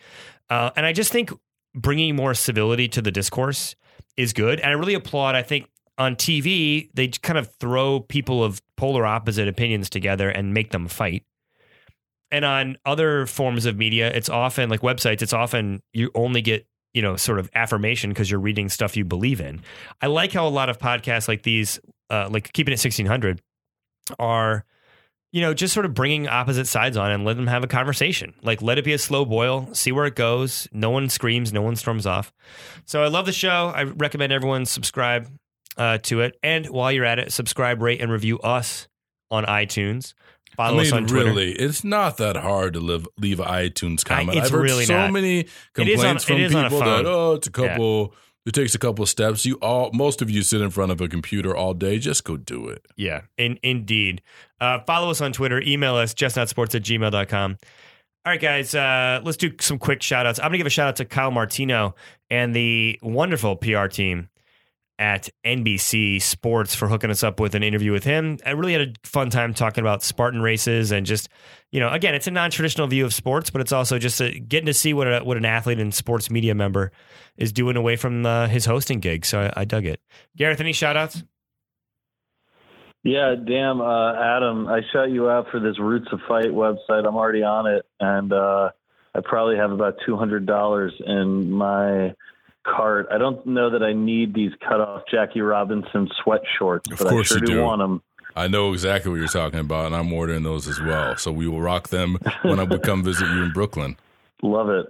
Uh, 0.50 0.72
and 0.76 0.86
I 0.86 0.92
just 0.92 1.12
think 1.12 1.32
bringing 1.74 2.18
more 2.18 2.34
civility 2.34 2.90
to 2.90 3.02
the 3.02 3.12
discourse 3.12 3.76
is 4.18 4.34
good. 4.34 4.60
And 4.60 4.70
I 4.70 4.74
really 4.74 4.94
applaud, 4.94 5.36
I 5.36 5.42
think, 5.42 5.68
on 5.98 6.16
TV, 6.16 6.90
they 6.94 7.08
kind 7.08 7.38
of 7.38 7.54
throw 7.60 8.00
people 8.00 8.44
of 8.44 8.62
polar 8.76 9.06
opposite 9.06 9.48
opinions 9.48 9.90
together 9.90 10.30
and 10.30 10.54
make 10.54 10.72
them 10.72 10.88
fight. 10.88 11.24
And 12.32 12.46
on 12.46 12.78
other 12.86 13.26
forms 13.26 13.66
of 13.66 13.78
media, 13.78 14.12
it's 14.12 14.30
often 14.30 14.70
like 14.70 14.82
websites, 14.82 15.22
it's 15.22 15.34
often 15.34 15.82
you 15.94 16.12
only 16.16 16.42
get, 16.42 16.66
you 16.94 17.02
know, 17.02 17.16
sort 17.16 17.40
of 17.40 17.50
affirmation 17.54 18.10
because 18.10 18.32
you're 18.32 18.40
reading 18.40 18.70
stuff 18.70 18.96
you 18.96 19.06
believe 19.06 19.42
in. 19.42 19.62
I 20.02 20.08
like 20.08 20.32
how 20.32 20.48
a 20.48 20.50
lot 20.50 20.70
of 20.70 20.80
podcasts 20.80 21.28
like 21.28 21.44
these, 21.44 21.80
uh, 22.10 22.30
like 22.30 22.52
Keeping 22.54 22.72
It 22.72 22.80
1600, 22.80 23.42
are, 24.18 24.66
you 25.32 25.42
know, 25.42 25.54
just 25.54 25.74
sort 25.74 25.86
of 25.86 25.94
bringing 25.94 26.28
opposite 26.28 26.68
sides 26.68 26.98
on 26.98 27.12
and 27.12 27.24
let 27.24 27.36
them 27.36 27.48
have 27.48 27.64
a 27.64 27.68
conversation. 27.68 28.34
Like, 28.42 28.62
let 28.62 28.78
it 28.78 28.86
be 28.86 28.94
a 28.94 28.98
slow 28.98 29.24
boil, 29.26 29.74
see 29.74 29.92
where 29.92 30.06
it 30.06 30.16
goes. 30.16 30.68
No 30.72 30.90
one 30.90 31.10
screams, 31.10 31.54
no 31.54 31.62
one 31.62 31.76
storms 31.76 32.06
off. 32.06 32.34
So 32.86 33.04
I 33.04 33.08
love 33.08 33.26
the 33.26 33.32
show. 33.32 33.72
I 33.74 33.84
recommend 33.84 34.34
everyone 34.34 34.66
subscribe 34.66 35.30
uh, 35.78 36.00
to 36.00 36.22
it. 36.22 36.38
And 36.44 36.68
while 36.68 36.92
you're 36.92 37.06
at 37.06 37.20
it, 37.20 37.32
subscribe, 37.32 37.82
rate, 37.82 38.02
and 38.02 38.12
review 38.12 38.40
us 38.40 38.88
on 39.30 39.46
iTunes. 39.46 40.14
Follow 40.62 40.78
I 40.78 40.82
us 40.82 40.92
mean, 40.92 41.04
on 41.04 41.08
Twitter. 41.08 41.26
really, 41.30 41.52
it's 41.54 41.84
not 41.84 42.18
that 42.18 42.36
hard 42.36 42.74
to 42.74 42.80
live, 42.80 43.08
leave 43.18 43.40
iTunes 43.40 44.06
comment. 44.06 44.38
it's 44.38 44.48
I've 44.48 44.52
heard 44.52 44.62
really 44.62 44.86
so 44.86 44.96
not. 44.98 45.12
many 45.12 45.48
complaints 45.74 46.04
on- 46.04 46.20
from 46.20 46.38
is 46.38 46.54
on 46.54 46.66
a 46.66 46.70
people 46.70 46.80
that 46.86 47.06
oh, 47.06 47.34
it's 47.34 47.48
a 47.48 47.52
couple. 47.52 48.14
It 48.44 48.54
takes 48.54 48.74
a 48.74 48.80
couple 48.80 49.06
steps. 49.06 49.46
You 49.46 49.56
all, 49.62 49.92
most 49.94 50.22
of 50.24 50.30
you 50.32 50.42
sit 50.42 50.62
in 50.62 50.72
front 50.72 50.92
of 50.92 51.00
a 51.00 51.08
computer 51.08 51.56
all 51.56 51.76
day. 51.76 52.00
Just 52.00 52.24
go 52.24 52.38
do 52.38 52.70
it. 52.70 52.84
Yeah, 52.96 53.22
in, 53.38 53.60
indeed. 53.62 54.24
Uh, 54.60 54.80
follow 54.80 55.12
us 55.12 55.22
on 55.22 55.32
Twitter. 55.32 55.62
Email 55.62 55.96
us, 55.96 56.16
justnotsports 56.16 56.74
at 56.74 56.82
gmail.com. 56.82 57.58
All 58.24 58.32
right, 58.32 58.42
guys, 58.42 58.74
uh, 58.74 59.22
let's 59.24 59.38
do 59.38 59.52
some 59.60 59.78
quick 59.78 60.02
shout 60.02 60.26
outs. 60.26 60.40
I'm 60.40 60.46
going 60.46 60.54
to 60.54 60.58
give 60.60 60.68
a 60.68 60.72
shout 60.72 60.88
out 60.88 60.96
to 60.98 61.06
Kyle 61.06 61.32
Martino 61.32 61.94
and 62.32 62.56
the 62.56 62.98
wonderful 63.04 63.56
PR 63.56 63.86
team 63.88 64.30
at 65.02 65.30
NBC 65.44 66.22
Sports 66.22 66.76
for 66.76 66.88
hooking 66.88 67.10
us 67.10 67.24
up 67.24 67.40
with 67.40 67.56
an 67.56 67.64
interview 67.64 67.92
with 67.92 68.04
him. 68.04 68.38
I 68.46 68.52
really 68.52 68.74
had 68.74 68.82
a 68.82 68.94
fun 69.04 69.32
time 69.32 69.56
talking 69.56 69.82
about 69.82 70.04
Spartan 70.04 70.42
races 70.42 70.92
and 70.92 71.08
just, 71.08 71.28
you 71.72 71.80
know, 71.80 71.90
again, 71.90 72.14
it's 72.14 72.28
a 72.28 72.32
non 72.32 72.52
traditional 72.52 72.86
view 72.86 73.04
of 73.04 73.12
sports, 73.12 73.50
but 73.50 73.62
it's 73.62 73.72
also 73.72 73.98
just 73.98 74.22
a, 74.22 74.40
getting 74.40 74.68
to 74.68 74.76
see 74.76 74.94
what 74.94 75.08
a, 75.08 75.24
what 75.24 75.38
an 75.38 75.46
athlete 75.46 75.80
and 75.80 75.92
sports 75.92 76.30
media 76.30 76.54
member 76.54 76.92
is 77.36 77.52
doing 77.52 77.78
away 77.78 77.96
from 77.96 78.28
uh, 78.28 78.46
his 78.46 78.64
hosting 78.66 79.00
gig. 79.00 79.26
So 79.26 79.42
I, 79.42 79.62
I 79.62 79.66
dug 79.66 79.88
it. 79.88 80.00
Gareth, 80.38 80.62
any 80.62 80.72
shout 80.72 80.96
outs? 80.96 81.24
Yeah, 83.04 83.34
damn, 83.34 83.82
uh, 83.82 84.14
Adam, 84.14 84.68
I 84.68 84.82
shut 84.94 85.10
you 85.10 85.32
out 85.32 85.48
for 85.50 85.60
this 85.60 85.80
Roots 85.80 86.10
of 86.12 86.20
Fight 86.28 86.52
website. 86.52 87.08
I'm 87.08 87.16
already 87.16 87.42
on 87.42 87.66
it, 87.66 87.88
and 88.00 88.32
uh, 88.32 88.70
I 89.16 89.22
probably 89.24 89.56
have 89.56 89.72
about 89.72 89.96
two 90.06 90.16
hundred 90.16 90.46
dollars 90.46 90.94
in 91.04 91.50
my 91.50 92.14
cart. 92.66 93.08
I 93.12 93.18
don't 93.18 93.46
know 93.46 93.70
that 93.70 93.84
I 93.84 93.94
need 93.94 94.34
these 94.34 94.52
cut 94.68 94.80
off 94.82 95.04
Jackie 95.10 95.42
Robinson 95.42 96.10
sweat 96.24 96.42
shorts, 96.58 96.90
Of 96.92 96.98
but 97.00 97.08
I 97.08 97.10
course 97.10 97.28
sure 97.28 97.40
you 97.40 97.46
do, 97.46 97.54
do. 97.56 97.64
want 97.64 97.80
them. 97.80 98.02
I 98.36 98.48
know 98.48 98.72
exactly 98.72 99.12
what 99.12 99.18
you're 99.18 99.28
talking 99.28 99.60
about, 99.60 99.88
and 99.88 99.96
I'm 99.96 100.12
ordering 100.14 100.44
those 100.44 100.68
as 100.68 100.80
well. 100.82 101.18
So 101.18 101.32
we 101.32 101.48
will 101.48 101.62
rock 101.62 101.90
them 101.90 102.18
when 102.44 102.60
I 102.60 102.64
would 102.64 102.82
come 102.84 103.04
visit 103.04 103.28
you 103.28 103.44
in 103.44 103.52
Brooklyn. 103.52 103.98
Love 104.42 104.70
it. 104.70 104.86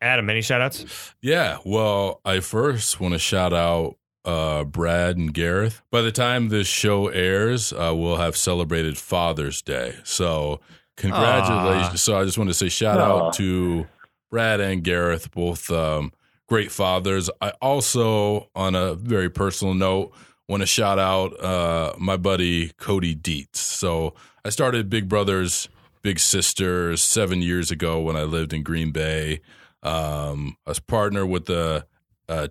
Adam, 0.00 0.28
any 0.30 0.40
shout 0.42 0.60
outs? 0.60 1.14
Yeah, 1.20 1.58
well, 1.64 2.20
I 2.24 2.40
first 2.40 3.00
want 3.00 3.14
to 3.14 3.18
shout 3.18 3.52
out 3.52 3.96
uh, 4.24 4.62
Brad 4.64 5.16
and 5.16 5.32
Gareth. 5.32 5.82
By 5.90 6.02
the 6.02 6.12
time 6.12 6.48
this 6.48 6.66
show 6.68 7.08
airs, 7.08 7.72
uh, 7.72 7.92
we'll 7.96 8.16
have 8.18 8.36
celebrated 8.36 8.98
Father's 8.98 9.62
Day. 9.62 9.96
So, 10.04 10.60
congratulations. 10.96 11.94
Aw. 11.94 11.96
So, 11.96 12.20
I 12.20 12.24
just 12.24 12.36
want 12.38 12.50
to 12.50 12.54
say 12.54 12.68
shout 12.68 13.00
Aw. 13.00 13.04
out 13.28 13.32
to 13.34 13.86
Brad 14.30 14.60
and 14.60 14.84
Gareth, 14.84 15.30
both 15.30 15.70
um, 15.70 16.12
great 16.46 16.70
fathers. 16.70 17.28
I 17.40 17.50
also, 17.60 18.48
on 18.54 18.74
a 18.74 18.94
very 18.94 19.30
personal 19.30 19.74
note, 19.74 20.12
want 20.48 20.62
to 20.62 20.66
shout 20.66 20.98
out 20.98 21.38
uh, 21.42 21.94
my 21.98 22.16
buddy 22.16 22.70
Cody 22.78 23.14
Dietz. 23.14 23.60
So, 23.60 24.14
I 24.44 24.50
started 24.50 24.88
Big 24.88 25.08
Brothers, 25.08 25.68
Big 26.02 26.20
Sisters 26.20 27.02
seven 27.02 27.42
years 27.42 27.72
ago 27.72 28.00
when 28.00 28.14
I 28.14 28.22
lived 28.22 28.52
in 28.52 28.62
Green 28.62 28.92
Bay. 28.92 29.40
Um, 29.82 30.56
I 30.66 30.70
was 30.70 30.78
partner 30.78 31.26
with 31.26 31.50
a 31.50 31.86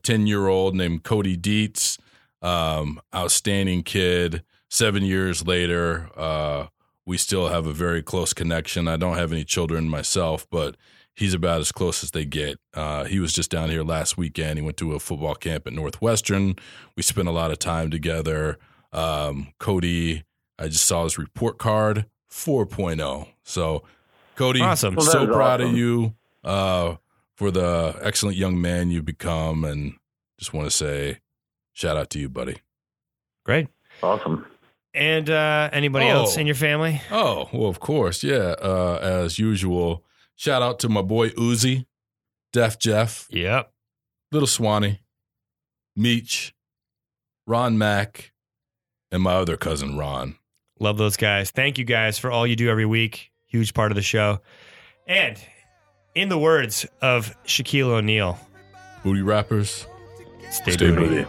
ten 0.03 0.27
year 0.27 0.47
old 0.47 0.75
named 0.75 1.03
Cody 1.03 1.37
Dietz, 1.37 1.97
um, 2.41 2.99
outstanding 3.13 3.83
kid. 3.83 4.43
Seven 4.69 5.03
years 5.03 5.47
later, 5.47 6.09
uh, 6.17 6.67
we 7.05 7.17
still 7.17 7.47
have 7.47 7.65
a 7.65 7.71
very 7.71 8.01
close 8.01 8.33
connection. 8.33 8.87
I 8.87 8.97
don't 8.97 9.15
have 9.15 9.31
any 9.31 9.45
children 9.45 9.89
myself, 9.89 10.45
but 10.49 10.75
he's 11.16 11.34
about 11.34 11.61
as 11.61 11.72
close 11.72 12.03
as 12.03 12.11
they 12.11 12.26
get. 12.26 12.59
Uh, 12.74 13.05
he 13.05 13.20
was 13.20 13.34
just 13.34 13.49
down 13.51 13.70
here 13.70 13.84
last 13.84 14.18
weekend. 14.18 14.59
He 14.59 14.63
went 14.66 14.78
to 14.78 14.93
a 14.93 14.99
football 14.99 15.36
camp 15.36 15.66
at 15.68 15.74
Northwestern. 15.74 16.55
We 16.95 17.03
spent 17.03 17.28
a 17.28 17.32
lot 17.32 17.51
of 17.51 17.59
time 17.59 17.89
together. 17.89 18.57
Um, 18.93 19.53
Cody, 19.59 20.24
I 20.59 20.68
just 20.68 20.86
saw 20.86 21.03
his 21.03 21.18
report 21.18 21.57
card 21.57 22.05
4.0. 22.32 23.28
So, 23.43 23.84
Cody, 24.36 24.61
Awesome. 24.61 24.95
Well, 24.95 25.05
so 25.05 25.24
is 25.24 25.30
proud 25.30 25.61
of 25.61 25.72
you 25.74 26.13
uh, 26.43 26.95
for 27.36 27.51
the 27.51 27.97
excellent 28.01 28.38
young 28.38 28.59
man 28.61 28.91
you've 28.91 29.05
become. 29.05 29.63
And 29.63 29.93
just 30.38 30.53
want 30.53 30.68
to 30.68 30.72
say, 30.76 31.20
shout 31.74 31.97
out 31.97 32.09
to 32.11 32.20
you, 32.20 32.30
buddy. 32.30 32.57
Great. 33.45 33.68
Awesome. 34.03 34.45
And 34.93 35.30
uh, 35.30 35.70
anybody 35.74 36.05
Oh. 36.05 36.09
else 36.22 36.38
in 36.38 36.45
your 36.45 36.55
family? 36.55 37.01
Oh, 37.11 37.49
well, 37.53 37.70
of 37.70 37.80
course. 37.80 38.24
Yeah. 38.24 38.55
Uh, 38.61 38.99
as 39.01 39.38
usual, 39.39 40.03
shout 40.36 40.61
out 40.61 40.79
to 40.79 40.89
my 40.89 41.01
boy 41.01 41.29
Uzi, 41.31 41.86
Def 42.53 42.77
Jeff, 42.79 43.27
Yep. 43.31 43.71
Little 44.31 44.47
Swanee, 44.47 44.99
Meech, 45.95 46.53
Ron 47.47 47.77
Mack, 47.77 48.31
and 49.11 49.21
my 49.23 49.33
other 49.36 49.55
cousin 49.57 49.97
Ron. 49.97 50.36
Love 50.79 50.97
those 50.97 51.15
guys. 51.17 51.51
Thank 51.51 51.77
you 51.77 51.86
guys 51.86 52.17
for 52.19 52.29
all 52.31 52.45
you 52.45 52.55
do 52.55 52.69
every 52.69 52.86
week. 52.86 53.31
Huge 53.47 53.73
part 53.73 53.91
of 53.91 53.95
the 53.95 54.01
show. 54.01 54.39
And 55.07 55.38
in 56.15 56.27
the 56.29 56.38
words 56.38 56.86
of 57.01 57.33
Shaquille 57.45 57.88
O'Neal, 57.91 58.38
Booty 59.03 59.21
rappers. 59.21 59.86
stay, 60.51 60.71
Stay 60.71 60.91
booty. 60.91 61.23
booty. 61.23 61.25